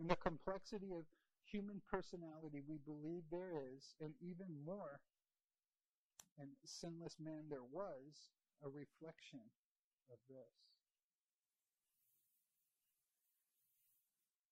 In 0.00 0.06
the 0.06 0.16
complexity 0.16 0.92
of 0.94 1.04
human 1.44 1.82
personality, 1.90 2.62
we 2.68 2.78
believe 2.84 3.22
there 3.30 3.52
is, 3.74 3.94
and 4.00 4.14
even 4.20 4.46
more, 4.64 5.00
in 6.38 6.48
sinless 6.64 7.16
man 7.18 7.44
there 7.50 7.66
was, 7.70 8.30
a 8.64 8.68
reflection 8.68 9.40
of 10.10 10.18
this. 10.28 10.54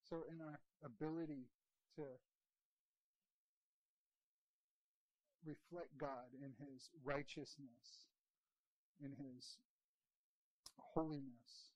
So, 0.08 0.24
in 0.30 0.40
our 0.40 0.58
ability 0.84 1.46
to 1.96 2.02
reflect 5.44 5.96
God 5.98 6.30
in 6.42 6.54
His 6.58 6.90
righteousness, 7.04 8.06
in 9.02 9.12
his 9.12 9.58
holiness 10.78 11.72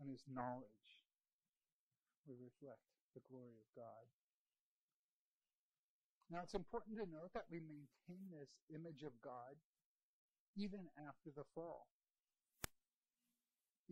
and 0.00 0.10
his 0.10 0.22
knowledge, 0.32 0.83
we 2.26 2.34
reflect 2.36 2.82
the 3.12 3.24
glory 3.28 3.56
of 3.60 3.68
God. 3.76 4.04
Now, 6.32 6.40
it's 6.42 6.56
important 6.56 6.96
to 6.98 7.06
note 7.06 7.36
that 7.36 7.52
we 7.52 7.60
maintain 7.60 8.32
this 8.32 8.56
image 8.72 9.04
of 9.04 9.12
God 9.20 9.60
even 10.56 10.88
after 10.96 11.30
the 11.30 11.44
fall. 11.54 11.90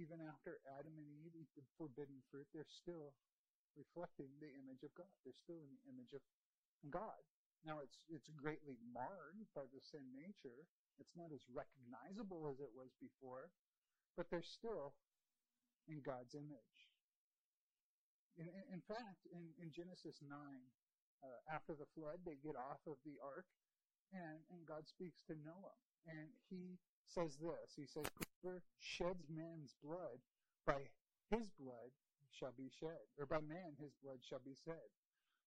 Even 0.01 0.24
after 0.24 0.57
Adam 0.64 0.97
and 0.97 1.09
Eve 1.20 1.37
eat 1.37 1.53
the 1.53 1.66
forbidden 1.76 2.24
fruit, 2.33 2.49
they're 2.57 2.64
still 2.64 3.12
reflecting 3.76 4.33
the 4.41 4.49
image 4.57 4.80
of 4.80 4.93
God. 4.97 5.12
They're 5.20 5.37
still 5.37 5.61
in 5.61 5.72
the 5.76 5.85
image 5.93 6.16
of 6.16 6.24
God. 6.89 7.20
Now 7.62 7.78
it's 7.78 8.03
it's 8.09 8.33
greatly 8.35 8.80
marred 8.91 9.39
by 9.55 9.68
the 9.70 9.85
sin 9.85 10.03
nature. 10.16 10.66
It's 10.99 11.14
not 11.14 11.30
as 11.30 11.45
recognizable 11.47 12.49
as 12.51 12.59
it 12.59 12.72
was 12.74 12.91
before, 12.99 13.53
but 14.16 14.26
they're 14.33 14.43
still 14.43 14.97
in 15.87 16.01
God's 16.01 16.35
image. 16.35 16.72
In, 18.39 18.49
in, 18.72 18.80
fact, 18.89 19.28
in, 19.28 19.53
in 19.61 19.68
Genesis 19.68 20.20
9, 20.24 20.33
uh, 20.33 21.55
after 21.55 21.76
the 21.76 21.89
flood, 21.95 22.24
they 22.24 22.41
get 22.41 22.57
off 22.57 22.80
of 22.89 22.97
the 23.05 23.20
ark, 23.20 23.47
and, 24.12 24.41
and 24.51 24.64
God 24.66 24.89
speaks 24.89 25.22
to 25.28 25.37
Noah. 25.45 25.78
And 26.09 26.33
he 26.51 26.80
says 27.07 27.39
this 27.39 27.76
He 27.76 27.87
says, 27.87 28.09
Whoever 28.43 28.62
sheds 28.80 29.28
man's 29.30 29.76
blood, 29.85 30.18
by 30.66 30.83
his 31.30 31.49
blood 31.61 31.93
shall 32.33 32.53
be 32.57 32.72
shed, 32.72 33.07
or 33.20 33.26
by 33.26 33.39
man 33.45 33.76
his 33.78 33.95
blood 34.03 34.18
shall 34.24 34.43
be 34.43 34.57
shed. 34.64 34.91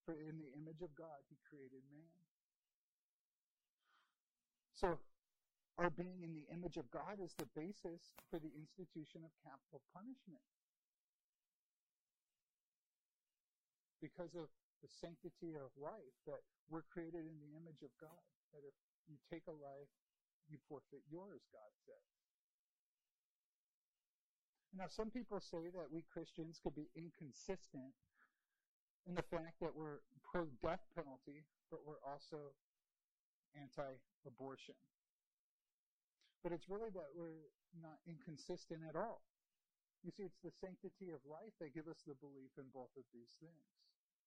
For 0.05 0.13
in 0.13 0.37
the 0.37 0.53
image 0.53 0.85
of 0.85 0.93
God 0.93 1.25
he 1.27 1.37
created 1.49 1.81
man. 1.89 2.21
So, 4.75 4.99
our 5.77 5.89
being 5.89 6.23
in 6.23 6.35
the 6.35 6.47
image 6.53 6.77
of 6.77 6.87
God 6.91 7.19
is 7.19 7.33
the 7.35 7.49
basis 7.57 8.13
for 8.29 8.39
the 8.39 8.53
institution 8.55 9.25
of 9.25 9.31
capital 9.43 9.81
punishment. 9.91 10.43
Because 14.05 14.37
of 14.37 14.45
the 14.85 14.91
sanctity 15.01 15.57
of 15.57 15.73
life, 15.81 16.13
that 16.29 16.45
we're 16.69 16.85
created 16.93 17.25
in 17.25 17.41
the 17.41 17.57
image 17.57 17.81
of 17.81 17.89
God. 17.97 18.21
That 18.53 18.61
if 18.61 18.77
you 19.09 19.17
take 19.33 19.49
a 19.49 19.57
life, 19.57 19.89
you 20.45 20.61
forfeit 20.69 21.01
yours, 21.09 21.41
God 21.49 21.73
says. 21.89 22.09
Now, 24.77 24.85
some 24.85 25.09
people 25.09 25.41
say 25.41 25.73
that 25.73 25.89
we 25.89 26.05
Christians 26.05 26.61
could 26.61 26.77
be 26.77 26.85
inconsistent 26.93 27.97
in 29.09 29.17
the 29.17 29.25
fact 29.25 29.57
that 29.65 29.73
we're 29.73 30.05
pro 30.21 30.45
death 30.61 30.85
penalty, 30.93 31.41
but 31.73 31.81
we're 31.81 32.01
also 32.05 32.53
anti 33.57 33.89
abortion. 34.27 34.77
But 36.45 36.53
it's 36.53 36.69
really 36.69 36.93
that 36.93 37.09
we're 37.17 37.49
not 37.81 37.97
inconsistent 38.05 38.85
at 38.85 38.93
all. 38.93 39.25
You 40.05 40.13
see, 40.13 40.29
it's 40.29 40.37
the 40.45 40.53
sanctity 40.53 41.09
of 41.09 41.23
life 41.25 41.57
that 41.57 41.73
gives 41.73 41.89
us 41.89 42.05
the 42.05 42.13
belief 42.21 42.53
in 42.61 42.69
both 42.69 42.93
of 42.93 43.07
these 43.09 43.33
things. 43.41 43.65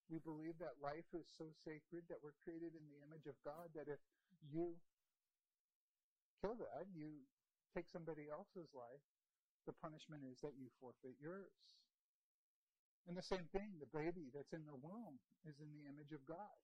We 0.09 0.19
believe 0.25 0.57
that 0.59 0.81
life 0.81 1.09
is 1.13 1.29
so 1.37 1.53
sacred 1.69 2.09
that 2.09 2.25
we're 2.25 2.37
created 2.41 2.73
in 2.73 2.85
the 2.89 2.99
image 3.05 3.29
of 3.29 3.37
God 3.45 3.69
that 3.77 3.93
if 3.93 4.01
you 4.49 4.73
kill 6.41 6.57
that, 6.57 6.89
you 6.97 7.29
take 7.77 7.93
somebody 7.93 8.33
else's 8.33 8.73
life, 8.73 9.05
the 9.69 9.77
punishment 9.85 10.25
is 10.25 10.41
that 10.41 10.57
you 10.57 10.73
forfeit 10.81 11.21
yours. 11.21 11.53
And 13.05 13.17
the 13.17 13.25
same 13.25 13.45
thing, 13.53 13.77
the 13.77 13.89
baby 13.93 14.33
that's 14.33 14.53
in 14.57 14.65
the 14.65 14.77
womb 14.81 15.21
is 15.45 15.61
in 15.61 15.69
the 15.73 15.85
image 15.89 16.13
of 16.17 16.25
God. 16.25 16.57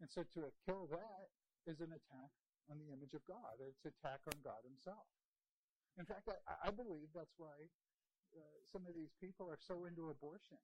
And 0.00 0.08
so 0.12 0.24
to 0.36 0.52
kill 0.68 0.88
that 0.92 1.28
is 1.64 1.80
an 1.80 1.96
attack 1.96 2.32
on 2.68 2.76
the 2.76 2.92
image 2.92 3.16
of 3.16 3.24
God. 3.24 3.56
It's 3.60 3.84
an 3.88 3.96
attack 3.96 4.20
on 4.28 4.36
God 4.44 4.60
himself. 4.68 5.08
In 5.96 6.04
fact, 6.04 6.28
I, 6.28 6.68
I 6.68 6.70
believe 6.72 7.08
that's 7.16 7.36
why 7.40 7.56
uh, 8.36 8.56
some 8.68 8.84
of 8.84 8.92
these 8.92 9.16
people 9.16 9.48
are 9.48 9.60
so 9.60 9.88
into 9.88 10.12
abortion. 10.12 10.60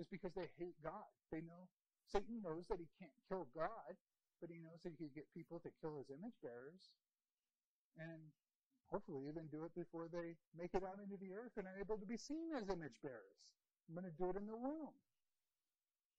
Is 0.00 0.08
because 0.08 0.32
they 0.32 0.48
hate 0.56 0.80
God. 0.80 1.12
They 1.28 1.44
know, 1.44 1.68
Satan 2.08 2.40
knows 2.40 2.64
that 2.72 2.80
he 2.80 2.88
can't 2.96 3.12
kill 3.28 3.52
God, 3.52 3.92
but 4.40 4.48
he 4.48 4.56
knows 4.56 4.80
that 4.80 4.96
he 4.96 4.98
can 4.98 5.12
get 5.12 5.28
people 5.36 5.60
to 5.60 5.68
kill 5.84 6.00
his 6.00 6.08
image 6.08 6.40
bearers. 6.40 6.96
And 8.00 8.32
hopefully 8.88 9.28
even 9.28 9.52
do 9.52 9.68
it 9.68 9.76
before 9.76 10.08
they 10.08 10.40
make 10.56 10.72
it 10.72 10.80
out 10.80 10.96
into 11.04 11.20
the 11.20 11.36
earth 11.36 11.52
and 11.60 11.68
are 11.68 11.76
able 11.76 12.00
to 12.00 12.08
be 12.08 12.16
seen 12.16 12.48
as 12.56 12.72
image 12.72 12.96
bearers. 13.04 13.44
I'm 13.86 13.94
going 13.94 14.08
to 14.08 14.16
do 14.16 14.32
it 14.32 14.40
in 14.40 14.48
the 14.48 14.56
womb. 14.56 14.96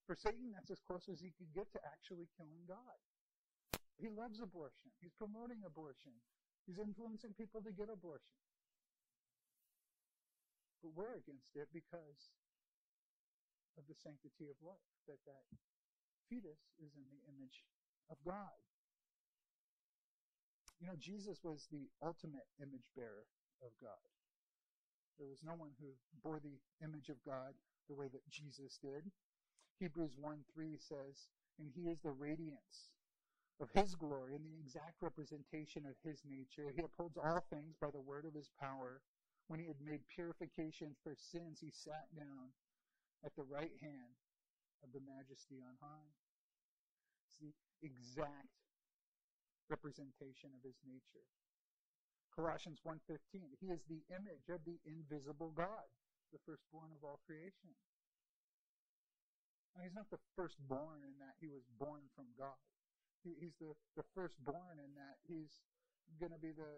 For 0.05 0.13
Satan, 0.13 0.53
that's 0.53 0.69
as 0.69 0.83
close 0.85 1.09
as 1.09 1.17
he 1.17 1.33
could 1.33 1.49
get 1.57 1.71
to 1.73 1.81
actually 1.81 2.29
killing 2.37 2.69
God. 2.69 2.99
He 3.97 4.13
loves 4.13 4.41
abortion. 4.45 4.93
He's 5.01 5.15
promoting 5.17 5.65
abortion. 5.65 6.13
He's 6.69 6.77
influencing 6.77 7.33
people 7.33 7.65
to 7.65 7.73
get 7.73 7.89
abortion. 7.89 8.37
But 10.85 10.93
we're 10.93 11.17
against 11.17 11.53
it 11.57 11.69
because 11.73 12.33
of 13.77 13.87
the 13.87 13.95
sanctity 13.95 14.51
of 14.51 14.57
life, 14.63 14.89
that 15.07 15.21
that 15.25 15.45
fetus 16.29 16.71
is 16.79 16.95
in 16.95 17.07
the 17.11 17.23
image 17.27 17.63
of 18.09 18.17
God. 18.23 18.59
You 20.79 20.87
know, 20.87 20.97
Jesus 20.97 21.43
was 21.43 21.67
the 21.69 21.87
ultimate 22.01 22.49
image 22.57 22.89
bearer 22.95 23.29
of 23.61 23.71
God. 23.77 24.09
There 25.19 25.29
was 25.29 25.45
no 25.45 25.53
one 25.53 25.77
who 25.77 25.93
bore 26.25 26.41
the 26.41 26.57
image 26.81 27.09
of 27.09 27.21
God 27.21 27.53
the 27.87 27.93
way 27.93 28.07
that 28.09 28.25
Jesus 28.29 28.79
did. 28.81 29.11
Hebrews 29.77 30.17
1 30.17 30.41
3 30.53 30.77
says, 30.77 31.29
And 31.59 31.69
he 31.69 31.89
is 31.89 31.99
the 32.01 32.15
radiance 32.15 32.97
of 33.61 33.69
his 33.77 33.93
glory 33.93 34.33
and 34.33 34.43
the 34.43 34.57
exact 34.57 34.97
representation 35.01 35.85
of 35.85 35.93
his 36.01 36.23
nature. 36.25 36.73
He 36.73 36.81
upholds 36.81 37.17
all 37.17 37.45
things 37.53 37.77
by 37.79 37.91
the 37.91 38.01
word 38.01 38.25
of 38.25 38.33
his 38.33 38.49
power. 38.59 39.01
When 39.47 39.59
he 39.59 39.67
had 39.67 39.81
made 39.83 40.01
purification 40.09 40.95
for 41.03 41.13
sins, 41.13 41.59
he 41.61 41.69
sat 41.69 42.09
down 42.15 42.49
at 43.25 43.35
the 43.37 43.45
right 43.45 43.73
hand 43.81 44.17
of 44.81 44.89
the 44.93 45.03
majesty 45.05 45.61
on 45.61 45.77
high. 45.81 46.11
It's 47.25 47.37
the 47.37 47.53
exact 47.85 48.51
representation 49.69 50.51
of 50.57 50.61
his 50.65 50.77
nature. 50.83 51.25
Colossians 52.35 52.79
1:15 52.83 53.55
He 53.59 53.71
is 53.71 53.83
the 53.85 54.03
image 54.09 54.49
of 54.49 54.63
the 54.65 54.79
invisible 54.85 55.51
God, 55.51 55.87
the 56.31 56.39
firstborn 56.45 56.91
of 56.91 57.03
all 57.03 57.19
creation. 57.25 57.75
Now, 59.75 59.83
he's 59.83 59.95
not 59.95 60.09
the 60.11 60.19
firstborn 60.35 61.03
in 61.07 61.15
that 61.19 61.39
he 61.39 61.47
was 61.47 61.63
born 61.79 62.03
from 62.15 62.27
God. 62.35 62.59
He, 63.23 63.35
he's 63.39 63.55
the, 63.55 63.71
the 63.95 64.03
firstborn 64.11 64.79
in 64.83 64.91
that 64.95 65.15
he's 65.23 65.63
going 66.19 66.35
to 66.35 66.41
be 66.41 66.51
the, 66.51 66.71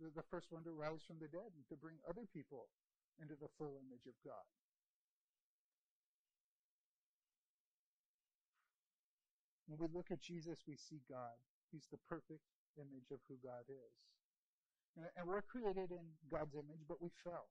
the, 0.00 0.08
the 0.16 0.24
first 0.32 0.48
one 0.48 0.64
to 0.64 0.72
rise 0.72 1.04
from 1.04 1.20
the 1.20 1.28
dead 1.28 1.52
and 1.52 1.64
to 1.68 1.76
bring 1.76 2.00
other 2.08 2.24
people 2.32 2.72
into 3.20 3.36
the 3.36 3.52
full 3.60 3.76
image 3.76 4.08
of 4.08 4.16
God. 4.24 4.46
When 9.72 9.88
we 9.88 9.96
look 9.96 10.12
at 10.12 10.20
Jesus, 10.20 10.60
we 10.68 10.76
see 10.76 11.00
God. 11.08 11.32
He's 11.72 11.88
the 11.88 11.96
perfect 12.04 12.44
image 12.76 13.08
of 13.08 13.24
who 13.24 13.40
God 13.40 13.64
is. 13.72 13.96
And 15.16 15.24
we're 15.24 15.40
created 15.40 15.88
in 15.88 16.04
God's 16.28 16.52
image, 16.52 16.84
but 16.84 17.00
we 17.00 17.08
fell. 17.24 17.48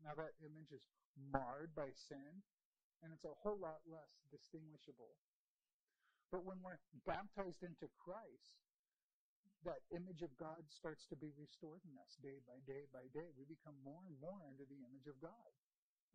Now 0.00 0.16
that 0.16 0.32
image 0.40 0.72
is 0.72 0.80
marred 1.20 1.76
by 1.76 1.92
sin, 1.92 2.40
and 3.04 3.12
it's 3.12 3.28
a 3.28 3.36
whole 3.44 3.60
lot 3.60 3.84
less 3.84 4.08
distinguishable. 4.32 5.20
But 6.32 6.48
when 6.48 6.64
we're 6.64 6.80
baptized 7.04 7.60
into 7.60 7.92
Christ, 7.92 8.64
that 9.68 9.84
image 9.92 10.24
of 10.24 10.32
God 10.40 10.64
starts 10.72 11.04
to 11.12 11.16
be 11.20 11.28
restored 11.36 11.84
in 11.84 11.92
us 12.00 12.16
day 12.24 12.40
by 12.48 12.56
day 12.64 12.88
by 12.88 13.04
day. 13.12 13.36
We 13.36 13.44
become 13.44 13.76
more 13.84 14.00
and 14.08 14.16
more 14.16 14.40
into 14.48 14.64
the 14.64 14.80
image 14.80 15.12
of 15.12 15.20
God. 15.20 15.52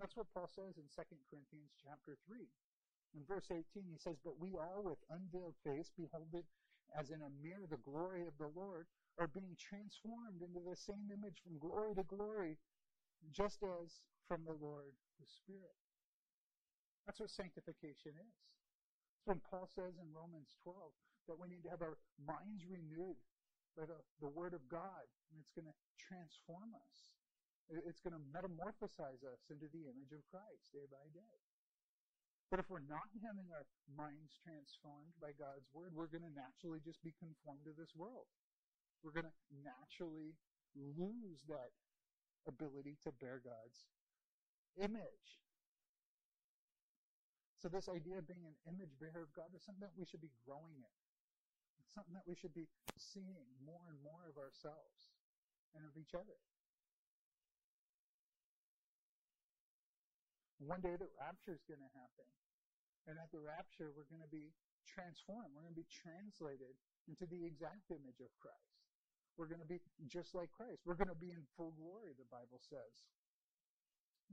That's 0.01 0.17
what 0.17 0.25
Paul 0.33 0.49
says 0.49 0.81
in 0.81 0.89
2 0.89 1.05
Corinthians 1.29 1.77
chapter 1.77 2.17
3. 2.25 2.49
In 3.13 3.21
verse 3.27 3.47
18, 3.51 3.61
he 3.85 3.97
says, 3.97 4.17
But 4.23 4.39
we 4.39 4.57
all 4.57 4.83
with 4.83 4.99
unveiled 5.11 5.55
face 5.63 5.91
behold 5.95 6.33
it 6.33 6.45
as 6.93 7.09
in 7.09 7.21
a 7.21 7.31
mirror 7.41 7.65
the 7.65 7.81
glory 7.81 8.23
of 8.27 8.37
the 8.37 8.51
Lord, 8.53 8.85
are 9.17 9.31
being 9.31 9.55
transformed 9.57 10.43
into 10.43 10.59
the 10.61 10.75
same 10.75 11.07
image 11.09 11.39
from 11.41 11.57
glory 11.57 11.95
to 11.95 12.03
glory, 12.03 12.59
just 13.31 13.63
as 13.63 14.03
from 14.27 14.43
the 14.43 14.55
Lord 14.59 14.91
the 15.19 15.25
Spirit. 15.25 15.79
That's 17.07 17.19
what 17.19 17.31
sanctification 17.31 18.13
is. 18.17 18.35
It's 19.17 19.27
when 19.29 19.41
Paul 19.49 19.69
says 19.71 19.95
in 19.97 20.09
Romans 20.11 20.51
12 20.63 20.75
that 21.31 21.39
we 21.39 21.47
need 21.47 21.63
to 21.63 21.71
have 21.71 21.81
our 21.81 21.97
minds 22.21 22.67
renewed 22.67 23.17
by 23.77 23.87
the, 23.87 23.99
the 24.19 24.31
Word 24.31 24.53
of 24.53 24.63
God, 24.67 25.05
and 25.31 25.39
it's 25.39 25.53
going 25.55 25.69
to 25.69 25.77
transform 25.97 26.75
us. 26.75 26.97
It's 27.71 28.03
going 28.03 28.13
to 28.13 28.23
metamorphosize 28.29 29.25
us 29.25 29.41
into 29.49 29.65
the 29.73 29.89
image 29.89 30.13
of 30.13 30.21
Christ 30.29 30.69
day 30.69 30.85
by 30.85 31.01
day. 31.15 31.37
But 32.53 32.61
if 32.61 32.69
we're 32.69 32.85
not 32.85 33.09
having 33.25 33.49
our 33.49 33.65
minds 33.89 34.37
transformed 34.39 35.17
by 35.17 35.33
God's 35.33 35.65
word, 35.73 35.97
we're 35.97 36.11
going 36.11 36.25
to 36.25 36.37
naturally 36.37 36.79
just 36.79 37.01
be 37.01 37.13
conformed 37.17 37.65
to 37.65 37.73
this 37.73 37.97
world. 37.97 38.29
We're 39.01 39.17
going 39.17 39.27
to 39.29 39.37
naturally 39.65 40.37
lose 40.77 41.41
that 41.49 41.73
ability 42.45 43.01
to 43.03 43.11
bear 43.17 43.41
God's 43.41 43.89
image. 44.77 45.41
So 47.57 47.65
this 47.65 47.89
idea 47.89 48.21
of 48.21 48.29
being 48.29 48.45
an 48.45 48.57
image 48.69 48.93
bearer 49.01 49.25
of 49.25 49.33
God 49.33 49.49
is 49.57 49.65
something 49.65 49.81
that 49.81 49.97
we 49.97 50.05
should 50.05 50.21
be 50.21 50.29
growing 50.45 50.77
in. 50.77 50.95
It's 51.81 51.97
something 51.97 52.13
that 52.13 52.29
we 52.29 52.37
should 52.37 52.53
be 52.53 52.69
seeing 52.93 53.49
more 53.65 53.81
and 53.89 53.97
more 54.05 54.29
of 54.29 54.37
ourselves 54.37 55.17
and 55.73 55.81
of 55.81 55.97
each 55.97 56.13
other. 56.13 56.37
One 60.65 60.81
day 60.81 60.97
the 60.97 61.09
rapture 61.21 61.53
is 61.53 61.61
going 61.69 61.81
to 61.81 61.93
happen. 61.93 62.27
And 63.05 63.21
at 63.21 63.29
the 63.29 63.41
rapture, 63.41 63.93
we're 63.93 64.09
going 64.09 64.25
to 64.25 64.33
be 64.33 64.49
transformed. 64.89 65.53
We're 65.53 65.61
going 65.61 65.77
to 65.77 65.83
be 65.85 65.93
translated 65.93 66.73
into 67.05 67.29
the 67.29 67.45
exact 67.45 67.93
image 67.93 68.17
of 68.17 68.33
Christ. 68.41 68.81
We're 69.37 69.51
going 69.51 69.61
to 69.61 69.69
be 69.69 69.77
just 70.09 70.33
like 70.33 70.49
Christ. 70.49 70.81
We're 70.89 70.97
going 70.97 71.13
to 71.13 71.21
be 71.21 71.29
in 71.29 71.45
full 71.53 71.77
glory, 71.77 72.17
the 72.17 72.25
Bible 72.33 72.57
says. 72.65 73.05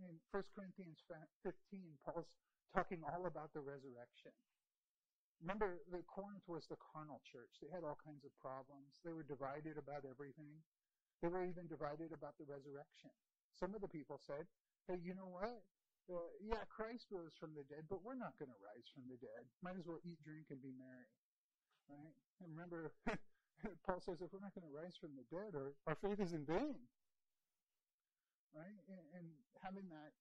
In 0.00 0.16
1 0.32 0.56
Corinthians 0.56 1.04
15, 1.44 1.52
Paul's 2.00 2.32
talking 2.72 3.04
all 3.04 3.28
about 3.28 3.52
the 3.52 3.60
resurrection. 3.60 4.32
remember, 5.44 5.84
the 5.92 6.00
Corinth 6.08 6.48
was 6.48 6.64
the 6.64 6.80
carnal 6.80 7.20
church. 7.28 7.60
They 7.60 7.68
had 7.68 7.84
all 7.84 8.00
kinds 8.00 8.24
of 8.24 8.32
problems. 8.40 9.04
They 9.04 9.12
were 9.12 9.26
divided 9.26 9.76
about 9.76 10.08
everything. 10.08 10.64
They 11.20 11.28
were 11.28 11.44
even 11.44 11.68
divided 11.68 12.16
about 12.16 12.40
the 12.40 12.48
resurrection. 12.48 13.12
Some 13.52 13.76
of 13.76 13.84
the 13.84 13.92
people 13.92 14.16
said, 14.16 14.48
hey, 14.88 14.96
you 15.04 15.12
know 15.12 15.28
what? 15.28 15.60
Yeah, 16.42 16.66
Christ 16.68 17.06
rose 17.14 17.32
from 17.38 17.54
the 17.54 17.62
dead, 17.70 17.86
but 17.86 18.02
we're 18.02 18.18
not 18.18 18.34
going 18.36 18.50
to 18.50 18.60
rise 18.60 18.88
from 18.90 19.06
the 19.06 19.16
dead. 19.22 19.46
Might 19.62 19.78
as 19.78 19.86
well 19.86 20.02
eat, 20.02 20.18
drink, 20.26 20.50
and 20.50 20.58
be 20.58 20.74
merry. 20.74 21.08
Right? 21.86 22.14
And 22.42 22.50
remember, 22.52 22.90
Paul 23.86 24.02
says 24.02 24.18
if 24.20 24.34
we're 24.34 24.42
not 24.42 24.54
going 24.58 24.66
to 24.66 24.74
rise 24.74 24.98
from 24.98 25.14
the 25.14 25.26
dead, 25.30 25.54
our, 25.54 25.72
our 25.86 25.96
faith 25.96 26.18
is 26.18 26.34
in 26.34 26.42
vain. 26.42 26.82
Right? 28.52 28.78
And, 28.90 29.02
and 29.14 29.26
having 29.62 29.86
that 29.94 30.12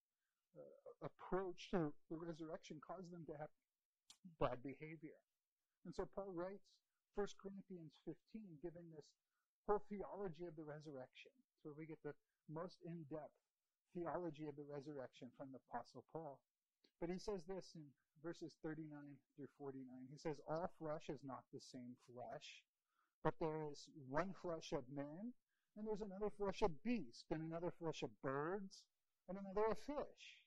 uh, 0.56 1.08
approach 1.10 1.74
to 1.74 1.92
the 2.14 2.18
resurrection 2.18 2.80
caused 2.80 3.10
them 3.10 3.26
to 3.28 3.36
have 3.42 3.52
bad 4.40 4.62
behavior. 4.62 5.18
And 5.84 5.92
so 5.96 6.06
Paul 6.06 6.32
writes 6.32 6.70
1 7.18 7.28
Corinthians 7.42 7.98
15, 8.06 8.62
giving 8.62 8.88
this 8.94 9.10
whole 9.66 9.82
theology 9.90 10.46
of 10.46 10.56
the 10.56 10.64
resurrection. 10.64 11.34
So 11.64 11.74
we 11.74 11.90
get 11.90 12.00
the 12.06 12.14
most 12.48 12.78
in-depth 12.86 13.36
theology 13.94 14.48
of 14.48 14.56
the 14.56 14.68
resurrection 14.68 15.30
from 15.38 15.50
the 15.52 15.60
Apostle 15.70 16.04
Paul. 16.14 16.40
But 17.00 17.10
he 17.10 17.18
says 17.18 17.44
this 17.48 17.74
in 17.76 17.82
verses 18.24 18.54
39 18.64 18.90
through 19.36 19.50
49. 19.58 19.86
He 20.12 20.18
says, 20.18 20.38
All 20.48 20.70
flesh 20.78 21.10
is 21.10 21.22
not 21.24 21.44
the 21.54 21.60
same 21.60 21.98
flesh, 22.06 22.64
but 23.24 23.34
there 23.40 23.66
is 23.72 23.90
one 24.10 24.34
flesh 24.42 24.72
of 24.72 24.84
men, 24.94 25.34
and 25.78 25.88
there's 25.88 26.06
another 26.06 26.30
flesh 26.30 26.62
of 26.62 26.84
beasts, 26.84 27.26
and 27.32 27.42
another 27.42 27.72
flesh 27.80 28.04
of 28.04 28.10
birds, 28.22 28.84
and 29.30 29.38
another 29.38 29.72
of 29.72 29.78
fish. 29.80 30.38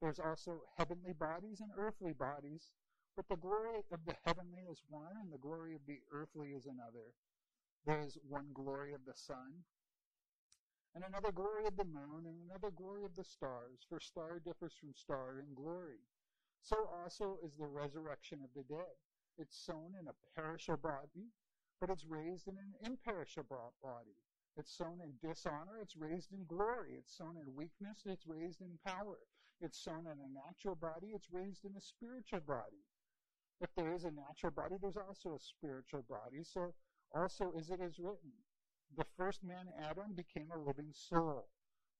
There's 0.00 0.20
also 0.20 0.62
heavenly 0.76 1.12
bodies 1.12 1.60
and 1.60 1.70
earthly 1.76 2.12
bodies, 2.12 2.70
but 3.16 3.26
the 3.28 3.36
glory 3.36 3.82
of 3.90 3.98
the 4.06 4.14
heavenly 4.24 4.62
is 4.70 4.82
one, 4.88 5.16
and 5.20 5.32
the 5.32 5.42
glory 5.42 5.74
of 5.74 5.80
the 5.86 5.98
earthly 6.12 6.50
is 6.50 6.66
another. 6.66 7.10
There 7.84 8.00
is 8.00 8.18
one 8.28 8.50
glory 8.54 8.92
of 8.92 9.04
the 9.06 9.14
sun, 9.14 9.64
and 10.94 11.04
another 11.04 11.32
glory 11.32 11.66
of 11.66 11.76
the 11.76 11.84
moon, 11.84 12.26
and 12.26 12.36
another 12.48 12.70
glory 12.70 13.04
of 13.04 13.14
the 13.14 13.24
stars, 13.24 13.86
for 13.88 14.00
star 14.00 14.40
differs 14.44 14.74
from 14.78 14.94
star 14.94 15.40
in 15.40 15.54
glory. 15.54 16.00
So 16.62 16.76
also 17.02 17.38
is 17.44 17.54
the 17.54 17.66
resurrection 17.66 18.40
of 18.42 18.50
the 18.54 18.62
dead. 18.74 18.96
It's 19.38 19.56
sown 19.56 19.94
in 20.00 20.08
a 20.08 20.18
perishable 20.34 20.78
body, 20.82 21.30
but 21.80 21.90
it's 21.90 22.04
raised 22.04 22.48
in 22.48 22.56
an 22.58 22.74
imperishable 22.84 23.74
body. 23.82 24.16
It's 24.56 24.76
sown 24.76 25.00
in 25.00 25.14
dishonor, 25.22 25.78
it's 25.80 25.96
raised 25.96 26.32
in 26.32 26.44
glory. 26.46 26.94
It's 26.98 27.16
sown 27.16 27.36
in 27.40 27.54
weakness, 27.54 28.02
it's 28.06 28.26
raised 28.26 28.60
in 28.60 28.78
power. 28.84 29.18
It's 29.60 29.78
sown 29.78 30.06
in 30.06 30.18
a 30.18 30.34
natural 30.34 30.74
body, 30.74 31.08
it's 31.14 31.32
raised 31.32 31.64
in 31.64 31.76
a 31.76 31.80
spiritual 31.80 32.40
body. 32.40 32.82
If 33.60 33.74
there 33.76 33.92
is 33.92 34.04
a 34.04 34.10
natural 34.10 34.52
body, 34.52 34.76
there's 34.80 34.96
also 34.96 35.34
a 35.34 35.40
spiritual 35.40 36.04
body. 36.08 36.42
So 36.42 36.74
also 37.14 37.52
is 37.56 37.70
it 37.70 37.80
as 37.80 37.98
written. 37.98 38.32
The 38.96 39.06
first 39.16 39.44
man, 39.44 39.68
Adam, 39.78 40.14
became 40.14 40.50
a 40.50 40.58
living 40.58 40.92
soul. 40.92 41.48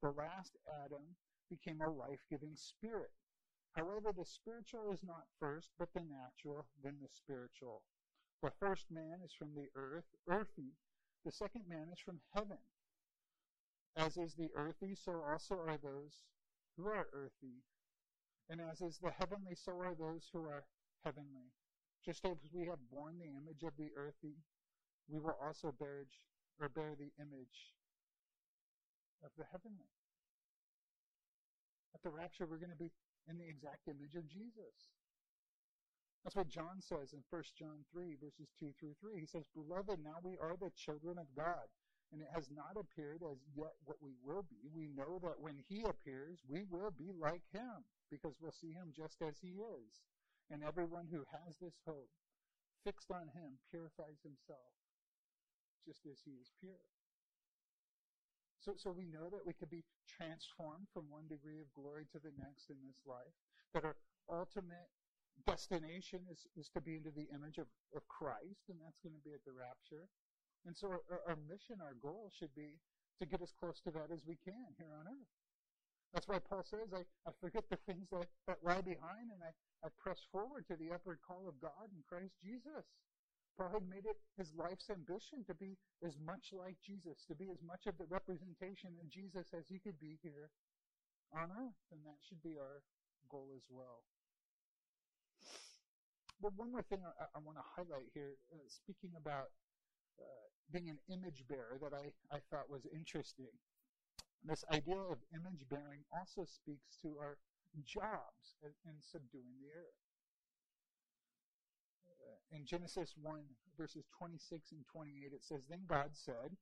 The 0.03 0.11
last 0.11 0.57
Adam 0.85 1.17
became 1.51 1.81
a 1.81 1.91
life-giving 1.91 2.57
spirit. 2.57 3.11
However, 3.73 4.13
the 4.13 4.25
spiritual 4.25 4.93
is 4.93 5.03
not 5.03 5.27
first, 5.39 5.71
but 5.79 5.93
the 5.95 6.03
natural, 6.03 6.67
then 6.83 6.97
the 7.01 7.09
spiritual. 7.09 7.83
The 8.43 8.51
first 8.59 8.91
man 8.91 9.21
is 9.25 9.33
from 9.33 9.55
the 9.55 9.69
earth, 9.75 10.07
earthy. 10.29 10.73
The 11.25 11.33
second 11.33 11.69
man 11.69 11.89
is 11.93 12.01
from 12.01 12.21
heaven. 12.35 12.59
As 13.97 14.17
is 14.17 14.35
the 14.35 14.51
earthy, 14.55 14.95
so 14.95 15.23
also 15.29 15.57
are 15.57 15.77
those 15.77 16.23
who 16.77 16.87
are 16.87 17.09
earthy. 17.13 17.63
And 18.49 18.61
as 18.61 18.81
is 18.81 18.99
the 18.99 19.11
heavenly, 19.11 19.55
so 19.55 19.73
are 19.81 19.95
those 19.95 20.31
who 20.33 20.41
are 20.47 20.65
heavenly. 21.05 21.53
Just 22.05 22.25
as 22.25 22.39
we 22.53 22.67
have 22.67 22.79
borne 22.91 23.19
the 23.19 23.27
image 23.27 23.63
of 23.65 23.77
the 23.77 23.91
earthy, 23.97 24.37
we 25.09 25.19
will 25.19 25.37
also 25.43 25.75
bear, 25.79 26.07
or 26.61 26.69
mm-hmm. 26.69 26.81
bear 26.81 26.93
the 26.99 27.15
image 27.23 27.75
of 29.25 29.31
the 29.39 29.47
heavenly. 29.51 29.91
At 31.95 32.03
the 32.03 32.11
rapture, 32.11 32.47
we're 32.47 32.63
going 32.63 32.75
to 32.75 32.79
be 32.79 32.93
in 33.27 33.39
the 33.39 33.49
exact 33.49 33.89
image 33.89 34.15
of 34.15 34.29
Jesus. 34.29 34.95
That's 36.23 36.37
what 36.37 36.49
John 36.49 36.83
says 36.83 37.15
in 37.15 37.23
1 37.31 37.43
John 37.59 37.87
3, 37.91 38.19
verses 38.21 38.51
2 38.59 38.75
through 38.79 38.95
3. 39.01 39.21
He 39.21 39.27
says, 39.27 39.47
Beloved, 39.55 40.03
now 40.03 40.19
we 40.23 40.37
are 40.39 40.59
the 40.59 40.75
children 40.75 41.17
of 41.19 41.31
God, 41.35 41.67
and 42.13 42.21
it 42.21 42.29
has 42.35 42.51
not 42.51 42.77
appeared 42.77 43.23
as 43.23 43.39
yet 43.55 43.75
what 43.85 43.99
we 44.03 44.13
will 44.23 44.45
be. 44.45 44.69
We 44.71 44.91
know 44.93 45.19
that 45.23 45.41
when 45.41 45.59
he 45.69 45.85
appears, 45.87 46.43
we 46.47 46.65
will 46.69 46.91
be 46.91 47.11
like 47.15 47.47
him, 47.53 47.87
because 48.11 48.35
we'll 48.41 48.55
see 48.55 48.73
him 48.73 48.93
just 48.95 49.23
as 49.23 49.39
he 49.41 49.63
is. 49.63 50.05
And 50.51 50.65
everyone 50.65 51.07
who 51.11 51.25
has 51.31 51.57
this 51.61 51.81
hope 51.87 52.11
fixed 52.85 53.11
on 53.11 53.29
him 53.35 53.59
purifies 53.71 54.23
himself, 54.23 54.78
just 55.89 56.05
as 56.05 56.21
he 56.21 56.37
is 56.37 56.53
pure. 56.61 56.85
So, 58.61 58.77
so 58.77 58.93
we 58.93 59.09
know 59.09 59.33
that 59.33 59.49
we 59.49 59.57
could 59.57 59.73
be 59.73 59.89
transformed 60.05 60.93
from 60.93 61.09
one 61.09 61.25
degree 61.33 61.57
of 61.57 61.73
glory 61.73 62.05
to 62.13 62.21
the 62.21 62.37
next 62.37 62.69
in 62.69 62.77
this 62.85 63.01
life, 63.09 63.33
that 63.73 63.89
our 63.89 63.97
ultimate 64.29 64.93
destination 65.49 66.21
is, 66.29 66.45
is 66.53 66.69
to 66.77 66.85
be 66.85 67.01
into 67.01 67.15
the 67.15 67.25
image 67.33 67.57
of, 67.57 67.71
of 67.97 68.05
Christ, 68.13 68.69
and 68.69 68.77
that's 68.85 69.01
going 69.01 69.17
to 69.17 69.25
be 69.25 69.33
at 69.33 69.41
the 69.49 69.57
rapture. 69.57 70.05
And 70.69 70.77
so 70.77 70.93
our, 70.93 71.33
our 71.33 71.39
mission, 71.49 71.81
our 71.81 71.97
goal 71.97 72.29
should 72.37 72.53
be 72.53 72.77
to 73.23 73.25
get 73.25 73.41
as 73.41 73.57
close 73.57 73.81
to 73.89 73.91
that 73.97 74.13
as 74.13 74.27
we 74.29 74.37
can 74.45 74.77
here 74.77 74.93
on 74.93 75.09
earth. 75.09 75.33
That's 76.13 76.29
why 76.29 76.41
Paul 76.41 76.65
says, 76.65 76.93
I, 76.93 77.09
I 77.29 77.33
forget 77.41 77.65
the 77.69 77.81
things 77.89 78.09
that, 78.13 78.29
that 78.49 78.61
lie 78.65 78.85
behind 78.85 79.29
and 79.33 79.41
I, 79.45 79.53
I 79.85 79.89
press 80.01 80.19
forward 80.33 80.65
to 80.69 80.77
the 80.77 80.93
upward 80.93 81.21
call 81.25 81.47
of 81.47 81.61
God 81.61 81.89
in 81.93 82.01
Christ 82.09 82.37
Jesus. 82.43 82.85
Paul 83.59 83.83
made 83.91 84.07
it 84.07 84.23
his 84.39 84.55
life's 84.55 84.87
ambition 84.87 85.43
to 85.51 85.55
be 85.59 85.75
as 86.07 86.15
much 86.23 86.55
like 86.55 86.79
Jesus, 86.79 87.27
to 87.27 87.35
be 87.35 87.51
as 87.51 87.59
much 87.67 87.91
of 87.91 87.99
the 87.99 88.07
representation 88.07 88.95
of 89.03 89.11
Jesus 89.11 89.51
as 89.51 89.67
he 89.67 89.83
could 89.83 89.99
be 89.99 90.15
here 90.23 90.55
on 91.35 91.51
earth. 91.51 91.83
And 91.91 91.99
that 92.07 92.23
should 92.23 92.39
be 92.39 92.55
our 92.55 92.87
goal 93.27 93.51
as 93.59 93.67
well. 93.67 94.07
But 96.39 96.55
one 96.55 96.71
more 96.71 96.87
thing 96.87 97.03
I, 97.03 97.27
I 97.35 97.43
want 97.43 97.59
to 97.59 97.67
highlight 97.67 98.15
here, 98.15 98.39
uh, 98.55 98.63
speaking 98.71 99.11
about 99.19 99.51
uh, 100.23 100.47
being 100.71 100.87
an 100.87 101.03
image 101.11 101.43
bearer 101.51 101.83
that 101.83 101.91
I, 101.91 102.15
I 102.31 102.39
thought 102.47 102.71
was 102.71 102.87
interesting. 102.95 103.51
This 104.47 104.63
idea 104.71 105.03
of 105.03 105.19
image 105.35 105.67
bearing 105.67 106.07
also 106.15 106.47
speaks 106.47 106.95
to 107.03 107.19
our 107.19 107.43
jobs 107.83 108.55
in, 108.63 108.71
in 108.87 109.03
subduing 109.03 109.51
the 109.59 109.75
earth 109.75 109.99
in 112.51 112.65
Genesis 112.65 113.15
1, 113.21 113.41
verses 113.77 114.05
26 114.17 114.73
and 114.73 114.85
28, 114.91 115.33
it 115.33 115.45
says, 115.45 115.63
Then 115.69 115.85
God 115.87 116.11
said, 116.13 116.57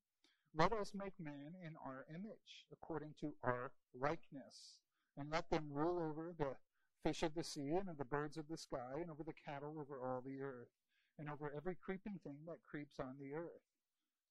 Let 0.57 0.73
us 0.73 0.93
make 0.95 1.15
man 1.21 1.55
in 1.63 1.77
our 1.85 2.07
image, 2.11 2.67
according 2.73 3.15
to 3.21 3.35
our 3.43 3.73
likeness, 3.95 4.81
and 5.17 5.31
let 5.31 5.51
them 5.51 5.71
rule 5.71 5.99
over 5.99 6.35
the 6.37 6.57
fish 7.03 7.23
of 7.23 7.35
the 7.35 7.45
sea, 7.45 7.71
and 7.79 7.89
of 7.89 7.99
the 7.99 8.05
birds 8.05 8.37
of 8.37 8.49
the 8.49 8.57
sky, 8.57 8.99
and 9.01 9.11
over 9.11 9.23
the 9.23 9.33
cattle 9.45 9.79
over 9.79 10.01
all 10.03 10.23
the 10.25 10.43
earth, 10.43 10.75
and 11.19 11.31
over 11.31 11.53
every 11.57 11.77
creeping 11.77 12.19
thing 12.25 12.39
that 12.47 12.67
creeps 12.69 12.99
on 12.99 13.15
the 13.21 13.33
earth. 13.35 13.63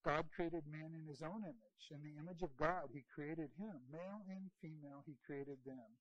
God 0.03 0.26
created 0.36 0.68
man 0.70 0.93
in 0.93 1.08
his 1.08 1.24
own 1.24 1.41
image. 1.41 1.89
In 1.89 2.03
the 2.03 2.20
image 2.20 2.43
of 2.43 2.56
God, 2.58 2.91
he 2.93 3.06
created 3.14 3.49
him. 3.58 3.80
Male 3.91 4.22
and 4.30 4.51
female, 4.62 5.01
he 5.06 5.16
created 5.26 5.58
them. 5.66 5.97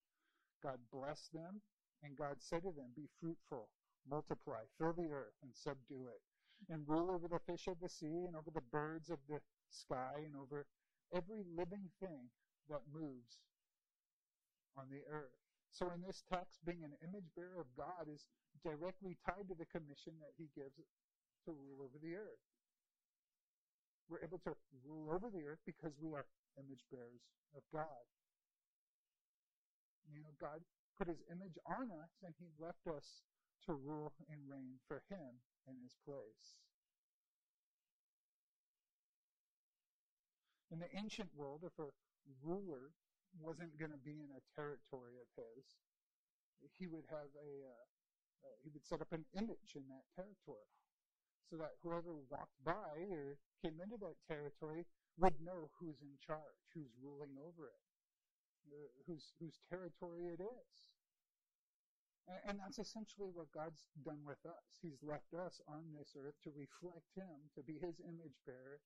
God 0.63 0.79
blessed 0.93 1.33
them, 1.33 1.63
and 2.03 2.19
God 2.19 2.37
said 2.39 2.63
to 2.65 2.73
them, 2.73 2.91
Be 2.97 3.09
fruitful 3.21 3.69
multiply, 4.09 4.63
fill 4.79 4.93
the 4.93 5.11
earth, 5.11 5.37
and 5.43 5.53
subdue 5.55 6.09
it, 6.09 6.21
and 6.73 6.87
rule 6.87 7.11
over 7.11 7.29
the 7.29 7.41
fish 7.51 7.67
of 7.69 7.81
the 7.81 7.89
sea, 7.89 8.25
and 8.27 8.37
over 8.37 8.51
the 8.53 8.65
birds 8.73 9.11
of 9.11 9.19
the 9.29 9.41
sky, 9.71 10.25
and 10.25 10.35
over 10.37 10.67
every 11.13 11.45
living 11.57 11.89
thing 12.01 12.31
that 12.69 12.81
moves 12.93 13.39
on 14.77 14.87
the 14.91 15.03
earth. 15.11 15.39
So 15.71 15.91
in 15.91 16.03
this 16.07 16.23
text, 16.31 16.63
being 16.65 16.87
an 16.87 16.95
image 17.03 17.27
bearer 17.35 17.59
of 17.59 17.71
God 17.77 18.07
is 18.07 18.27
directly 18.63 19.19
tied 19.27 19.51
to 19.51 19.57
the 19.59 19.67
commission 19.67 20.15
that 20.23 20.35
he 20.39 20.47
gives 20.55 20.79
to 20.79 21.51
rule 21.51 21.83
over 21.83 21.99
the 21.99 22.15
earth. 22.15 22.43
We're 24.09 24.23
able 24.23 24.39
to 24.45 24.55
rule 24.85 25.11
over 25.11 25.33
the 25.33 25.45
earth 25.49 25.63
because 25.65 25.97
we 25.99 26.13
are 26.13 26.29
image 26.61 26.85
bearers 26.93 27.25
of 27.57 27.65
God. 27.73 28.05
You 30.07 30.21
know, 30.21 30.35
God 30.39 30.61
put 30.95 31.09
his 31.09 31.25
image 31.33 31.57
on 31.67 31.91
us 31.91 32.13
and 32.23 32.35
he 32.39 32.47
left 32.61 32.87
us 32.87 33.25
to 33.67 33.73
rule 33.73 34.13
and 34.31 34.41
reign 34.49 34.77
for 34.87 35.03
him 35.09 35.41
in 35.67 35.75
his 35.83 35.97
place. 36.05 36.61
In 40.71 40.79
the 40.81 40.91
ancient 40.97 41.31
world, 41.37 41.63
if 41.65 41.79
a 41.79 41.89
ruler 42.43 42.93
wasn't 43.41 43.79
going 43.79 43.93
to 43.93 44.05
be 44.05 44.21
in 44.23 44.31
a 44.35 44.43
territory 44.55 45.15
of 45.21 45.29
his, 45.37 45.65
he 46.79 46.87
would 46.87 47.05
have 47.11 47.31
a, 47.37 47.51
uh, 47.63 47.85
uh, 48.45 48.57
he 48.63 48.71
would 48.73 48.85
set 48.85 49.01
up 49.01 49.13
an 49.13 49.25
image 49.37 49.77
in 49.77 49.85
that 49.89 50.07
territory 50.17 50.73
so 51.49 51.57
that 51.57 51.77
whoever 51.83 52.17
walked 52.31 52.59
by 52.65 53.05
or 53.13 53.37
came 53.63 53.79
into 53.81 54.01
that 54.01 54.17
territory 54.27 54.87
would 55.19 55.37
know 55.45 55.71
who's 55.79 56.01
in 56.01 56.17
charge, 56.19 56.59
who's 56.73 56.91
ruling 56.99 57.37
over 57.39 57.69
it, 57.69 57.85
uh, 58.73 58.89
whose, 59.07 59.33
whose 59.39 59.61
territory 59.69 60.27
it 60.33 60.41
is. 60.41 60.94
And, 62.25 62.57
that's 62.57 62.81
essentially 62.81 63.29
what 63.29 63.53
God's 63.53 63.85
done 64.01 64.25
with 64.25 64.41
us. 64.49 64.81
He's 64.81 65.05
left 65.05 65.37
us 65.37 65.61
on 65.69 65.85
this 65.93 66.17
earth 66.17 66.41
to 66.49 66.57
reflect 66.57 67.13
Him, 67.13 67.53
to 67.53 67.61
be 67.61 67.77
His 67.77 68.01
image 68.01 68.41
bearer. 68.49 68.81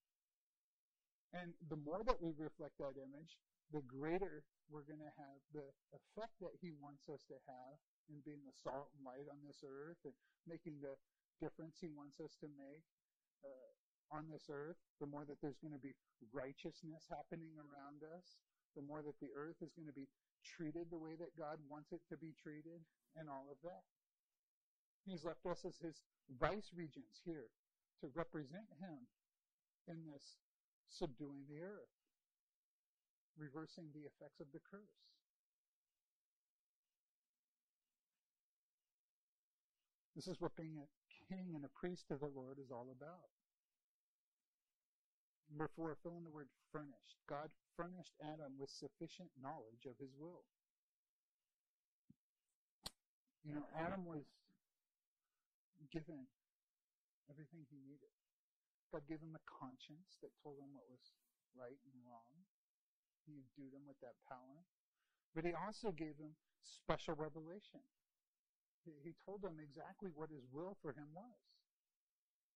And 1.31 1.55
the 1.71 1.79
more 1.79 2.03
that 2.03 2.19
we 2.19 2.35
reflect 2.35 2.83
that 2.83 2.99
image, 2.99 3.39
the 3.71 3.85
greater 3.87 4.43
we're 4.67 4.89
going 4.89 5.05
to 5.05 5.15
have 5.21 5.39
the 5.55 5.71
effect 5.95 6.35
that 6.43 6.57
He 6.59 6.75
wants 6.83 7.07
us 7.07 7.23
to 7.31 7.39
have 7.47 7.79
in 8.11 8.19
being 8.27 8.43
the 8.43 8.57
salt 8.59 8.91
and 8.97 9.07
light 9.07 9.31
on 9.31 9.39
this 9.47 9.63
earth 9.63 10.03
and 10.03 10.17
making 10.49 10.83
the 10.83 10.99
difference 11.39 11.79
He 11.79 11.93
wants 11.95 12.19
us 12.19 12.35
to 12.43 12.49
make 12.59 12.83
uh, 13.47 13.71
on 14.11 14.27
this 14.27 14.51
earth. 14.51 14.81
The 14.99 15.07
more 15.07 15.23
that 15.29 15.39
there's 15.39 15.63
going 15.63 15.77
to 15.77 15.85
be 15.85 15.95
righteousness 16.35 17.07
happening 17.07 17.55
around 17.55 18.03
us, 18.03 18.41
the 18.75 18.83
more 18.83 19.05
that 19.07 19.21
the 19.23 19.31
earth 19.37 19.63
is 19.63 19.77
going 19.79 19.89
to 19.89 19.95
be 19.95 20.11
treated 20.43 20.91
the 20.91 21.01
way 21.01 21.15
that 21.19 21.37
God 21.39 21.59
wants 21.69 21.93
it 21.93 22.03
to 22.09 22.17
be 22.17 22.35
treated, 22.35 22.83
and 23.17 23.29
all 23.29 23.47
of 23.51 23.59
that. 23.63 23.85
He's 25.07 25.25
left 25.25 25.47
us 25.47 25.65
as 25.65 25.79
His 25.79 26.03
vice 26.41 26.71
regents 26.75 27.21
here 27.25 27.49
to 28.01 28.11
represent 28.15 28.69
Him 28.81 29.09
in 29.89 30.05
this 30.05 30.37
subduing 30.89 31.49
the 31.49 31.61
earth, 31.61 31.93
reversing 33.39 33.89
the 33.95 34.05
effects 34.05 34.41
of 34.41 34.53
the 34.53 34.61
curse. 34.61 35.01
This 40.17 40.27
is 40.27 40.41
what 40.41 40.57
being 40.57 40.83
a 40.83 40.91
king 41.31 41.55
and 41.55 41.65
a 41.65 41.79
priest 41.79 42.11
of 42.11 42.21
the 42.21 42.27
Lord 42.35 42.59
is 42.59 42.73
all 42.73 42.91
about. 42.91 43.31
Number 45.49 45.71
four, 45.77 45.97
fill 46.03 46.19
in 46.19 46.25
the 46.25 46.35
word 46.35 46.49
furnished. 46.73 47.23
God 47.29 47.49
furnished 47.77 48.19
Adam 48.21 48.59
with 48.59 48.69
sufficient 48.69 49.31
knowledge 49.41 49.87
of 49.87 49.97
his 49.97 50.13
will. 50.19 50.45
You 53.47 53.55
know, 53.55 53.67
Adam 53.75 54.05
was 54.05 54.27
given 55.93 56.27
everything 57.31 57.65
he 57.71 57.79
needed. 57.87 58.13
God 58.93 59.05
gave 59.05 59.21
him 59.21 59.37
a 59.37 59.45
conscience 59.47 60.17
that 60.25 60.33
told 60.41 60.59
him 60.59 60.73
what 60.73 60.89
was 60.89 61.05
right 61.53 61.79
and 61.93 61.97
wrong. 62.09 62.45
He 63.29 63.37
endued 63.37 63.77
him 63.77 63.85
with 63.85 64.01
that 64.01 64.17
power. 64.25 64.65
But 65.37 65.45
he 65.45 65.53
also 65.53 65.93
gave 65.93 66.17
him 66.17 66.33
special 66.65 67.13
revelation. 67.13 67.85
He 69.05 69.13
told 69.29 69.45
him 69.45 69.61
exactly 69.61 70.09
what 70.17 70.33
his 70.33 70.49
will 70.49 70.81
for 70.81 70.97
him 70.97 71.13
was. 71.13 71.37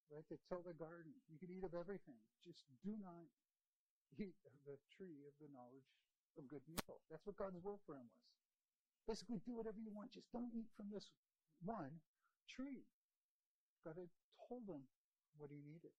Right? 0.09 0.25
To 0.33 0.37
till 0.49 0.65
the 0.65 0.77
garden. 0.77 1.13
You 1.29 1.37
could 1.37 1.53
eat 1.53 1.65
of 1.65 1.77
everything. 1.77 2.17
Just 2.41 2.65
do 2.81 2.97
not 2.97 3.29
eat 4.17 4.37
of 4.49 4.53
the 4.65 4.77
tree 4.97 5.25
of 5.29 5.37
the 5.41 5.53
knowledge 5.53 5.89
of 6.37 6.49
good 6.49 6.65
and 6.69 6.77
evil. 6.81 7.01
That's 7.13 7.25
what 7.29 7.37
God's 7.37 7.61
will 7.61 7.81
for 7.85 7.97
him 7.97 8.09
was. 8.09 8.42
Basically, 9.07 9.43
do 9.43 9.59
whatever 9.59 9.83
you 9.83 9.91
want. 9.91 10.13
Just 10.15 10.31
don't 10.33 10.55
eat 10.55 10.71
from 10.77 10.89
this 10.93 11.11
one 11.65 12.01
tree. 12.49 12.87
God 13.83 13.99
had 13.99 14.11
told 14.49 14.71
him 14.71 14.87
what 15.37 15.51
he 15.51 15.59
needed. 15.59 15.91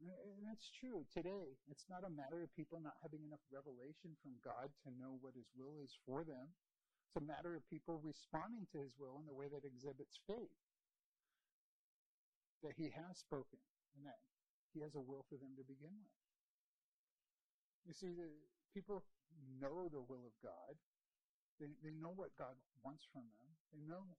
And 0.00 0.48
that's 0.48 0.72
true 0.72 1.04
today. 1.12 1.60
It's 1.68 1.84
not 1.92 2.08
a 2.08 2.14
matter 2.14 2.40
of 2.40 2.48
people 2.56 2.80
not 2.80 2.96
having 3.04 3.20
enough 3.20 3.44
revelation 3.52 4.16
from 4.24 4.40
God 4.40 4.72
to 4.86 4.88
know 4.96 5.20
what 5.20 5.36
his 5.36 5.52
will 5.52 5.76
is 5.84 5.92
for 6.08 6.24
them. 6.24 6.56
It's 7.04 7.20
a 7.20 7.26
matter 7.26 7.52
of 7.52 7.68
people 7.68 8.00
responding 8.00 8.64
to 8.72 8.80
his 8.80 8.96
will 8.96 9.20
in 9.20 9.28
the 9.28 9.36
way 9.36 9.50
that 9.52 9.66
exhibits 9.66 10.16
faith. 10.24 10.56
That 12.64 12.80
he 12.80 12.94
has 12.96 13.20
spoken 13.20 13.60
and 13.92 14.06
that 14.08 14.24
he 14.72 14.80
has 14.80 14.96
a 14.96 15.02
will 15.02 15.26
for 15.28 15.36
them 15.36 15.52
to 15.58 15.64
begin 15.68 15.92
with. 15.92 16.16
You 17.84 17.92
see, 17.92 18.16
the 18.16 18.30
people 18.72 19.04
know 19.60 19.90
the 19.92 20.00
will 20.00 20.24
of 20.24 20.36
God. 20.40 20.80
They, 21.60 21.76
they 21.84 21.92
know 21.92 22.16
what 22.16 22.32
God 22.40 22.56
wants 22.80 23.04
from 23.12 23.28
them. 23.36 23.48
They 23.70 23.84
know, 23.84 24.16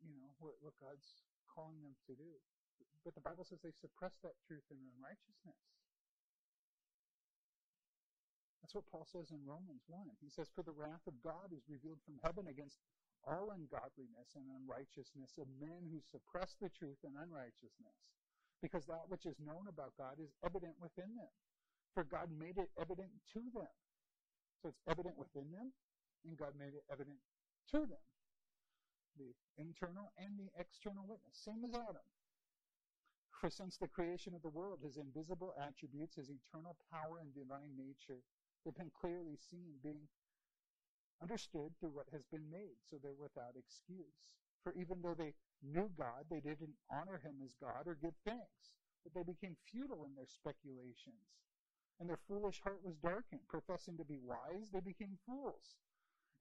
you 0.00 0.16
know, 0.16 0.32
what, 0.40 0.56
what 0.64 0.72
God's 0.80 1.22
calling 1.44 1.84
them 1.84 1.94
to 2.08 2.16
do. 2.16 2.32
But 3.04 3.12
the 3.12 3.20
Bible 3.20 3.44
says 3.44 3.60
they 3.60 3.76
suppress 3.76 4.16
that 4.24 4.40
truth 4.48 4.64
in 4.72 4.80
unrighteousness. 4.96 5.60
That's 8.64 8.72
what 8.72 8.88
Paul 8.88 9.04
says 9.04 9.28
in 9.28 9.44
Romans 9.44 9.84
1. 9.92 10.08
He 10.24 10.32
says, 10.32 10.48
For 10.48 10.64
the 10.64 10.72
wrath 10.72 11.04
of 11.04 11.20
God 11.20 11.52
is 11.52 11.68
revealed 11.68 12.00
from 12.00 12.16
heaven 12.24 12.48
against 12.48 12.80
all 13.28 13.52
ungodliness 13.52 14.32
and 14.32 14.48
unrighteousness 14.48 15.36
of 15.36 15.52
men 15.60 15.84
who 15.92 16.00
suppress 16.00 16.56
the 16.56 16.72
truth 16.72 16.96
in 17.04 17.12
unrighteousness. 17.12 18.00
Because 18.64 18.88
that 18.88 19.04
which 19.12 19.28
is 19.28 19.36
known 19.36 19.68
about 19.68 19.92
God 20.00 20.16
is 20.16 20.32
evident 20.40 20.80
within 20.80 21.12
them. 21.12 21.28
For 21.92 22.08
God 22.08 22.32
made 22.32 22.56
it 22.56 22.72
evident 22.80 23.12
to 23.36 23.44
them. 23.52 23.68
So 24.64 24.72
it's 24.72 24.80
evident 24.88 25.20
within 25.20 25.52
them, 25.52 25.76
and 26.24 26.36
God 26.36 26.52
made 26.58 26.74
it 26.74 26.84
evident 26.90 27.18
to 27.70 27.86
them. 27.86 28.04
The 29.16 29.32
internal 29.56 30.12
and 30.18 30.38
the 30.38 30.50
external 30.58 31.06
witness. 31.06 31.38
Same 31.38 31.64
as 31.64 31.74
Adam. 31.74 32.02
For 33.40 33.50
since 33.50 33.76
the 33.76 33.88
creation 33.88 34.34
of 34.34 34.42
the 34.42 34.48
world, 34.48 34.80
his 34.82 34.96
invisible 34.96 35.54
attributes, 35.60 36.16
his 36.16 36.30
eternal 36.30 36.76
power 36.90 37.20
and 37.20 37.34
divine 37.34 37.76
nature, 37.76 38.24
They've 38.64 38.74
been 38.74 38.96
clearly 38.96 39.36
seen, 39.36 39.76
being 39.84 40.08
understood 41.20 41.76
through 41.78 41.92
what 41.92 42.08
has 42.12 42.24
been 42.32 42.48
made, 42.50 42.80
so 42.88 42.96
they're 42.96 43.12
without 43.12 43.60
excuse. 43.60 44.32
For 44.64 44.72
even 44.72 45.02
though 45.02 45.14
they 45.14 45.36
knew 45.60 45.92
God, 45.92 46.24
they 46.30 46.40
didn't 46.40 46.80
honor 46.88 47.20
him 47.20 47.44
as 47.44 47.52
God 47.60 47.84
or 47.84 48.00
give 48.00 48.16
thanks, 48.24 48.72
but 49.04 49.12
they 49.12 49.22
became 49.22 49.56
futile 49.68 50.08
in 50.08 50.16
their 50.16 50.26
speculations. 50.26 51.28
And 52.00 52.08
their 52.08 52.24
foolish 52.26 52.60
heart 52.64 52.80
was 52.82 52.96
darkened. 52.96 53.46
Professing 53.48 53.98
to 53.98 54.04
be 54.04 54.18
wise, 54.18 54.72
they 54.72 54.80
became 54.80 55.20
fools. 55.26 55.76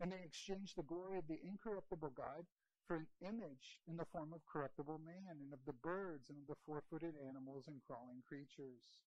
And 0.01 0.11
they 0.11 0.23
exchanged 0.25 0.75
the 0.75 0.83
glory 0.83 1.17
of 1.17 1.27
the 1.27 1.39
incorruptible 1.45 2.13
God 2.15 2.45
for 2.87 2.97
an 2.97 3.07
image 3.23 3.79
in 3.87 3.95
the 3.95 4.09
form 4.11 4.33
of 4.33 4.43
corruptible 4.45 4.99
man, 4.99 5.39
and 5.39 5.53
of 5.53 5.63
the 5.65 5.79
birds, 5.79 6.27
and 6.29 6.37
of 6.43 6.47
the 6.47 6.61
four 6.65 6.83
footed 6.89 7.15
animals 7.27 7.65
and 7.67 7.79
crawling 7.87 8.19
creatures. 8.27 8.99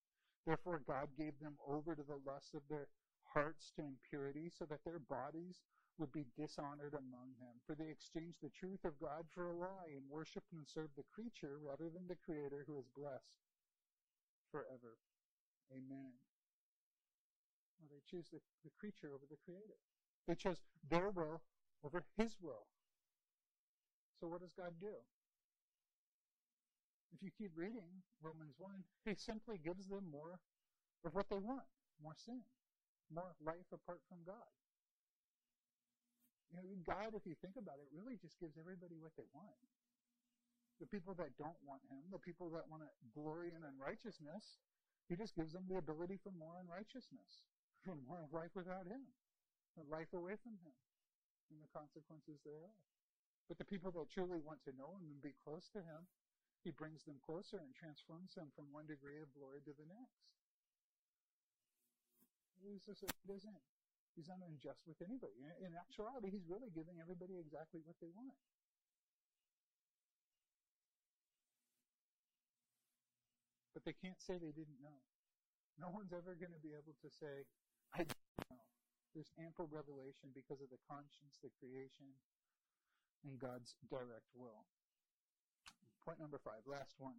Therefore, 0.46 0.80
God 0.86 1.08
gave 1.18 1.36
them 1.40 1.58
over 1.68 1.94
to 1.94 2.02
the 2.02 2.22
lust 2.24 2.54
of 2.54 2.62
their 2.70 2.88
hearts 3.34 3.72
to 3.76 3.84
impurity, 3.84 4.48
so 4.48 4.64
that 4.64 4.80
their 4.86 4.98
bodies 4.98 5.60
would 5.98 6.12
be 6.12 6.24
dishonored 6.36 6.94
among 6.96 7.36
them. 7.36 7.60
For 7.66 7.74
they 7.74 7.90
exchanged 7.92 8.40
the 8.40 8.52
truth 8.52 8.80
of 8.84 9.00
God 9.00 9.28
for 9.28 9.48
a 9.48 9.56
lie, 9.56 9.92
and 9.92 10.08
worshiped 10.08 10.52
and 10.52 10.64
served 10.64 10.96
the 10.96 11.08
creature 11.12 11.60
rather 11.60 11.92
than 11.92 12.08
the 12.08 12.20
Creator 12.24 12.64
who 12.64 12.78
is 12.78 12.88
blessed 12.96 13.36
forever. 14.52 14.96
Amen. 15.72 16.16
Well, 17.76 17.92
they 17.92 18.00
choose 18.08 18.28
the, 18.32 18.40
the 18.64 18.72
creature 18.78 19.12
over 19.12 19.28
the 19.28 19.40
Creator. 19.44 19.80
They 20.26 20.34
chose 20.34 20.60
their 20.90 21.10
will 21.10 21.42
over 21.84 22.02
His 22.16 22.36
will. 22.40 22.66
So 24.20 24.26
what 24.26 24.40
does 24.40 24.52
God 24.56 24.72
do? 24.80 24.94
If 27.14 27.22
you 27.22 27.30
keep 27.36 27.52
reading 27.54 28.02
Romans 28.20 28.54
1, 28.58 28.70
He 29.04 29.14
simply 29.14 29.58
gives 29.62 29.86
them 29.88 30.04
more 30.10 30.40
of 31.04 31.14
what 31.14 31.30
they 31.30 31.38
want 31.38 31.64
more 32.02 32.16
sin, 32.16 32.44
more 33.08 33.32
life 33.40 33.68
apart 33.72 34.00
from 34.08 34.20
God. 34.26 34.50
You 36.50 36.62
know, 36.62 36.66
God, 36.86 37.16
if 37.16 37.26
you 37.26 37.34
think 37.42 37.58
about 37.58 37.80
it, 37.82 37.88
really 37.90 38.20
just 38.20 38.38
gives 38.38 38.54
everybody 38.54 38.96
what 39.00 39.16
they 39.18 39.26
want. 39.34 39.58
The 40.78 40.86
people 40.86 41.16
that 41.16 41.32
don't 41.40 41.58
want 41.64 41.82
Him, 41.88 42.04
the 42.12 42.20
people 42.20 42.52
that 42.52 42.68
want 42.68 42.84
to 42.84 42.90
glory 43.16 43.50
in 43.56 43.64
unrighteousness, 43.64 44.60
He 45.08 45.16
just 45.16 45.34
gives 45.34 45.56
them 45.56 45.64
the 45.66 45.80
ability 45.80 46.20
for 46.20 46.30
more 46.36 46.60
unrighteousness, 46.60 47.48
for 47.84 47.96
more 48.06 48.28
life 48.30 48.52
without 48.54 48.86
Him, 48.86 49.08
life 49.84 50.16
away 50.16 50.40
from 50.40 50.56
Him, 50.64 50.72
and 51.52 51.60
the 51.60 51.68
consequences 51.68 52.40
thereof. 52.40 52.72
But 53.46 53.60
the 53.60 53.68
people 53.68 53.92
that 53.94 54.08
truly 54.10 54.40
want 54.40 54.64
to 54.64 54.74
know 54.74 54.96
Him 54.96 55.06
and 55.12 55.20
be 55.20 55.36
close 55.44 55.68
to 55.76 55.84
Him, 55.84 56.08
He 56.64 56.72
brings 56.72 57.04
them 57.04 57.20
closer 57.20 57.60
and 57.60 57.76
transforms 57.76 58.32
them 58.32 58.48
from 58.56 58.72
one 58.72 58.88
degree 58.88 59.20
of 59.20 59.30
glory 59.36 59.60
to 59.68 59.74
the 59.76 59.86
next. 59.86 60.24
He's 62.58 62.82
he 62.88 63.28
doesn't, 63.28 63.60
he's 64.16 64.26
not 64.26 64.42
unjust 64.42 64.82
with 64.88 64.98
anybody. 65.04 65.38
In 65.60 65.76
actuality, 65.76 66.32
he's 66.32 66.48
really 66.48 66.72
giving 66.72 66.98
everybody 66.98 67.38
exactly 67.38 67.84
what 67.84 67.94
they 68.00 68.10
want. 68.10 68.34
But 73.76 73.84
they 73.84 73.92
can't 73.92 74.18
say 74.18 74.40
they 74.40 74.56
didn't 74.56 74.80
know. 74.80 75.04
No 75.76 75.92
one's 75.92 76.16
ever 76.16 76.32
going 76.32 76.56
to 76.56 76.62
be 76.64 76.72
able 76.72 76.96
to 77.04 77.10
say. 77.12 77.44
There's 79.16 79.32
ample 79.40 79.64
revelation 79.72 80.28
because 80.36 80.60
of 80.60 80.68
the 80.68 80.76
conscience, 80.84 81.40
the 81.40 81.48
creation, 81.56 82.04
and 83.24 83.40
God's 83.40 83.72
direct 83.88 84.28
will. 84.36 84.68
Point 86.04 86.20
number 86.20 86.36
five, 86.36 86.60
last 86.68 87.00
one. 87.00 87.16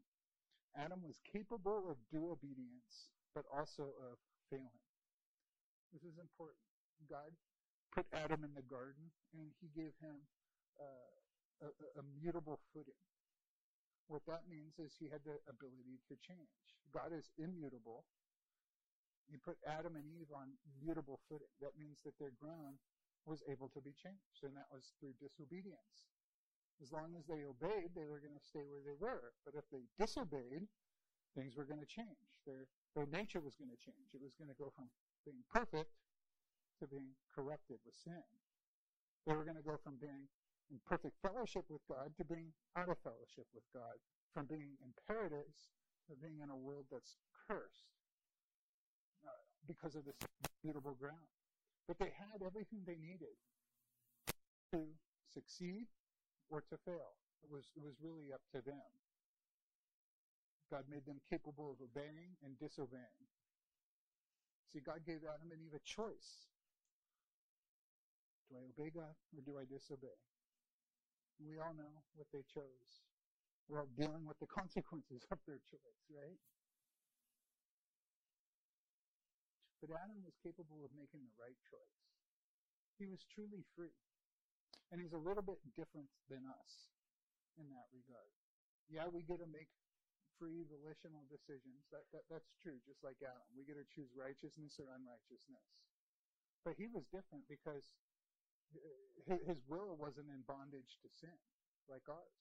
Adam 0.78 1.02
was 1.02 1.18
capable 1.26 1.90
of 1.90 1.98
due 2.14 2.30
obedience, 2.30 3.10
but 3.34 3.50
also 3.50 3.98
of 3.98 4.22
failing. 4.54 4.86
This 5.90 6.06
is 6.06 6.22
important. 6.22 6.62
God 7.10 7.34
put 7.90 8.06
Adam 8.14 8.46
in 8.46 8.54
the 8.54 8.62
garden, 8.70 9.10
and 9.34 9.50
he 9.58 9.74
gave 9.74 9.98
him 9.98 10.22
uh, 10.78 11.66
a, 11.66 11.98
a, 11.98 12.04
mutable 12.22 12.62
footing. 12.70 13.02
What 14.06 14.22
that 14.30 14.46
means 14.46 14.78
is 14.78 14.94
he 14.94 15.10
had 15.10 15.26
the 15.26 15.42
ability 15.50 15.98
to 16.14 16.16
change. 16.22 16.54
God 16.94 17.10
is 17.10 17.34
immutable. 17.42 18.06
He 19.28 19.36
put 19.36 19.60
Adam 19.68 20.00
and 20.00 20.08
Eve 20.08 20.32
on 20.32 20.56
mutable 20.80 21.20
footing. 21.28 21.52
That 21.60 21.76
means 21.76 22.00
that 22.08 22.16
their 22.16 22.32
ground 22.40 22.80
was 23.28 23.44
able 23.52 23.68
to 23.76 23.84
be 23.84 23.92
changed, 23.92 24.48
and 24.48 24.56
that 24.56 24.72
was 24.72 24.96
through 25.00 25.20
disobedience. 25.20 26.08
As 26.80 26.96
long 26.96 27.12
as 27.20 27.28
they 27.28 27.44
obeyed, 27.44 27.92
they 27.92 28.08
were 28.08 28.24
going 28.24 28.38
to 28.38 28.48
stay 28.48 28.64
where 28.64 28.86
they 28.86 28.96
were. 28.96 29.36
But 29.44 29.60
if 29.60 29.68
they 29.68 29.84
disobeyed, 30.00 30.70
things 31.36 31.60
were 31.60 31.68
going 31.68 31.84
to 31.84 31.90
change. 31.90 32.40
Their, 32.48 32.72
their 32.96 33.10
nature 33.10 33.44
was 33.44 33.60
going 33.60 33.74
to 33.74 33.82
change. 33.84 34.16
It 34.16 34.24
was 34.24 34.38
going 34.40 34.48
to 34.48 34.56
go 34.56 34.72
from 34.72 34.88
being 35.28 35.44
perfect 35.52 35.92
to 36.80 36.88
being 36.88 37.12
corrupted 37.34 37.84
with 37.84 37.98
sin. 37.98 38.24
They 39.26 39.36
were 39.36 39.44
going 39.44 39.60
to 39.60 39.66
go 39.66 39.76
from 39.84 40.00
being 40.00 40.30
in 40.72 40.80
perfect 40.88 41.20
fellowship 41.20 41.68
with 41.68 41.84
God 41.90 42.16
to 42.16 42.24
being 42.24 42.56
out 42.80 42.88
of 42.88 43.02
fellowship 43.04 43.50
with 43.52 43.68
God, 43.76 44.00
from 44.32 44.48
being 44.48 44.80
in 44.80 44.96
paradise 45.04 45.74
to 46.08 46.16
being 46.16 46.40
in 46.40 46.48
a 46.48 46.56
world 46.56 46.88
that's 46.88 47.20
cursed 47.48 47.97
because 49.68 49.96
of 49.96 50.06
this 50.06 50.16
mutable 50.64 50.96
ground. 50.96 51.28
But 51.88 52.00
they 52.00 52.12
had 52.16 52.44
everything 52.44 52.84
they 52.84 53.00
needed 53.00 53.36
to 54.74 54.84
succeed 55.32 55.88
or 56.50 56.62
to 56.72 56.76
fail. 56.84 57.20
It 57.44 57.52
was, 57.52 57.72
it 57.76 57.84
was 57.84 57.96
really 58.02 58.34
up 58.34 58.42
to 58.56 58.60
them. 58.64 58.92
God 60.72 60.84
made 60.92 61.06
them 61.08 61.24
capable 61.32 61.72
of 61.72 61.80
obeying 61.80 62.36
and 62.44 62.60
disobeying. 62.60 63.24
See, 64.74 64.84
God 64.84 65.00
gave 65.08 65.24
Adam 65.24 65.48
and 65.56 65.64
Eve 65.64 65.80
a 65.80 65.84
choice. 65.88 66.52
Do 68.52 68.60
I 68.60 68.68
obey 68.68 68.92
God 68.92 69.16
or 69.32 69.42
do 69.44 69.56
I 69.56 69.64
disobey? 69.64 70.20
We 71.40 71.60
all 71.60 71.72
know 71.72 72.04
what 72.16 72.28
they 72.36 72.44
chose. 72.52 73.08
We're 73.68 73.84
all 73.84 73.94
dealing 73.96 74.28
with 74.28 74.40
the 74.40 74.48
consequences 74.48 75.24
of 75.32 75.40
their 75.48 75.60
choice, 75.68 76.04
right? 76.12 76.40
But 79.80 79.94
Adam 79.94 80.22
was 80.26 80.34
capable 80.42 80.82
of 80.82 80.92
making 80.98 81.22
the 81.22 81.38
right 81.38 81.58
choice. 81.70 81.98
He 82.98 83.06
was 83.06 83.22
truly 83.30 83.62
free. 83.78 83.94
And 84.90 84.98
he's 84.98 85.14
a 85.14 85.22
little 85.22 85.44
bit 85.44 85.60
different 85.76 86.10
than 86.32 86.48
us 86.48 86.90
in 87.60 87.70
that 87.70 87.92
regard. 87.94 88.34
Yeah, 88.88 89.06
we 89.12 89.22
get 89.28 89.44
to 89.44 89.50
make 89.50 89.70
free 90.40 90.64
volitional 90.66 91.28
decisions. 91.28 91.86
That, 91.92 92.08
that, 92.16 92.24
that's 92.32 92.50
true, 92.64 92.80
just 92.88 93.04
like 93.04 93.20
Adam. 93.22 93.46
We 93.54 93.68
get 93.68 93.78
to 93.78 93.86
choose 93.92 94.10
righteousness 94.16 94.80
or 94.80 94.90
unrighteousness. 94.96 95.68
But 96.64 96.80
he 96.80 96.88
was 96.88 97.06
different 97.12 97.46
because 97.52 97.84
his 99.28 99.60
will 99.68 99.96
wasn't 100.00 100.32
in 100.32 100.42
bondage 100.48 100.98
to 101.04 101.08
sin 101.12 101.36
like 101.88 102.08
ours. 102.08 102.38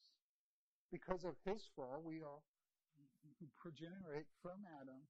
Because 0.91 1.27
of 1.27 1.35
his 1.43 1.67
fall, 1.75 2.03
we 2.03 2.23
all 2.23 2.47
progenerate 3.63 4.31
from 4.39 4.63
Adam 4.79 5.03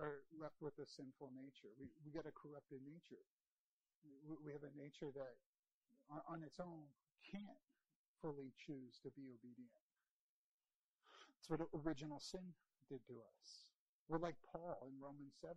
are 0.00 0.24
left 0.40 0.56
with 0.64 0.74
a 0.80 0.88
sinful 0.88 1.30
nature. 1.36 1.68
We, 1.76 1.92
we 2.00 2.08
get 2.08 2.24
a 2.24 2.32
corrupted 2.32 2.80
nature. 2.80 3.20
We, 4.24 4.40
we 4.40 4.50
have 4.56 4.64
a 4.64 4.72
nature 4.72 5.12
that 5.12 5.36
on, 6.08 6.24
on 6.24 6.38
its 6.40 6.56
own 6.56 6.88
can't 7.28 7.60
fully 8.24 8.56
choose 8.56 8.96
to 9.04 9.12
be 9.12 9.28
obedient. 9.28 9.76
That's 11.36 11.48
what 11.52 11.60
original 11.84 12.20
sin 12.20 12.44
did 12.88 13.04
to 13.12 13.20
us. 13.20 13.70
We're 14.08 14.20
like 14.20 14.40
Paul 14.50 14.88
in 14.88 14.96
Romans 14.98 15.36
7. 15.38 15.54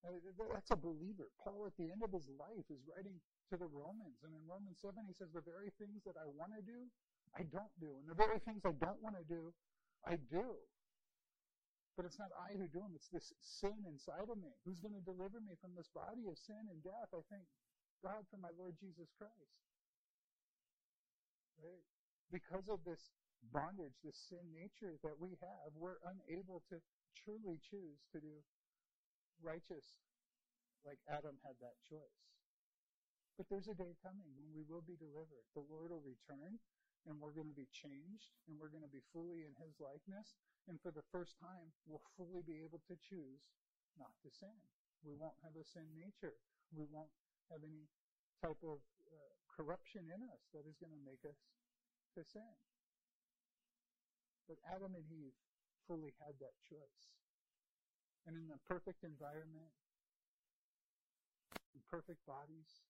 That's 0.00 0.72
a 0.72 0.80
believer. 0.80 1.28
Paul, 1.42 1.68
at 1.68 1.76
the 1.76 1.92
end 1.92 2.00
of 2.00 2.12
his 2.12 2.24
life, 2.40 2.64
is 2.72 2.80
writing 2.88 3.20
to 3.52 3.60
the 3.60 3.68
Romans. 3.68 4.16
And 4.24 4.32
in 4.32 4.40
Romans 4.48 4.80
7, 4.80 4.96
he 5.04 5.12
says, 5.12 5.28
The 5.34 5.44
very 5.44 5.68
things 5.76 6.00
that 6.08 6.16
I 6.16 6.24
want 6.24 6.56
to 6.56 6.62
do, 6.64 6.88
I 7.36 7.44
don't 7.44 7.74
do. 7.76 8.00
And 8.00 8.08
the 8.08 8.16
very 8.16 8.40
things 8.40 8.64
I 8.64 8.72
don't 8.80 9.02
want 9.04 9.20
to 9.20 9.26
do, 9.28 9.52
I 10.06 10.16
do. 10.32 10.56
But 11.96 12.06
it's 12.06 12.18
not 12.18 12.32
I 12.32 12.54
who 12.56 12.70
do 12.70 12.80
them, 12.80 12.94
it's 12.94 13.10
this 13.10 13.34
sin 13.42 13.76
inside 13.84 14.30
of 14.30 14.38
me. 14.38 14.54
Who's 14.64 14.80
going 14.80 14.96
to 14.96 15.04
deliver 15.04 15.42
me 15.42 15.58
from 15.60 15.74
this 15.74 15.90
body 15.92 16.24
of 16.30 16.38
sin 16.38 16.70
and 16.70 16.80
death? 16.80 17.10
I 17.12 17.20
thank 17.28 17.44
God 18.00 18.24
for 18.30 18.38
my 18.40 18.52
Lord 18.56 18.78
Jesus 18.80 19.10
Christ. 19.18 19.54
Right? 21.60 21.84
Because 22.32 22.70
of 22.70 22.80
this 22.86 23.12
bondage, 23.52 23.96
this 24.00 24.16
sin 24.30 24.44
nature 24.54 24.96
that 25.02 25.18
we 25.18 25.36
have, 25.42 25.74
we're 25.76 26.00
unable 26.06 26.62
to 26.70 26.80
truly 27.18 27.58
choose 27.60 28.00
to 28.14 28.22
do 28.22 28.40
righteous 29.42 30.00
like 30.84 31.00
Adam 31.08 31.36
had 31.44 31.56
that 31.60 31.76
choice. 31.84 32.20
But 33.36 33.48
there's 33.48 33.68
a 33.72 33.76
day 33.76 33.96
coming 34.04 34.28
when 34.36 34.52
we 34.52 34.64
will 34.68 34.84
be 34.84 35.00
delivered. 35.00 35.44
The 35.56 35.64
Lord 35.64 35.92
will 35.92 36.04
return 36.04 36.60
and 37.08 37.16
we're 37.16 37.32
going 37.32 37.48
to 37.48 37.56
be 37.56 37.68
changed 37.72 38.36
and 38.44 38.60
we're 38.60 38.72
going 38.72 38.84
to 38.84 38.92
be 38.92 39.00
fully 39.16 39.48
in 39.48 39.56
his 39.56 39.72
likeness. 39.80 40.36
And 40.70 40.78
for 40.78 40.94
the 40.94 41.02
first 41.10 41.34
time, 41.42 41.74
we'll 41.82 42.06
fully 42.14 42.46
be 42.46 42.62
able 42.62 42.78
to 42.86 42.94
choose 43.02 43.42
not 43.98 44.14
to 44.22 44.30
sin. 44.30 44.54
We 45.02 45.18
won't 45.18 45.34
have 45.42 45.58
a 45.58 45.66
sin 45.66 45.90
nature. 45.98 46.38
We 46.70 46.86
won't 46.86 47.10
have 47.50 47.66
any 47.66 47.90
type 48.38 48.62
of 48.62 48.78
uh, 49.10 49.34
corruption 49.50 50.06
in 50.06 50.22
us 50.30 50.46
that 50.54 50.70
is 50.70 50.78
going 50.78 50.94
to 50.94 51.02
make 51.02 51.26
us 51.26 51.42
to 52.14 52.22
sin. 52.22 52.54
But 54.46 54.62
Adam 54.70 54.94
and 54.94 55.02
Eve 55.10 55.34
fully 55.90 56.14
had 56.22 56.38
that 56.38 56.54
choice. 56.62 57.02
And 58.30 58.38
in 58.38 58.46
the 58.46 58.62
perfect 58.70 59.02
environment, 59.02 59.74
in 61.74 61.82
perfect 61.90 62.22
bodies, 62.30 62.86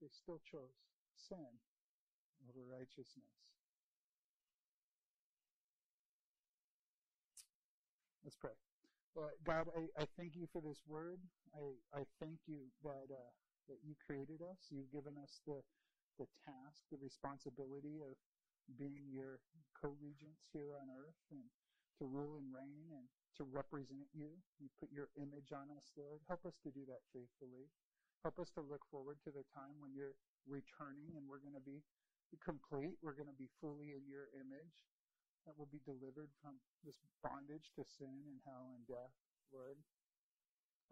they 0.00 0.08
still 0.08 0.40
chose 0.48 0.80
sin 1.12 1.60
over 2.48 2.64
righteousness. 2.64 3.36
Let's 8.24 8.36
pray. 8.36 8.52
Well, 9.14 9.30
God, 9.42 9.66
I, 9.74 10.02
I 10.02 10.06
thank 10.16 10.36
you 10.36 10.46
for 10.52 10.62
this 10.62 10.82
word. 10.86 11.18
I, 11.54 12.00
I 12.00 12.02
thank 12.22 12.46
you 12.46 12.70
that 12.84 13.10
uh, 13.10 13.30
that 13.68 13.82
you 13.82 13.94
created 13.98 14.42
us. 14.42 14.70
You've 14.70 14.92
given 14.92 15.18
us 15.18 15.42
the 15.46 15.58
the 16.18 16.28
task, 16.46 16.84
the 16.92 17.00
responsibility 17.00 17.98
of 18.04 18.14
being 18.78 19.08
your 19.10 19.40
co-regents 19.74 20.46
here 20.52 20.76
on 20.78 20.92
earth 20.92 21.16
and 21.32 21.42
to 21.98 22.04
rule 22.06 22.38
and 22.38 22.52
reign 22.52 22.92
and 22.92 23.08
to 23.40 23.48
represent 23.50 24.06
you. 24.12 24.36
You 24.60 24.68
put 24.78 24.92
your 24.92 25.08
image 25.16 25.50
on 25.50 25.72
us, 25.74 25.90
Lord. 25.96 26.20
Help 26.28 26.44
us 26.44 26.54
to 26.62 26.70
do 26.70 26.84
that 26.86 27.02
faithfully. 27.10 27.72
Help 28.22 28.38
us 28.38 28.52
to 28.54 28.62
look 28.62 28.84
forward 28.92 29.16
to 29.24 29.32
the 29.32 29.48
time 29.56 29.80
when 29.80 29.96
you're 29.96 30.14
returning 30.44 31.16
and 31.16 31.24
we're 31.24 31.40
going 31.40 31.56
to 31.56 31.64
be 31.64 31.80
complete. 32.44 33.00
We're 33.00 33.16
going 33.16 33.32
to 33.32 33.40
be 33.40 33.48
fully 33.64 33.96
in 33.96 34.04
your 34.06 34.28
image. 34.36 34.76
That 35.48 35.56
will 35.56 35.70
be 35.72 35.82
delivered 35.82 36.30
from 36.38 36.60
this 36.84 37.00
bondage 37.24 37.72
to 37.74 37.82
sin 37.82 38.28
and 38.28 38.38
hell 38.44 38.70
and 38.76 38.84
death, 38.86 39.16
Lord. 39.50 39.80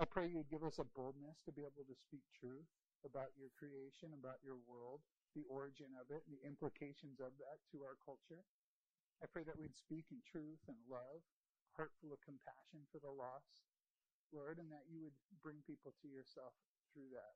I 0.00 0.06
pray 0.06 0.30
you'd 0.30 0.50
give 0.50 0.64
us 0.64 0.78
a 0.78 0.86
boldness 0.94 1.42
to 1.44 1.52
be 1.52 1.66
able 1.66 1.84
to 1.84 1.98
speak 1.98 2.22
truth 2.34 2.70
about 3.04 3.34
your 3.38 3.50
creation, 3.54 4.14
about 4.14 4.42
your 4.42 4.58
world, 4.66 5.02
the 5.34 5.46
origin 5.46 5.94
of 5.98 6.10
it, 6.10 6.24
and 6.26 6.34
the 6.34 6.46
implications 6.46 7.20
of 7.22 7.34
that 7.38 7.62
to 7.70 7.82
our 7.84 7.98
culture. 8.02 8.42
I 9.22 9.26
pray 9.26 9.42
that 9.42 9.58
we'd 9.58 9.74
speak 9.74 10.06
in 10.14 10.22
truth 10.22 10.62
and 10.70 10.78
love, 10.86 11.22
heart 11.74 11.90
full 11.98 12.14
of 12.14 12.22
compassion 12.22 12.86
for 12.90 13.02
the 13.02 13.10
lost, 13.10 13.66
Lord, 14.30 14.62
and 14.62 14.70
that 14.70 14.86
you 14.86 15.02
would 15.02 15.18
bring 15.42 15.62
people 15.66 15.94
to 15.98 16.08
yourself 16.08 16.54
through 16.94 17.10
that. 17.14 17.34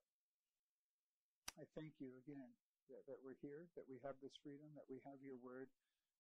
I 1.59 1.67
thank 1.75 1.99
you 1.99 2.15
again 2.23 2.51
that, 2.89 3.05
that 3.11 3.21
we're 3.21 3.39
here, 3.43 3.69
that 3.75 3.87
we 3.91 3.99
have 4.07 4.17
this 4.23 4.39
freedom, 4.41 4.71
that 4.79 4.89
we 4.89 5.03
have 5.05 5.21
your 5.21 5.37
word, 5.43 5.69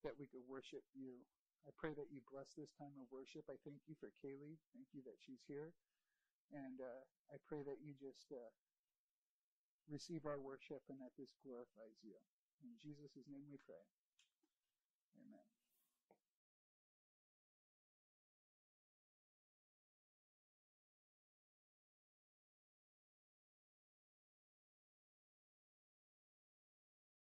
that 0.03 0.19
we 0.19 0.27
could 0.31 0.45
worship 0.47 0.83
you. 0.95 1.23
I 1.63 1.71
pray 1.79 1.95
that 1.95 2.11
you 2.11 2.23
bless 2.27 2.55
this 2.59 2.75
time 2.75 2.95
of 2.99 3.07
worship. 3.15 3.47
I 3.47 3.59
thank 3.63 3.87
you 3.87 3.95
for 3.99 4.11
Kaylee. 4.19 4.59
Thank 4.75 4.91
you 4.91 5.03
that 5.07 5.19
she's 5.23 5.43
here. 5.47 5.71
And 6.51 6.83
uh, 6.83 7.03
I 7.31 7.39
pray 7.47 7.63
that 7.63 7.79
you 7.81 7.95
just 7.97 8.29
uh, 8.35 8.51
receive 9.87 10.27
our 10.27 10.43
worship 10.43 10.83
and 10.91 10.99
that 11.01 11.15
this 11.15 11.33
glorifies 11.41 12.03
you. 12.03 12.19
In 12.67 12.75
Jesus' 12.83 13.15
name 13.31 13.47
we 13.47 13.59
pray. 13.63 13.83